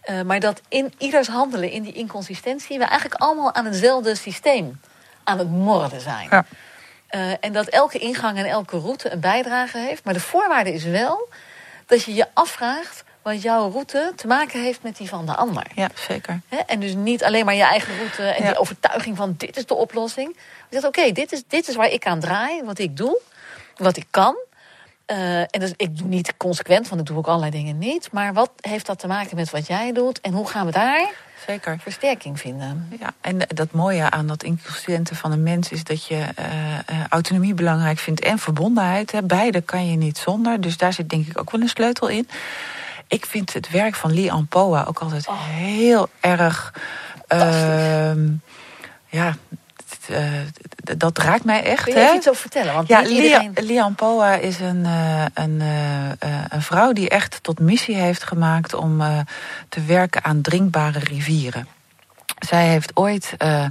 Eh, 0.00 0.22
maar 0.22 0.40
dat 0.40 0.60
in 0.68 0.92
ieders 0.98 1.28
handelen, 1.28 1.70
in 1.70 1.82
die 1.82 1.92
inconsistentie... 1.92 2.78
we 2.78 2.84
eigenlijk 2.84 3.20
allemaal 3.22 3.54
aan 3.54 3.64
hetzelfde 3.64 4.14
systeem 4.14 4.80
aan 5.24 5.38
het 5.38 5.50
morden 5.50 6.00
zijn. 6.00 6.28
Ja. 6.30 6.44
Eh, 7.06 7.32
en 7.40 7.52
dat 7.52 7.66
elke 7.66 7.98
ingang 7.98 8.38
en 8.38 8.44
elke 8.44 8.78
route 8.78 9.12
een 9.12 9.20
bijdrage 9.20 9.78
heeft. 9.78 10.04
Maar 10.04 10.14
de 10.14 10.20
voorwaarde 10.20 10.72
is 10.72 10.84
wel 10.84 11.28
dat 11.86 12.04
je 12.04 12.14
je 12.14 12.26
afvraagt... 12.34 13.04
wat 13.22 13.42
jouw 13.42 13.70
route 13.70 14.12
te 14.16 14.26
maken 14.26 14.62
heeft 14.62 14.82
met 14.82 14.96
die 14.96 15.08
van 15.08 15.26
de 15.26 15.34
ander. 15.36 15.66
Ja, 15.74 15.88
zeker. 15.94 16.40
Hè? 16.48 16.56
En 16.56 16.80
dus 16.80 16.94
niet 16.94 17.24
alleen 17.24 17.44
maar 17.44 17.54
je 17.54 17.62
eigen 17.62 17.96
route 17.96 18.22
en 18.22 18.42
Ja. 18.42 18.48
die 18.50 18.58
overtuiging 18.58 19.16
van 19.16 19.34
dit 19.36 19.56
is 19.56 19.66
de 19.66 19.74
oplossing. 19.74 20.36
Je 20.36 20.80
zegt 20.80 20.86
oké, 20.86 21.12
dit, 21.12 21.32
is, 21.32 21.42
dit 21.48 21.68
is 21.68 21.74
waar 21.74 21.90
ik 21.90 22.06
aan 22.06 22.20
draai, 22.20 22.62
wat 22.64 22.78
ik 22.78 22.96
doe, 22.96 23.20
wat 23.76 23.96
ik 23.96 24.06
kan. 24.10 24.36
Eh, 25.10 25.38
en 25.40 25.60
dus, 25.60 25.72
ik 25.76 25.98
doe 25.98 26.08
niet 26.08 26.36
consequent, 26.36 26.88
want 26.88 27.00
ik 27.00 27.06
doe 27.06 27.16
ook 27.16 27.26
allerlei 27.26 27.50
dingen 27.50 27.78
niet. 27.78 28.08
Maar 28.12 28.32
wat 28.32 28.50
heeft 28.60 28.86
dat 28.86 28.98
te 28.98 29.06
maken 29.06 29.36
met 29.36 29.50
wat 29.50 29.66
jij 29.66 29.92
doet? 29.92 30.20
En 30.20 30.32
hoe 30.32 30.48
gaan 30.48 30.66
we 30.66 30.72
daar 30.72 31.10
Zeker. 31.46 31.78
versterking 31.80 32.40
vinden? 32.40 32.88
Ja, 33.00 33.12
en 33.20 33.38
dat 33.48 33.72
mooie 33.72 34.10
aan 34.10 34.26
dat 34.26 34.42
inconsistente 34.42 35.14
van 35.14 35.32
een 35.32 35.42
mens 35.42 35.70
is 35.70 35.84
dat 35.84 36.06
je 36.06 36.26
eh, 36.34 36.78
eh, 36.78 36.82
autonomie 37.08 37.54
belangrijk 37.54 37.98
vindt 37.98 38.20
en 38.20 38.38
verbondenheid. 38.38 39.12
Hè. 39.12 39.22
Beide 39.22 39.60
kan 39.60 39.90
je 39.90 39.96
niet 39.96 40.18
zonder. 40.18 40.60
Dus 40.60 40.76
daar 40.76 40.92
zit 40.92 41.08
denk 41.08 41.26
ik 41.26 41.38
ook 41.38 41.50
wel 41.50 41.60
een 41.60 41.68
sleutel 41.68 42.08
in. 42.08 42.28
Ik 43.08 43.26
vind 43.26 43.52
het 43.52 43.70
werk 43.70 43.94
van 43.94 44.14
Lee 44.14 44.32
Ampoa 44.32 44.84
ook 44.88 44.98
altijd 44.98 45.28
heel 45.30 46.08
erg. 46.20 46.74
ehm, 47.26 48.28
ja, 49.06 49.26
eh, 49.28 49.34
dat 50.96 51.18
raakt 51.18 51.44
mij 51.44 51.62
echt. 51.62 51.84
Kun 51.84 51.92
je 51.92 51.98
hè? 51.98 52.14
iets 52.14 52.28
over 52.28 52.40
vertellen? 52.40 52.74
Want 52.74 52.88
Ja, 52.88 53.04
iedereen... 53.06 53.52
Lian 53.54 53.94
Poa 53.94 54.34
is 54.34 54.60
een, 54.60 54.84
eh, 54.84 55.24
een, 55.34 55.60
eh, 55.60 56.10
eh, 56.10 56.44
een 56.48 56.62
vrouw 56.62 56.92
die 56.92 57.08
echt 57.08 57.42
tot 57.42 57.60
missie 57.60 57.96
heeft 57.96 58.24
gemaakt 58.24 58.74
om 58.74 59.00
eh, 59.00 59.18
te 59.68 59.84
werken 59.84 60.24
aan 60.24 60.40
drinkbare 60.40 60.98
rivieren. 60.98 61.66
Zij 62.38 62.68
heeft 62.68 62.96
ooit 62.96 63.34
eh, 63.38 63.64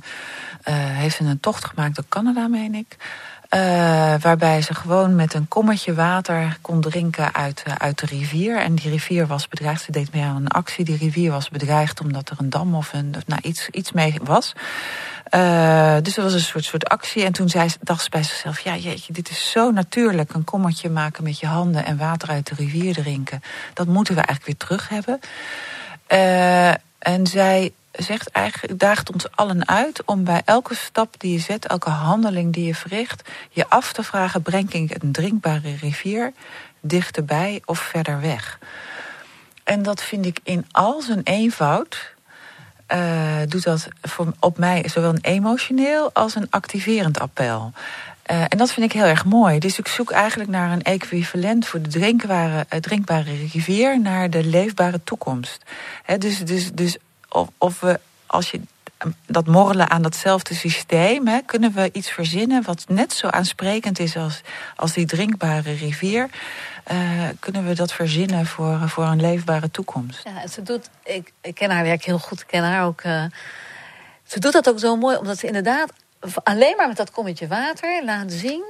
eh, 0.64 0.74
heeft 0.76 1.20
een 1.20 1.40
tocht 1.40 1.66
gemaakt 1.66 1.96
door 1.96 2.06
Canada, 2.10 2.48
meen 2.48 2.76
ik. 2.76 2.96
Eh, 3.50 3.60
waarbij 4.22 4.62
ze 4.62 4.74
gewoon 4.74 5.16
met 5.16 5.34
een 5.34 5.48
kommetje 5.48 5.94
water 5.94 6.58
kon 6.62 6.82
drinken 6.82 7.36
uit, 7.36 7.64
eh, 7.66 7.74
uit 7.78 8.00
de 8.00 8.06
rivier. 8.06 8.58
En 8.58 8.76
die 8.76 8.90
rivier 8.90 9.28
was 9.28 9.48
bedreigd. 9.48 9.82
Ze 9.84 9.92
deed 9.92 10.14
mee 10.14 10.24
aan 10.24 10.36
een 10.36 10.48
actie. 10.48 10.86
Die 10.86 10.98
rivier 10.98 11.32
was 11.32 11.50
bedreigd 11.50 12.02
omdat 12.02 12.30
er 12.30 12.36
een 12.40 12.50
dam 12.50 12.76
of 12.76 12.94
een, 12.94 13.16
nou, 13.26 13.42
iets, 13.42 13.70
iets 13.70 13.92
mee 13.92 14.16
was. 14.24 14.54
Eh, 15.24 15.96
dus 16.02 16.14
dat 16.16 16.24
was 16.24 16.34
een 16.34 16.40
soort, 16.40 16.64
soort 16.64 16.90
actie. 16.90 17.24
En 17.24 17.32
toen 17.32 17.50
zei, 17.50 17.70
ze- 17.70 17.78
dacht 17.82 18.04
ze 18.04 18.10
bij 18.10 18.24
zichzelf: 18.24 18.60
Ja, 18.60 18.76
jeetje, 18.76 19.14
dit 19.14 19.30
is 19.30 19.52
zo 19.52 19.72
natuurlijk. 19.72 20.34
Een 20.34 20.44
kommetje 20.44 20.90
maken 20.90 21.24
met 21.24 21.40
je 21.40 21.48
handen 21.48 21.86
en 21.86 21.98
water 21.98 22.30
uit 22.30 22.48
de 22.48 22.56
rivier 22.56 22.94
drinken. 22.94 23.42
Dat 23.74 23.88
moeten 23.88 24.16
we 24.16 24.22
eigenlijk 24.22 24.46
weer 24.60 24.68
terug 24.68 24.90
hebben. 24.90 25.20
En 27.00 27.28
zij 27.28 27.72
zegt 27.92 28.30
eigenlijk, 28.30 28.80
daagt 28.80 29.12
ons 29.14 29.32
allen 29.32 29.68
uit 29.68 30.02
om 30.06 30.24
bij 30.24 30.42
elke 30.46 30.76
stap 30.76 31.20
die 31.20 31.32
je 31.34 31.40
zet, 31.40 31.66
elke 31.68 31.90
handeling 31.90 32.54
die 32.54 32.66
je 32.66 32.76
verricht, 32.76 33.30
je 33.50 33.70
af 33.70 33.94
te 33.94 34.04
vragen: 34.04 34.42
breng 34.42 34.74
ik 34.74 35.04
een 35.04 35.12
drinkbare 35.12 35.76
rivier 35.76 36.34
dichterbij 36.80 37.62
of 37.66 37.80
verder 37.80 38.22
weg? 38.22 38.60
En 39.64 39.84
dat 39.84 40.04
vind 40.04 40.26
ik 40.26 40.40
in 40.44 40.66
al 40.72 41.02
zijn 41.02 41.22
eenvoud. 41.24 42.18
eh, 42.88 43.38
doet 43.48 43.64
dat 43.64 43.88
voor, 44.02 44.34
op 44.40 44.58
mij 44.58 44.88
zowel 44.88 45.10
een 45.10 45.22
emotioneel 45.22 46.14
als 46.14 46.36
een 46.36 46.48
activerend 46.50 47.20
appel. 47.20 47.74
Eh, 48.24 48.42
en 48.42 48.58
dat 48.58 48.72
vind 48.72 48.86
ik 48.86 48.92
heel 48.92 49.08
erg 49.08 49.26
mooi. 49.26 49.60
Dus 49.60 49.80
ik 49.80 49.88
zoek 49.88 50.12
eigenlijk 50.12 50.50
naar 50.50 50.72
een 50.72 50.82
equivalent 50.82 51.68
voor 51.68 51.82
de 51.82 51.90
drinkbare, 51.90 52.66
eh, 52.70 52.80
drinkbare 52.80 53.36
rivier 53.36 54.02
naar 54.02 54.30
de 54.30 54.44
leefbare 54.44 55.04
toekomst. 55.04 55.64
Dus 56.18 56.40
dus, 56.40 56.72
dus 56.74 56.98
of, 57.30 57.50
of 57.58 57.80
we, 57.80 58.00
als 58.26 58.52
je 58.52 58.62
dat 59.26 59.48
morrelen 59.48 59.90
aan 59.90 60.02
datzelfde 60.02 60.54
systeem, 60.54 61.28
hè, 61.28 61.40
kunnen 61.46 61.72
we 61.72 61.90
iets 61.94 62.12
verzinnen 62.12 62.64
wat 62.64 62.86
net 62.88 63.14
zo 63.14 63.28
aansprekend 63.28 64.00
is 64.00 64.16
als, 64.18 64.42
als 64.76 64.94
die 64.94 65.06
drinkbare 65.06 65.72
rivier. 65.72 66.30
Eh, 66.84 66.98
kunnen 67.40 67.68
we 67.68 67.74
dat 67.74 67.94
verzinnen 67.94 68.46
voor, 68.46 68.90
voor 68.90 69.06
een 69.06 69.22
leefbare 69.22 69.72
toekomst? 69.72 70.22
Ja, 70.24 70.48
ze 70.48 70.62
doet, 70.62 70.90
ik, 71.04 71.32
ken 71.54 71.72
haar 71.72 71.84
werk 71.84 72.04
heel 72.04 72.20
goed, 72.20 72.40
ik 72.40 72.48
ken 72.48 72.64
haar 72.64 72.86
ook. 72.86 73.02
eh, 73.02 73.24
ze 74.26 74.40
doet 74.40 74.54
dat 74.54 74.70
ook 74.70 74.80
zo 74.80 74.96
mooi, 74.96 75.18
omdat 75.18 75.40
ze 75.40 75.48
inderdaad 75.48 75.92
alleen 76.44 76.76
maar 76.78 76.88
met 76.88 76.98
dat 76.98 77.12
kommetje 77.12 77.48
water 77.48 78.04
laat 78.06 78.32
zien 78.32 78.64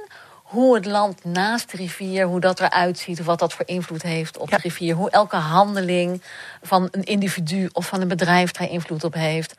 hoe 0.50 0.74
het 0.74 0.84
land 0.84 1.24
naast 1.24 1.70
de 1.70 1.76
rivier, 1.76 2.26
hoe 2.26 2.40
dat 2.40 2.60
eruit 2.60 2.98
ziet, 2.98 3.24
wat 3.24 3.38
dat 3.38 3.52
voor 3.52 3.66
invloed 3.68 4.02
heeft 4.02 4.38
op 4.38 4.50
Ja. 4.50 4.56
de 4.56 4.62
rivier. 4.62 4.94
Hoe 4.94 5.10
elke 5.10 5.36
handeling 5.36 6.22
van 6.62 6.88
een 6.90 7.04
individu 7.04 7.68
of 7.72 7.86
van 7.86 8.00
een 8.00 8.08
bedrijf 8.08 8.50
daar 8.50 8.70
invloed 8.70 9.04
op 9.04 9.14
heeft. 9.14 9.54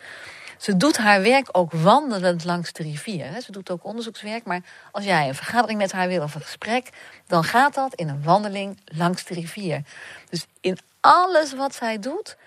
Ze 0.58 0.78
doet 0.78 0.98
haar 0.98 1.22
werk 1.22 1.48
ook 1.52 1.72
wandelend 1.72 2.44
langs 2.44 2.74
de 2.74 2.84
rivier. 2.84 3.42
Ze 3.42 3.52
doet 3.52 3.72
ook 3.72 3.86
onderzoekswerk, 3.86 4.44
maar 4.46 4.62
als 4.92 5.04
jij 5.04 5.28
een 5.28 5.36
vergadering 5.36 5.80
met 5.80 5.92
haar 5.92 6.08
wil 6.08 6.22
of 6.24 6.36
een 6.36 6.42
gesprek, 6.42 6.90
dan 7.28 7.44
gaat 7.44 7.74
dat 7.74 7.94
in 7.94 8.10
een 8.10 8.24
wandeling 8.24 8.80
langs 8.86 9.24
de 9.24 9.34
rivier. 9.34 9.82
Dus 10.30 10.46
in 10.62 10.78
alles 11.00 11.54
wat 11.54 11.76
zij 11.76 12.00
doet, 12.00 12.38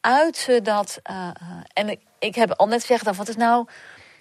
uit 0.00 0.36
ze 0.36 0.60
dat. 0.62 0.98
eh, 1.02 1.16
eh, 1.28 1.32
en 1.72 1.88
ik, 1.88 2.00
ik 2.18 2.34
heb 2.34 2.50
al 2.52 2.66
net 2.66 2.80
gezegd, 2.80 3.16
wat 3.16 3.28
is 3.28 3.36
nou. 3.36 3.66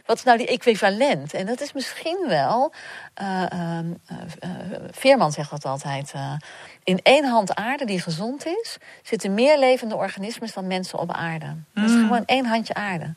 Wat 0.10 0.18
is 0.18 0.24
nou 0.24 0.38
die 0.38 0.48
equivalent? 0.48 1.34
En 1.34 1.46
dat 1.46 1.62
is 1.62 1.74
misschien 1.74 2.26
wel. 2.28 2.74
eh, 3.14 3.52
ehm, 3.52 3.94
eh, 4.06 4.18
eh, 4.40 4.50
Veerman 4.92 5.32
zegt 5.32 5.50
dat 5.50 5.66
altijd. 5.66 6.14
in 6.84 7.00
één 7.04 7.26
hand 7.26 7.56
aarde 7.56 7.86
die 7.86 8.02
gezond 8.02 8.46
is, 8.46 8.78
zitten 9.04 9.34
meer 9.34 9.60
levende 9.60 9.96
organismen 9.96 10.50
dan 10.54 10.68
mensen 10.68 11.00
op 11.00 11.12
aarde. 11.12 11.56
Dat 11.74 11.84
is 11.84 11.92
gewoon 11.92 12.26
één 12.26 12.46
handje 12.46 12.74
aarde. 12.74 13.14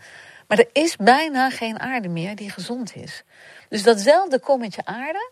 Maar 0.47 0.59
er 0.59 0.69
is 0.73 0.97
bijna 0.97 1.51
geen 1.51 1.81
aarde 1.81 2.09
meer 2.09 2.37
die 2.37 2.51
gezond 2.51 2.95
is. 2.97 3.25
Dus 3.69 3.83
datzelfde 3.83 4.39
kommetje 4.41 4.85
aarde, 4.85 5.31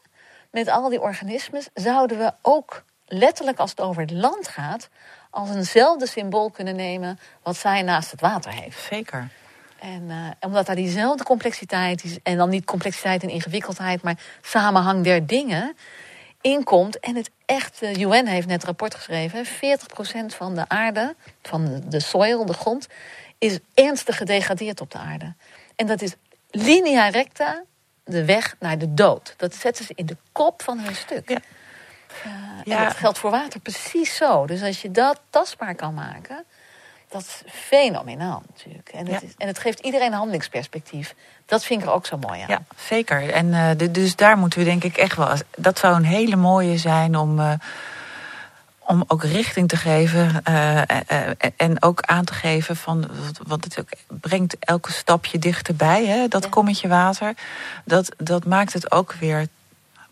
met 0.51 0.69
al 0.69 0.89
die 0.89 1.01
organismen, 1.01 1.63
zouden 1.75 2.19
we 2.19 2.33
ook 2.43 2.85
letterlijk 3.07 3.59
als 3.59 3.71
het 3.71 3.81
over 3.81 4.03
het 4.03 4.11
land 4.11 4.49
gaat, 4.49 4.89
als 5.31 5.51
eenzelfde 5.51 6.07
symbool 6.07 6.51
kunnen 6.51 6.77
nemen 6.77 7.19
wat 7.43 7.57
zij 7.57 7.83
naast 7.83 8.11
het 8.11 8.21
water 8.21 8.53
heeft. 8.53 8.83
Zeker. 8.83 9.29
En 9.81 10.11
eh, 10.11 10.17
omdat 10.41 10.67
daar 10.67 10.77
diezelfde 10.77 11.25
complexiteit, 11.25 12.05
is, 12.05 12.19
en 12.23 12.37
dan 12.37 12.49
niet 12.49 12.65
complexiteit 12.65 13.23
en 13.23 13.29
ingewikkeldheid, 13.29 14.03
maar 14.03 14.19
samenhang 14.43 15.05
der 15.05 15.27
dingen 15.27 15.77
inkomt. 16.41 16.99
En 17.01 17.17
het 17.17 17.31
echt, 17.47 17.81
de 17.81 18.01
UN 18.01 18.27
heeft 18.27 18.47
net 18.47 18.61
een 18.61 18.67
rapport 18.67 18.95
geschreven, 18.95 19.47
40% 19.47 19.49
van 20.27 20.55
de 20.55 20.69
aarde, 20.69 21.15
van 21.43 21.83
de 21.87 22.01
soil, 22.01 22.47
de 22.47 22.53
grond, 22.53 22.87
is 23.39 23.59
ernstig 23.75 24.17
gedegradeerd 24.17 24.81
op 24.81 24.91
de 24.91 24.99
aarde. 24.99 25.35
En 25.77 25.87
dat 25.87 26.03
is 26.03 26.15
linea 26.51 27.09
recta 27.09 27.63
de 28.05 28.25
weg 28.25 28.57
naar 28.59 28.79
de 28.79 28.95
dood. 28.95 29.35
Dat 29.37 29.55
zetten 29.55 29.85
ze 29.85 29.93
in 29.97 30.07
de 30.07 30.17
kop 30.33 30.63
van 30.63 30.79
hun 30.79 30.95
stuk. 30.95 31.29
Ja. 31.29 31.39
Eh, 32.25 32.31
Ja. 32.65 32.79
En 32.79 32.85
dat 32.85 32.97
geldt 32.97 33.19
voor 33.19 33.31
water 33.31 33.61
precies 33.61 34.17
zo. 34.17 34.47
Dus 34.47 34.63
als 34.63 34.83
je 34.83 34.91
dat 34.91 35.21
tastbaar 35.31 35.75
kan 35.75 35.95
maken, 35.95 36.45
dat 37.11 37.21
is 37.21 37.43
fenomenaal 37.53 38.43
natuurlijk. 38.49 38.89
En 38.89 38.99
het, 39.07 39.21
Ja. 39.21 39.27
is, 39.29 39.35
en 39.39 39.47
het 39.47 39.59
geeft 39.59 39.79
iedereen 39.79 40.07
een 40.07 40.13
handelingsperspectief. 40.13 41.15
Dat 41.47 41.65
vind 41.65 41.81
ik 41.83 41.87
er 41.89 41.93
ook 41.93 42.07
zo 42.07 42.19
mooi 42.19 42.41
aan. 42.41 42.47
Ja, 42.49 42.63
zeker. 42.89 43.31
En 43.31 43.55
eh, 43.55 43.71
de- 43.77 43.91
dus 43.91 44.17
daar 44.17 44.39
moeten 44.39 44.59
we 44.59 44.65
denk 44.65 44.85
ik 44.85 44.97
echt 44.97 45.17
wel... 45.17 45.29
Dat 45.57 45.79
zou 45.79 45.95
een 45.97 46.05
hele 46.05 46.37
mooie 46.37 46.79
zijn 46.79 47.17
om, 47.17 47.39
eh, 47.41 47.53
om 48.79 49.05
ook 49.07 49.25
richting 49.25 49.69
te 49.69 49.77
geven... 49.77 50.41
eh, 50.45 50.81
en 51.57 51.83
ook 51.83 52.01
aan 52.03 52.25
te 52.25 52.33
geven 52.33 52.77
van... 52.77 53.11
Want 53.47 53.65
het 53.65 53.79
ook 53.81 53.89
brengt 54.21 54.57
elke 54.59 54.93
stapje 54.93 55.39
dichterbij, 55.39 56.07
hè, 56.07 56.29
dat 56.29 56.43
Ja. 56.45 56.49
kommetje 56.51 56.89
water. 56.89 57.35
Dat, 57.85 58.13
dat 58.17 58.45
maakt 58.45 58.73
het 58.73 58.93
ook 58.93 59.13
weer 59.13 59.47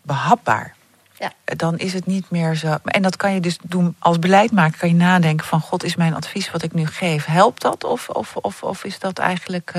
behapbaar. 0.01 0.75
Ja. 1.19 1.31
Dan 1.55 1.77
is 1.77 1.93
het 1.93 2.05
niet 2.05 2.29
meer 2.29 2.55
zo. 2.55 2.77
En 2.83 3.01
dat 3.01 3.15
kan 3.15 3.33
je 3.33 3.39
dus 3.39 3.57
doen 3.63 3.95
als 3.99 4.19
beleidmaker. 4.19 4.79
Kan 4.79 4.89
je 4.89 4.95
nadenken 4.95 5.45
van: 5.45 5.61
God, 5.61 5.83
is 5.83 5.95
mijn 5.95 6.15
advies 6.15 6.51
wat 6.51 6.63
ik 6.63 6.73
nu 6.73 6.85
geef, 6.85 7.25
helpt 7.25 7.61
dat? 7.61 7.83
Of, 7.83 8.09
of, 8.09 8.35
of, 8.35 8.63
of 8.63 8.83
is 8.83 8.99
dat 8.99 9.17
eigenlijk 9.19 9.73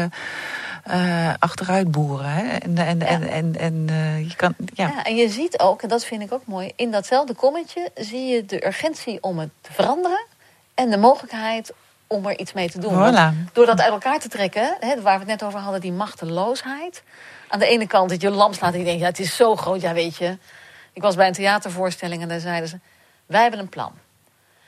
eh, 0.84 1.32
achteruit 1.38 1.91
boeren? 1.91 2.30
Hè? 2.30 2.43
En, 2.57 2.76
en, 2.76 2.99
Ja. 2.99 3.07
en, 3.07 3.28
en, 3.28 3.57
en 3.59 3.84
eh, 3.88 4.28
je 4.28 4.36
kan. 4.36 4.55
Ja. 4.74 4.86
Ja, 4.86 5.05
en 5.05 5.16
je 5.16 5.28
ziet 5.28 5.59
ook, 5.59 5.82
en 5.82 5.88
dat 5.88 6.05
vind 6.05 6.22
ik 6.22 6.32
ook 6.32 6.47
mooi, 6.47 6.72
in 6.76 6.91
datzelfde 6.91 7.34
kommetje 7.34 7.91
zie 7.95 8.26
je 8.26 8.45
de 8.45 8.66
urgentie 8.66 9.22
om 9.22 9.38
het 9.38 9.51
te 9.61 9.72
veranderen 9.72 10.26
en 10.74 10.91
de 10.91 10.97
mogelijkheid 10.97 11.72
om 12.07 12.26
er 12.26 12.38
iets 12.38 12.53
mee 12.53 12.70
te 12.70 12.78
doen. 12.78 12.93
Voilà. 12.93 13.53
Door 13.53 13.66
dat 13.66 13.80
uit 13.80 13.93
elkaar 13.93 14.18
te 14.18 14.28
trekken, 14.28 14.76
hè, 14.80 15.01
waar 15.01 15.14
we 15.14 15.18
het 15.18 15.41
net 15.41 15.43
over 15.43 15.59
hadden, 15.61 15.80
die 15.80 15.93
machteloosheid. 15.93 17.03
Aan 17.49 17.59
de 17.59 17.66
ene 17.66 17.86
kant 17.86 18.11
dat 18.11 18.20
je 18.20 18.30
lam 18.30 18.53
slaat 18.53 18.72
en 18.72 18.78
je 18.78 18.84
denkt, 18.84 19.01
ja, 19.01 19.07
het 19.07 19.18
is 19.18 19.36
zo 19.36 19.57
groot, 19.57 19.80
ja 19.80 19.93
weet 19.93 20.16
je. 20.16 20.38
Ik 20.93 21.03
was 21.03 21.14
bij 21.14 21.26
een 21.26 21.32
theatervoorstelling 21.32 22.22
en 22.22 22.28
daar 22.28 22.41
zeiden 22.41 22.68
ze, 22.68 22.78
wij 23.26 23.43
hebben 23.43 23.61
een 23.61 23.68
plan. 23.68 23.93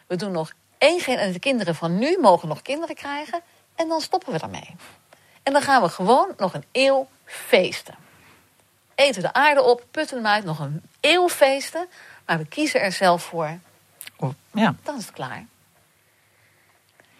We 0.06 0.16
doen 0.16 0.32
nog 0.32 0.52
één 0.78 1.00
gen 1.00 1.18
en 1.18 1.32
de 1.32 1.38
kinderen 1.38 1.74
van 1.74 1.98
nu 1.98 2.18
mogen 2.20 2.48
nog 2.48 2.62
kinderen 2.62 2.94
krijgen. 2.94 3.40
En 3.74 3.88
dan 3.88 4.00
stoppen 4.00 4.32
we 4.32 4.38
daarmee. 4.38 4.76
En 5.42 5.52
dan 5.52 5.62
gaan 5.62 5.82
we 5.82 5.88
gewoon 5.88 6.34
nog 6.36 6.54
een 6.54 6.64
eeuw 6.72 7.08
feesten. 7.24 7.94
Eten 8.94 9.22
de 9.22 9.32
aarde 9.32 9.62
op, 9.62 9.84
putten 9.90 10.16
hem 10.16 10.26
uit, 10.26 10.44
nog 10.44 10.58
een 10.58 10.82
eeuw 11.00 11.28
feesten. 11.28 11.88
Maar 12.26 12.38
we 12.38 12.46
kiezen 12.46 12.80
er 12.80 12.92
zelf 12.92 13.22
voor. 13.22 13.58
Oh, 14.16 14.30
ja. 14.52 14.74
Dan 14.82 14.96
is 14.96 15.04
het 15.04 15.14
klaar. 15.14 15.46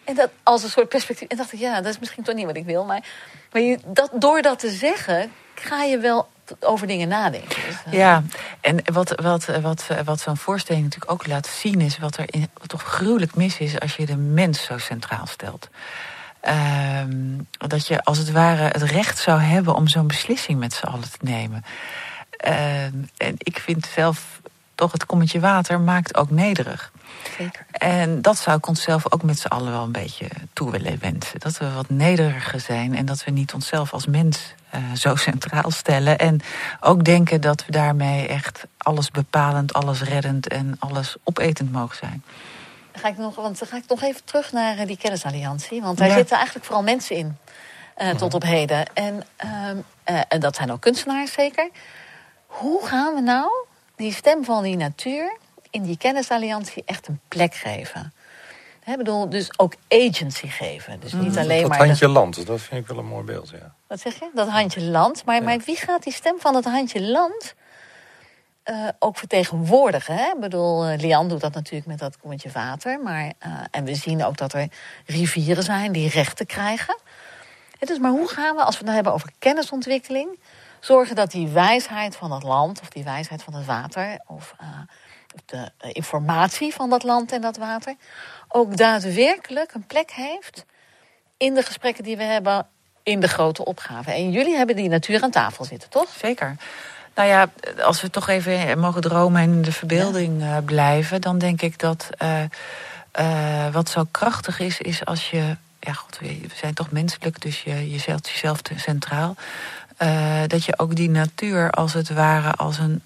En 0.05 0.15
dat 0.15 0.31
als 0.43 0.63
een 0.63 0.71
soort 0.71 0.89
perspectief. 0.89 1.29
En 1.29 1.37
dacht 1.37 1.53
ik, 1.53 1.59
ja, 1.59 1.81
dat 1.81 1.93
is 1.93 1.99
misschien 1.99 2.23
toch 2.23 2.35
niet 2.35 2.47
wat 2.47 2.57
ik 2.57 2.65
wil. 2.65 2.85
Maar, 2.85 3.09
maar 3.53 3.63
je, 3.63 3.79
dat, 3.87 4.11
door 4.15 4.43
dat 4.43 4.59
te 4.59 4.71
zeggen, 4.71 5.33
ga 5.55 5.83
je 5.83 5.99
wel 5.99 6.29
over 6.61 6.87
dingen 6.87 7.09
nadenken. 7.09 7.63
Dus, 7.67 7.77
uh... 7.87 7.93
Ja, 7.93 8.23
en 8.61 8.83
wat, 8.93 9.21
wat, 9.21 9.45
wat, 9.61 9.87
wat 10.05 10.21
zo'n 10.21 10.37
voorstelling 10.37 10.85
natuurlijk 10.85 11.13
ook 11.13 11.27
laat 11.27 11.47
zien... 11.47 11.81
is 11.81 11.99
wat 11.99 12.17
er 12.17 12.25
in, 12.27 12.49
wat 12.55 12.69
toch 12.69 12.83
gruwelijk 12.83 13.35
mis 13.35 13.59
is 13.59 13.81
als 13.81 13.97
je 13.97 14.07
de 14.07 14.17
mens 14.17 14.65
zo 14.65 14.79
centraal 14.79 15.27
stelt. 15.27 15.69
Uh, 16.45 17.05
dat 17.59 17.87
je 17.87 18.03
als 18.05 18.19
het 18.19 18.31
ware 18.31 18.63
het 18.63 18.83
recht 18.83 19.19
zou 19.19 19.41
hebben 19.41 19.75
om 19.75 19.89
zo'n 19.89 20.07
beslissing 20.07 20.59
met 20.59 20.73
z'n 20.73 20.87
allen 20.87 21.11
te 21.11 21.19
nemen. 21.21 21.65
Uh, 22.47 22.85
en 23.17 23.35
ik 23.39 23.59
vind 23.59 23.91
zelf 23.95 24.41
toch 24.83 24.93
het 24.93 25.07
kommetje 25.07 25.41
water 25.41 25.81
maakt 25.81 26.17
ook 26.17 26.31
nederig. 26.31 26.93
Zeker. 27.39 27.67
En 27.73 28.23
dat 28.23 28.39
zou 28.39 28.57
ik 28.57 28.67
onszelf 28.67 29.13
ook 29.13 29.23
met 29.23 29.39
z'n 29.39 29.47
allen 29.47 29.73
wel 29.73 29.83
een 29.83 29.93
beetje 29.93 30.29
toe 30.53 30.71
willen 30.71 30.99
wensen. 31.01 31.41
Dat 31.41 31.59
we 31.59 31.73
wat 31.73 31.89
nederiger 31.89 32.61
zijn 32.61 32.97
en 32.97 33.07
dat 33.07 33.25
we 33.25 33.31
niet 33.31 33.55
onszelf 33.55 33.93
als 33.93 34.07
mens 34.07 34.55
uh, 34.75 34.93
zo 34.95 35.17
centraal 35.29 35.71
stellen. 35.71 36.19
En 36.19 36.41
ook 36.81 37.05
denken 37.05 37.41
dat 37.41 37.65
we 37.67 37.73
daarmee 37.73 38.27
echt 38.27 38.67
alles 38.79 39.11
bepalend, 39.11 39.73
alles 39.73 40.03
reddend 40.03 40.49
en 40.49 40.77
alles 40.79 41.17
opetend 41.25 41.73
mogen 41.73 41.97
zijn. 41.97 42.25
Ga 42.93 43.09
ik 43.09 43.17
nog, 43.17 43.35
want 43.35 43.59
dan 43.59 43.69
ga 43.69 43.77
ik 43.77 43.85
nog 43.89 44.03
even 44.03 44.25
terug 44.25 44.53
naar 44.53 44.79
uh, 44.79 44.87
die 44.87 44.97
kennisalliantie. 44.99 45.83
Want 45.83 45.99
daar 45.99 46.09
ja. 46.09 46.15
zitten 46.17 46.37
eigenlijk 46.37 46.67
vooral 46.67 46.85
mensen 46.85 47.17
in 47.17 47.37
uh, 48.03 48.11
tot 48.11 48.35
op 48.35 48.43
heden. 48.43 48.87
En, 48.95 49.25
en 50.29 50.41
dat 50.41 50.57
zijn 50.57 50.73
ook 50.73 50.81
kunstenaars 50.81 51.33
zeker. 51.33 51.71
Hoe 52.47 52.87
gaan 52.87 53.15
we 53.15 53.21
nou 53.21 53.51
die 53.97 54.13
stem 54.13 54.45
van 54.45 54.63
die 54.63 54.77
natuur 54.77 55.37
in 55.71 55.83
die 55.83 55.97
kennisalliantie 55.97 56.83
echt 56.87 57.09
een 57.09 57.21
plek 57.29 57.55
geven. 57.55 58.13
He, 58.83 58.97
bedoel, 58.97 59.29
dus 59.29 59.59
ook 59.59 59.75
agency 59.89 60.47
geven. 60.47 61.01
Dus 61.01 61.13
niet 61.13 61.39
alleen 61.39 61.61
dat 61.61 61.69
maar. 61.69 61.79
Dat 61.79 61.87
handje 61.87 62.09
land, 62.09 62.47
dat 62.47 62.61
vind 62.61 62.81
ik 62.81 62.87
wel 62.87 62.99
een 62.99 63.07
mooi 63.07 63.25
beeld. 63.25 63.51
Ja. 63.51 63.75
Wat 63.87 64.01
zeg 64.01 64.15
je? 64.15 64.31
Dat 64.35 64.49
handje 64.49 64.83
land. 64.83 65.25
Maar, 65.25 65.35
ja. 65.35 65.43
maar 65.43 65.59
wie 65.59 65.77
gaat 65.77 66.03
die 66.03 66.13
stem 66.13 66.35
van 66.39 66.55
het 66.55 66.65
handje 66.65 67.03
land 67.03 67.55
uh, 68.65 68.89
ook 68.99 69.17
vertegenwoordigen? 69.17 70.15
Hè? 70.15 70.27
Ik 70.27 70.41
bedoel, 70.41 70.91
uh, 70.91 70.99
Lian 70.99 71.29
doet 71.29 71.41
dat 71.41 71.55
natuurlijk 71.55 71.87
met 71.87 71.99
dat 71.99 72.19
kommetje 72.19 72.51
water. 72.51 73.01
Maar, 73.01 73.25
uh, 73.47 73.59
en 73.71 73.85
we 73.85 73.95
zien 73.95 74.25
ook 74.25 74.37
dat 74.37 74.53
er 74.53 74.69
rivieren 75.07 75.63
zijn 75.63 75.93
die 75.93 76.09
rechten 76.09 76.47
krijgen. 76.47 76.97
Dus, 77.79 77.99
maar 77.99 78.11
hoe 78.11 78.29
gaan 78.29 78.57
we, 78.57 78.63
als 78.63 78.71
we 78.71 78.77
het 78.77 78.85
nou 78.85 78.95
hebben 78.95 79.13
over 79.13 79.31
kennisontwikkeling, 79.39 80.39
zorgen 80.85 81.17
dat 81.17 81.31
die 81.31 81.49
wijsheid 81.49 82.17
van 82.17 82.33
het 82.33 82.43
land 82.43 82.81
of 82.81 82.89
die 82.89 83.05
wijsheid 83.05 83.43
van 83.43 83.55
het 83.55 83.67
water 83.67 84.21
of 84.27 84.55
de 85.45 85.71
informatie 85.93 86.75
van 86.75 86.91
dat 86.91 87.03
land 87.03 87.33
en 87.33 87.41
dat 87.41 87.57
water 87.57 87.95
ook 88.49 88.77
daadwerkelijk 88.77 89.75
een 89.75 89.87
plek 89.87 90.11
heeft 90.11 90.65
in 91.37 91.55
de 91.55 91.63
gesprekken 91.63 92.05
die 92.05 92.17
we 92.17 92.23
hebben 92.23 92.67
in 93.03 93.21
de 93.21 93.29
grote 93.29 93.65
opgave. 93.65 94.13
En 94.13 94.31
jullie 94.31 94.57
hebben 94.57 94.77
die 94.77 94.89
natuur 94.89 95.23
aan 95.23 95.31
tafel 95.31 95.65
zitten, 95.65 95.91
toch? 95.91 96.09
Zeker. 96.19 96.57
Nou 97.15 97.29
ja, 97.29 97.51
als 97.83 98.01
we 98.01 98.11
toch 98.11 98.29
even 98.29 98.79
mogen 98.79 99.01
dromen 99.01 99.43
en 99.43 99.51
in 99.51 99.63
de 99.63 99.73
verbeelding 99.73 100.43
ja. 100.43 100.61
blijven, 100.61 101.21
dan 101.21 101.39
denk 101.39 101.63
ik 101.63 101.79
dat 101.79 102.09
uh, 102.23 102.43
uh, 103.21 103.73
wat 103.73 103.89
zo 103.89 104.05
krachtig 104.11 104.59
is, 104.59 104.81
is 104.81 105.05
als 105.05 105.31
je. 105.31 105.57
Ja, 105.85 105.93
god, 105.93 106.19
we 106.21 106.47
zijn 106.55 106.75
toch 106.75 106.91
menselijk, 106.91 107.41
dus 107.41 107.63
je, 107.63 107.91
je 107.91 107.99
zet 107.99 108.29
jezelf 108.29 108.61
centraal. 108.77 109.35
Uh, 109.99 110.43
dat 110.47 110.65
je 110.65 110.79
ook 110.79 110.95
die 110.97 111.11
natuur 111.11 111.71
als 111.71 111.93
het 111.93 112.09
ware 112.11 112.53
als 112.53 112.79
een, 112.79 113.03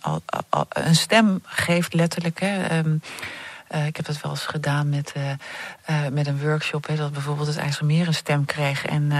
een 0.68 0.94
stem 0.94 1.40
geeft, 1.44 1.94
letterlijk. 1.94 2.40
Hè. 2.40 2.78
Um, 2.78 3.00
uh, 3.74 3.86
ik 3.86 3.96
heb 3.96 4.06
dat 4.06 4.20
wel 4.20 4.32
eens 4.32 4.46
gedaan 4.46 4.88
met, 4.88 5.12
uh, 5.16 6.06
met 6.12 6.26
een 6.26 6.40
workshop. 6.40 6.86
Hè, 6.86 6.96
dat 6.96 7.12
bijvoorbeeld 7.12 7.46
het 7.46 7.56
IJsselmeer 7.56 8.06
een 8.06 8.14
stem 8.14 8.44
kreeg. 8.44 8.86
En 8.86 9.12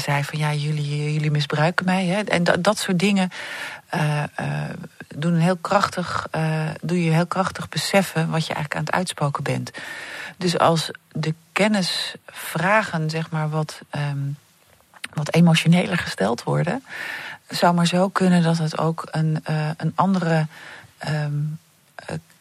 zei 0.00 0.24
van 0.24 0.38
ja, 0.38 0.52
jullie, 0.52 1.12
jullie 1.12 1.30
misbruiken 1.30 1.84
mij. 1.84 2.06
Hè. 2.06 2.20
En 2.20 2.44
dat, 2.44 2.64
dat 2.64 2.78
soort 2.78 2.98
dingen 2.98 3.30
doen 5.14 5.34
een 5.34 5.40
heel 5.40 5.56
krachtig, 5.56 6.28
doe 6.80 7.04
je 7.04 7.10
heel 7.10 7.26
krachtig 7.26 7.68
beseffen 7.68 8.30
wat 8.30 8.46
je 8.46 8.54
eigenlijk 8.54 8.74
aan 8.74 8.84
het 8.84 8.94
uitspoken 8.94 9.42
bent. 9.42 9.70
Dus 10.36 10.58
als 10.58 10.90
de 11.12 11.34
kennisvragen, 11.52 13.10
zeg 13.10 13.30
maar, 13.30 13.50
wat. 13.50 13.80
Um, 13.96 14.36
wat 15.14 15.34
emotioneler 15.34 15.98
gesteld 15.98 16.42
worden. 16.42 16.84
zou 17.48 17.74
maar 17.74 17.86
zo 17.86 18.08
kunnen 18.08 18.42
dat 18.42 18.58
het 18.58 18.78
ook 18.78 19.08
een, 19.10 19.44
uh, 19.50 19.70
een 19.76 19.92
andere 19.94 20.46
um, 21.08 21.58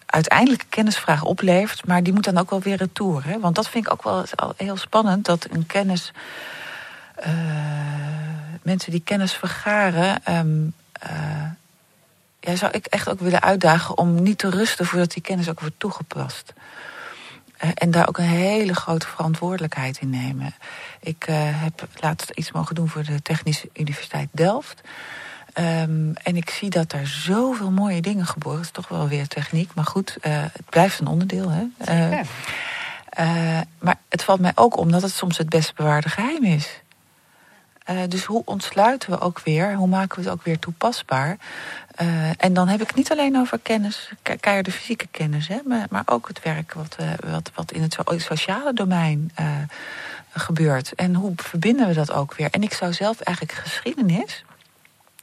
uiteindelijke 0.05 0.65
kennisvraag 0.69 1.23
oplevert. 1.23 1.85
Maar 1.85 2.03
die 2.03 2.13
moet 2.13 2.23
dan 2.23 2.37
ook 2.37 2.49
wel 2.49 2.61
weer 2.61 2.77
retour. 2.77 3.25
Hè? 3.25 3.39
Want 3.39 3.55
dat 3.55 3.69
vind 3.69 3.85
ik 3.85 3.91
ook 3.91 4.03
wel 4.03 4.25
heel 4.57 4.77
spannend. 4.77 5.25
Dat 5.25 5.47
een 5.51 5.65
kennis. 5.65 6.11
Uh, 7.19 7.27
mensen 8.61 8.91
die 8.91 9.01
kennis 9.03 9.33
vergaren. 9.33 10.21
Um, 10.29 10.73
ja, 12.41 12.55
zou 12.55 12.71
ik 12.71 12.85
echt 12.85 13.09
ook 13.09 13.19
willen 13.19 13.41
uitdagen 13.41 13.97
om 13.97 14.21
niet 14.21 14.37
te 14.37 14.49
rusten 14.49 14.85
voordat 14.85 15.11
die 15.11 15.21
kennis 15.21 15.49
ook 15.49 15.59
wordt 15.59 15.79
toegepast. 15.79 16.53
En 17.73 17.91
daar 17.91 18.07
ook 18.07 18.17
een 18.17 18.23
hele 18.23 18.75
grote 18.75 19.07
verantwoordelijkheid 19.07 19.97
in 19.97 20.09
nemen. 20.09 20.53
Ik 20.99 21.27
uh, 21.29 21.35
heb 21.39 21.87
laatst 21.99 22.29
iets 22.29 22.51
mogen 22.51 22.75
doen 22.75 22.89
voor 22.89 23.03
de 23.03 23.21
Technische 23.21 23.69
Universiteit 23.73 24.29
Delft. 24.31 24.81
Um, 25.59 26.13
en 26.13 26.35
ik 26.35 26.49
zie 26.49 26.69
dat 26.69 26.89
daar 26.89 27.07
zoveel 27.07 27.71
mooie 27.71 28.01
dingen 28.01 28.25
geboren. 28.25 28.57
Het 28.57 28.65
is 28.65 28.71
toch 28.71 28.87
wel 28.87 29.07
weer 29.07 29.27
techniek, 29.27 29.73
maar 29.73 29.85
goed, 29.85 30.17
uh, 30.21 30.41
het 30.41 30.69
blijft 30.69 30.99
een 30.99 31.07
onderdeel. 31.07 31.49
Hè? 31.49 31.63
Uh, 31.89 32.19
uh, 33.19 33.61
maar 33.79 33.95
het 34.09 34.23
valt 34.23 34.39
mij 34.39 34.51
ook 34.55 34.77
om 34.77 34.91
dat 34.91 35.01
het 35.01 35.11
soms 35.11 35.37
het 35.37 35.49
best 35.49 35.75
bewaarde 35.75 36.09
geheim 36.09 36.43
is. 36.43 36.81
Uh, 37.89 37.97
dus 38.07 38.23
hoe 38.23 38.41
ontsluiten 38.45 39.09
we 39.09 39.19
ook 39.19 39.39
weer, 39.39 39.75
hoe 39.75 39.87
maken 39.87 40.17
we 40.17 40.23
het 40.23 40.33
ook 40.33 40.43
weer 40.43 40.59
toepasbaar? 40.59 41.37
Uh, 42.01 42.29
en 42.37 42.53
dan 42.53 42.67
heb 42.67 42.81
ik 42.81 42.95
niet 42.95 43.11
alleen 43.11 43.37
over 43.37 43.59
kennis, 43.59 44.11
ke 44.21 44.37
keiharde 44.37 44.71
fysieke 44.71 45.07
kennis, 45.11 45.47
hè, 45.47 45.59
maar, 45.65 45.85
maar 45.89 46.03
ook 46.05 46.27
het 46.27 46.41
werk 46.43 46.73
wat, 46.73 46.97
uh, 46.99 47.11
wat, 47.31 47.51
wat 47.55 47.71
in 47.71 47.81
het 47.81 47.93
so 47.93 48.17
sociale 48.17 48.73
domein 48.73 49.31
gebeurt. 50.33 50.95
En 50.95 51.15
hoe 51.15 51.33
verbinden 51.35 51.87
we 51.87 51.93
dat 51.93 52.11
ook 52.11 52.35
weer? 52.35 52.47
En 52.51 52.63
ik 52.63 52.73
zou 52.73 52.93
zelf 52.93 53.19
eigenlijk 53.19 53.57
geschiedenis 53.57 54.43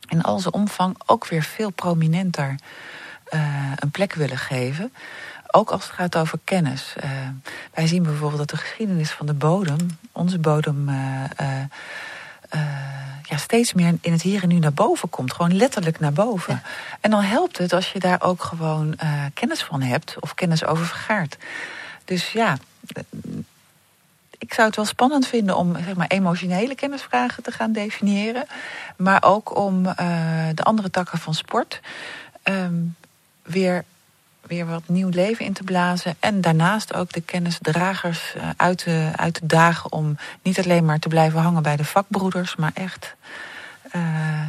in 0.09 0.23
al 0.23 0.39
zijn 0.39 0.55
omvang 0.55 0.97
ook 1.07 1.27
weer 1.27 1.43
veel 1.43 1.71
prominenter 1.71 2.55
een 3.77 3.91
plek 3.91 4.15
willen 4.15 4.39
geven. 4.39 4.93
Ook 5.47 5.71
als 5.71 5.83
het 5.83 5.93
gaat 5.93 6.17
over 6.17 6.39
kennis. 6.45 6.95
wij 7.75 7.87
zien 7.87 8.03
bijvoorbeeld 8.03 8.39
dat 8.39 8.51
de 8.51 8.57
geschiedenis 8.57 9.11
van 9.11 9.27
de 9.27 9.35
bodem, 9.35 9.99
onze 10.13 10.39
bodem 10.39 10.91
ja, 13.29 13.37
steeds 13.37 13.73
meer 13.73 13.95
in 14.01 14.13
het 14.13 14.23
hier 14.23 14.43
en 14.43 14.49
nu 14.49 14.59
naar 14.59 14.73
boven 14.73 15.11
komt. 15.11 15.33
Gewoon 15.33 15.57
letterlijk 15.57 16.01
naar 16.01 16.13
boven. 16.13 16.55
Ja. 16.55 16.71
En 17.01 17.11
dan 17.11 17.23
helpt 17.23 17.59
het 17.59 17.73
als 17.73 17.93
je 17.93 17.99
daar 17.99 18.23
ook 18.23 18.43
gewoon 18.43 18.95
uh, 19.03 19.25
kennis 19.35 19.63
van 19.63 19.83
hebt 19.83 20.17
of 20.21 20.35
kennis 20.35 20.65
over 20.65 20.87
vergaart. 20.87 21.37
Dus 22.05 22.33
ja, 22.33 22.57
ik 24.39 24.55
zou 24.55 24.67
het 24.67 24.77
wel 24.77 24.85
spannend 24.85 25.27
vinden 25.27 25.57
om 25.57 25.77
zeg 25.85 25.95
maar, 25.95 26.07
emotionele 26.07 26.75
kennisvragen 26.75 27.43
te 27.43 27.53
gaan 27.53 27.73
definiëren. 27.73 28.47
Maar 28.97 29.23
ook 29.23 29.57
om 29.57 29.87
uh, 29.87 29.95
de 30.55 30.63
andere 30.63 30.91
takken 30.91 31.19
van 31.19 31.35
sport 31.35 31.81
um, 32.45 32.97
weer 33.43 33.85
weer 34.49 34.67
wat 34.67 34.83
nieuw 34.87 35.09
leven 35.09 35.45
in 35.45 35.53
te 35.53 35.63
blazen. 35.63 36.17
En 36.21 36.41
daarnaast 36.41 36.95
ook 36.95 37.13
de 37.13 37.21
kennisdragers 37.21 38.35
uit 38.57 38.79
te, 38.79 39.11
uit 39.17 39.35
te 39.35 39.47
dagen 39.47 39.93
om 39.93 40.17
niet 40.43 40.59
alleen 40.59 40.85
maar 40.85 40.99
te 40.99 41.09
blijven 41.09 41.41
hangen 41.41 41.63
bij 41.63 41.77
de 41.77 41.85
vakbroeders, 41.85 42.57
maar 42.57 42.73
echt 42.75 43.15
uh, 43.93 44.03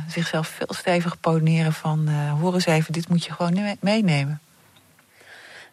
zichzelf 0.07 0.47
veel 0.47 0.73
steviger 0.73 1.17
poneren 1.17 1.73
van 1.73 2.05
uh, 2.09 2.39
hoor 2.39 2.53
eens 2.53 2.65
even, 2.65 2.93
dit 2.93 3.09
moet 3.09 3.25
je 3.25 3.33
gewoon 3.33 3.77
meenemen. 3.79 4.41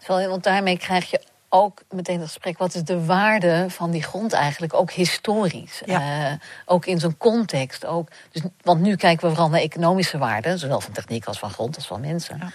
Want 0.06 0.42
daarmee 0.42 0.78
krijg 0.78 1.10
je 1.10 1.20
ook 1.48 1.82
meteen 1.90 2.18
het 2.20 2.28
gesprek, 2.28 2.58
wat 2.58 2.74
is 2.74 2.82
de 2.82 3.04
waarde 3.04 3.66
van 3.68 3.90
die 3.90 4.02
grond 4.02 4.32
eigenlijk, 4.32 4.74
ook 4.74 4.90
historisch. 4.90 5.82
Ja. 5.84 6.30
Uh, 6.30 6.36
ook 6.64 6.86
in 6.86 7.00
zo'n 7.00 7.16
context. 7.16 7.86
Ook, 7.86 8.08
dus, 8.30 8.42
want 8.62 8.80
nu 8.80 8.96
kijken 8.96 9.28
we 9.28 9.34
vooral 9.34 9.50
naar 9.50 9.60
economische 9.60 10.18
waarden, 10.18 10.58
zowel 10.58 10.80
van 10.80 10.92
techniek 10.92 11.24
als 11.24 11.38
van 11.38 11.50
grond 11.50 11.76
als 11.76 11.86
van 11.86 12.00
mensen. 12.00 12.38
Ja. 12.38 12.50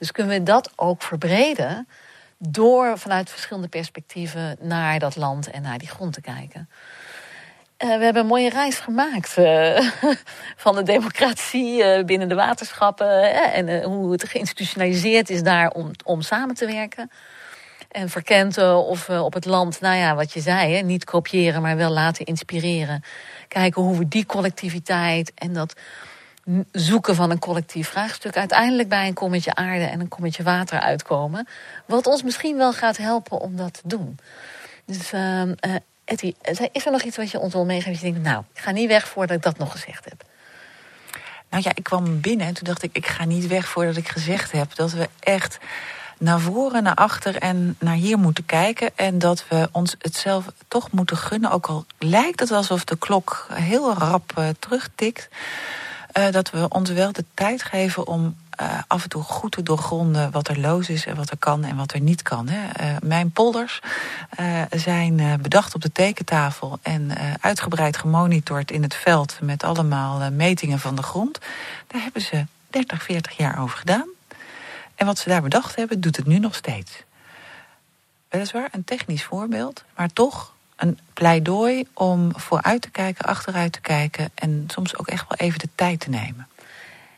Dus 0.00 0.12
kunnen 0.12 0.38
we 0.38 0.42
dat 0.42 0.72
ook 0.76 1.02
verbreden 1.02 1.88
door 2.38 2.98
vanuit 2.98 3.30
verschillende 3.30 3.68
perspectieven 3.68 4.56
naar 4.60 4.98
dat 4.98 5.16
land 5.16 5.50
en 5.50 5.62
naar 5.62 5.78
die 5.78 5.88
grond 5.88 6.12
te 6.12 6.20
kijken. 6.20 6.68
Uh, 7.78 7.96
we 7.96 8.04
hebben 8.04 8.22
een 8.22 8.28
mooie 8.28 8.50
reis 8.50 8.78
gemaakt 8.78 9.38
uh, 9.38 9.90
van 10.64 10.74
de 10.74 10.82
democratie 10.82 11.82
uh, 11.82 12.04
binnen 12.04 12.28
de 12.28 12.34
waterschappen 12.34 13.34
en 13.52 13.82
hoe 13.82 14.12
het 14.12 14.28
geïnstitutionaliseerd 14.28 15.30
is 15.30 15.42
daar 15.42 15.70
om, 15.70 15.90
om 16.04 16.22
samen 16.22 16.54
te 16.54 16.66
werken. 16.66 17.10
En 17.90 18.08
verkenten 18.08 18.76
of 18.76 19.08
op 19.08 19.32
het 19.32 19.44
land, 19.44 19.80
nou 19.80 19.96
ja, 19.96 20.14
wat 20.14 20.32
je 20.32 20.40
zei, 20.40 20.74
hè, 20.74 20.82
niet 20.82 21.04
kopiëren, 21.04 21.62
maar 21.62 21.76
wel 21.76 21.90
laten 21.90 22.24
inspireren. 22.24 23.02
Kijken 23.48 23.82
hoe 23.82 23.98
we 23.98 24.08
die 24.08 24.26
collectiviteit 24.26 25.32
en 25.34 25.52
dat 25.52 25.74
zoeken 26.72 27.14
van 27.14 27.30
een 27.30 27.38
collectief 27.38 27.88
vraagstuk 27.88 28.36
uiteindelijk 28.36 28.88
bij 28.88 29.06
een 29.06 29.14
kommetje 29.14 29.54
aarde 29.54 29.84
en 29.84 30.00
een 30.00 30.08
kommetje 30.08 30.42
water 30.42 30.80
uitkomen. 30.80 31.48
Wat 31.86 32.06
ons 32.06 32.22
misschien 32.22 32.56
wel 32.56 32.72
gaat 32.72 32.96
helpen 32.96 33.40
om 33.40 33.56
dat 33.56 33.72
te 33.72 33.82
doen. 33.84 34.18
Dus 34.84 35.12
uh, 35.12 35.42
Etty, 36.04 36.34
is 36.72 36.86
er 36.86 36.92
nog 36.92 37.02
iets 37.02 37.16
wat 37.16 37.30
je 37.30 37.38
ons 37.38 37.52
wil 37.52 37.64
meegeven? 37.64 37.92
Je 38.06 38.12
denkt, 38.12 38.28
nou, 38.28 38.44
ik 38.54 38.60
ga 38.60 38.70
niet 38.70 38.88
weg 38.88 39.08
voordat 39.08 39.36
ik 39.36 39.42
dat 39.42 39.58
nog 39.58 39.72
gezegd 39.72 40.04
heb. 40.04 40.22
Nou 41.50 41.62
ja, 41.62 41.70
ik 41.74 41.82
kwam 41.82 42.20
binnen 42.20 42.46
en 42.46 42.54
toen 42.54 42.64
dacht 42.64 42.82
ik, 42.82 42.90
ik 42.92 43.06
ga 43.06 43.24
niet 43.24 43.46
weg 43.46 43.68
voordat 43.68 43.96
ik 43.96 44.08
gezegd 44.08 44.52
heb 44.52 44.74
dat 44.74 44.92
we 44.92 45.08
echt 45.20 45.58
naar 46.18 46.40
voren, 46.40 46.82
naar 46.82 46.94
achter 46.94 47.36
en 47.36 47.76
naar 47.78 47.94
hier 47.94 48.18
moeten 48.18 48.46
kijken. 48.46 48.90
En 48.94 49.18
dat 49.18 49.44
we 49.48 49.68
ons 49.72 49.94
het 49.98 50.16
zelf 50.16 50.44
toch 50.68 50.90
moeten 50.90 51.16
gunnen. 51.16 51.50
Ook 51.50 51.66
al 51.66 51.84
lijkt 51.98 52.40
het 52.40 52.50
alsof 52.50 52.84
de 52.84 52.98
klok 52.98 53.46
heel 53.52 53.94
rap 53.94 54.32
uh, 54.38 54.48
terugtikt. 54.58 55.28
Uh, 56.18 56.30
dat 56.30 56.50
we 56.50 56.68
ons 56.68 56.90
wel 56.90 57.12
de 57.12 57.24
tijd 57.34 57.62
geven 57.62 58.06
om 58.06 58.36
uh, 58.60 58.78
af 58.86 59.02
en 59.02 59.08
toe 59.08 59.22
goed 59.22 59.52
te 59.52 59.62
doorgronden 59.62 60.30
wat 60.30 60.48
er 60.48 60.60
los 60.60 60.88
is 60.88 61.06
en 61.06 61.16
wat 61.16 61.30
er 61.30 61.36
kan 61.36 61.64
en 61.64 61.76
wat 61.76 61.92
er 61.92 62.00
niet 62.00 62.22
kan. 62.22 62.48
Hè. 62.48 62.90
Uh, 62.92 62.96
mijn 63.02 63.30
polders 63.30 63.80
zijn 64.70 65.38
bedacht 65.42 65.74
op 65.74 65.82
de 65.82 65.92
tekentafel 65.92 66.78
en 66.82 67.10
uitgebreid 67.40 67.96
gemonitord 67.96 68.70
in 68.70 68.82
het 68.82 68.94
veld 68.94 69.38
met 69.42 69.64
allemaal 69.64 70.30
metingen 70.30 70.78
van 70.78 70.94
de 70.94 71.02
grond. 71.02 71.38
Daar 71.86 72.02
hebben 72.02 72.22
ze 72.22 72.46
30, 72.70 73.02
40 73.02 73.36
jaar 73.36 73.62
over 73.62 73.78
gedaan. 73.78 74.08
En 74.94 75.06
wat 75.06 75.18
ze 75.18 75.28
daar 75.28 75.42
bedacht 75.42 75.76
hebben, 75.76 76.00
doet 76.00 76.16
het 76.16 76.26
nu 76.26 76.38
nog 76.38 76.54
steeds. 76.54 77.02
Weliswaar 78.28 78.68
een 78.72 78.84
technisch 78.84 79.24
voorbeeld, 79.24 79.84
maar 79.96 80.12
toch 80.12 80.52
een 80.80 80.98
pleidooi 81.14 81.84
om 81.94 82.32
vooruit 82.36 82.82
te 82.82 82.90
kijken, 82.90 83.24
achteruit 83.24 83.72
te 83.72 83.80
kijken 83.80 84.30
en 84.34 84.64
soms 84.66 84.96
ook 84.96 85.08
echt 85.08 85.24
wel 85.28 85.38
even 85.38 85.58
de 85.58 85.68
tijd 85.74 86.00
te 86.00 86.10
nemen. 86.10 86.48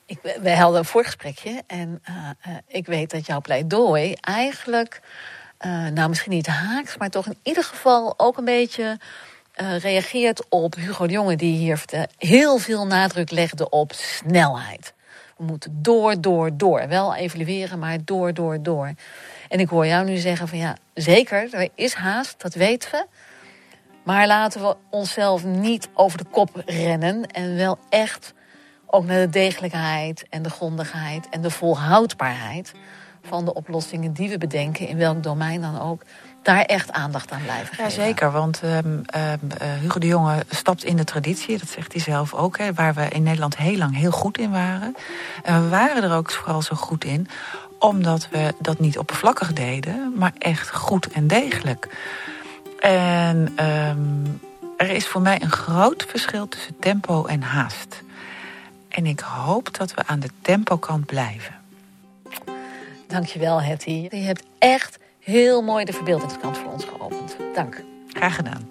Ik, 0.07 0.19
we 0.43 0.57
hadden 0.57 0.79
een 0.79 0.85
voorgesprekje 0.85 1.63
en 1.67 2.03
uh, 2.09 2.17
uh, 2.47 2.55
ik 2.67 2.87
weet 2.87 3.11
dat 3.11 3.27
jouw 3.27 3.41
pleidooi 3.41 4.15
eigenlijk, 4.21 5.01
uh, 5.61 5.87
nou 5.87 6.09
misschien 6.09 6.33
niet 6.33 6.47
haaks, 6.47 6.97
maar 6.97 7.11
toch 7.11 7.27
in 7.27 7.39
ieder 7.43 7.65
geval 7.65 8.15
ook 8.17 8.37
een 8.37 8.45
beetje 8.45 8.99
reageert 9.79 10.49
op 10.49 10.75
Hugo 10.75 11.07
de 11.07 11.13
Jonge, 11.13 11.37
die 11.37 11.57
hier 11.57 11.85
heel 12.19 12.59
veel 12.59 12.87
nadruk 12.87 13.31
legde 13.31 13.69
op 13.69 13.93
snelheid. 13.93 14.93
We 15.37 15.45
moeten 15.45 15.83
door, 15.83 16.21
door, 16.21 16.57
door. 16.57 16.89
Wel 16.89 17.15
evalueren, 17.15 17.79
maar 17.79 17.99
door, 18.05 18.35
door, 18.35 18.63
door. 18.63 18.93
En 19.49 19.61
ik 19.61 19.69
hoor 19.69 19.87
jou 19.87 20.05
nu 20.05 20.17
zeggen 20.17 20.49
van 20.49 20.59
ja, 20.59 20.77
zeker, 20.95 21.49
er 21.55 21.69
is 21.75 21.95
haast, 21.95 22.41
dat 22.41 22.55
weten 22.55 22.91
we. 22.91 23.07
Maar 24.05 24.27
laten 24.27 24.61
we 24.61 24.77
onszelf 24.91 25.45
niet 25.45 25.89
over 25.95 26.19
de 26.19 26.27
kop 26.31 26.63
rennen 26.67 27.27
en 27.27 27.57
wel 27.57 27.79
echt 27.89 28.35
ook 28.87 29.05
naar 29.05 29.21
de 29.21 29.29
degelijkheid 29.29 30.27
en 30.31 30.43
de 30.43 30.51
grondigheid 30.51 31.29
en 31.29 31.43
de 31.43 31.51
volhoudbaarheid 31.51 32.73
van 33.23 33.45
de 33.45 33.55
oplossingen 33.55 34.13
die 34.13 34.29
we 34.29 34.39
bedenken, 34.39 34.89
in 34.89 34.97
welk 34.97 35.23
domein 35.23 35.61
dan 35.61 35.81
ook, 35.81 36.03
daar 36.43 36.63
echt 36.63 36.93
aandacht 36.93 37.31
aan 37.31 37.43
blijven 37.43 37.67
geven. 37.67 37.85
Ja, 37.85 37.91
zeker, 37.91 38.31
want 38.31 38.63
um, 38.63 39.03
uh, 39.17 39.33
Hugo 39.81 39.99
de 39.99 40.07
Jonge 40.07 40.45
stapt 40.49 40.85
in 40.85 40.97
de 40.97 41.05
traditie, 41.05 41.59
dat 41.59 41.69
zegt 41.69 41.93
hij 41.93 42.03
zelf 42.03 42.35
ook, 42.35 42.59
hè, 42.59 42.73
waar 42.73 42.95
we 42.95 43.09
in 43.09 43.23
Nederland 43.23 43.57
heel 43.57 43.77
lang 43.77 43.97
heel 43.97 44.11
goed 44.11 44.39
in 44.39 44.51
waren. 44.51 44.97
En 45.43 45.63
we 45.63 45.69
waren 45.69 46.03
er 46.03 46.17
ook 46.17 46.31
vooral 46.31 46.63
zo 46.63 46.75
goed 46.75 47.05
in, 47.05 47.29
omdat 47.79 48.29
we 48.31 48.55
dat 48.59 48.79
niet 48.79 48.99
oppervlakkig 48.99 49.53
deden, 49.53 50.13
maar 50.17 50.33
echt 50.39 50.71
goed 50.71 51.07
en 51.07 51.27
degelijk. 51.27 51.89
En 52.83 53.67
um, 53.67 54.41
er 54.77 54.91
is 54.91 55.07
voor 55.07 55.21
mij 55.21 55.43
een 55.43 55.51
groot 55.51 56.05
verschil 56.09 56.49
tussen 56.49 56.79
tempo 56.79 57.25
en 57.25 57.43
haast. 57.43 58.03
En 58.89 59.07
ik 59.07 59.21
hoop 59.21 59.79
dat 59.79 59.95
we 59.95 60.03
aan 60.07 60.21
de 60.21 60.31
tempokant 60.41 61.07
blijven. 61.07 61.55
Dankjewel, 63.07 63.63
Hetty. 63.63 64.09
Je 64.11 64.17
hebt 64.17 64.43
echt 64.59 64.99
heel 65.19 65.63
mooi 65.63 65.85
de 65.85 65.93
verbeeldingskant 65.93 66.59
voor 66.59 66.73
ons 66.73 66.85
geopend. 66.85 67.37
Dank. 67.55 67.83
Graag 68.09 68.35
gedaan. 68.35 68.69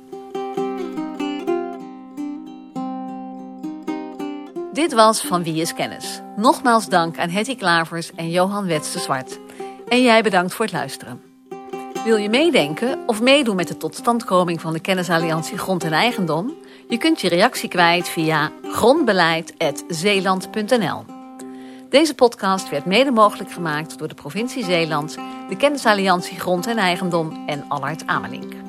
Dit 4.74 4.94
was 4.94 5.22
Van 5.22 5.44
Wie 5.44 5.62
is 5.62 5.74
Kennis. 5.74 6.22
Nogmaals 6.36 6.90
dank 6.90 7.18
aan 7.18 7.30
Hetty 7.30 7.56
Klavers 7.56 8.12
en 8.16 8.30
Johan 8.30 8.66
Wets 8.66 8.92
de 8.92 9.00
Zwart. 9.00 9.40
En 9.88 10.04
jij 10.04 10.24
bedankt 10.24 10.54
voor 10.54 10.66
het 10.66 10.74
luisteren. 10.74 11.31
Wil 12.04 12.16
je 12.16 12.30
meedenken 12.30 13.00
of 13.06 13.22
meedoen 13.22 13.56
met 13.56 13.68
de 13.68 13.78
totstandkoming 13.78 14.62
van 14.62 14.74
de 14.74 14.80
Kennisalliantie 14.80 15.58
Grond 15.58 15.84
en 15.84 15.94
Eigendom? 15.94 16.54
Je 16.90 16.98
kunt 16.98 17.22
je 17.22 17.30
reactie 17.30 17.70
kwijt 17.70 18.10
via 18.10 18.52
grondbeleid.zeeland.nl. 18.64 21.06
Deze 21.90 22.16
podcast 22.16 22.70
werd 22.70 22.86
mede 22.86 23.12
mogelijk 23.12 23.52
gemaakt 23.52 23.98
door 23.98 24.08
de 24.08 24.14
provincie 24.14 24.64
Zeeland, 24.64 25.18
de 25.50 25.58
Kennisalliantie 25.58 26.40
Grond 26.40 26.68
en 26.68 26.78
Eigendom 26.78 27.44
en 27.48 27.66
Allard 27.68 28.08
Amelink. 28.08 28.61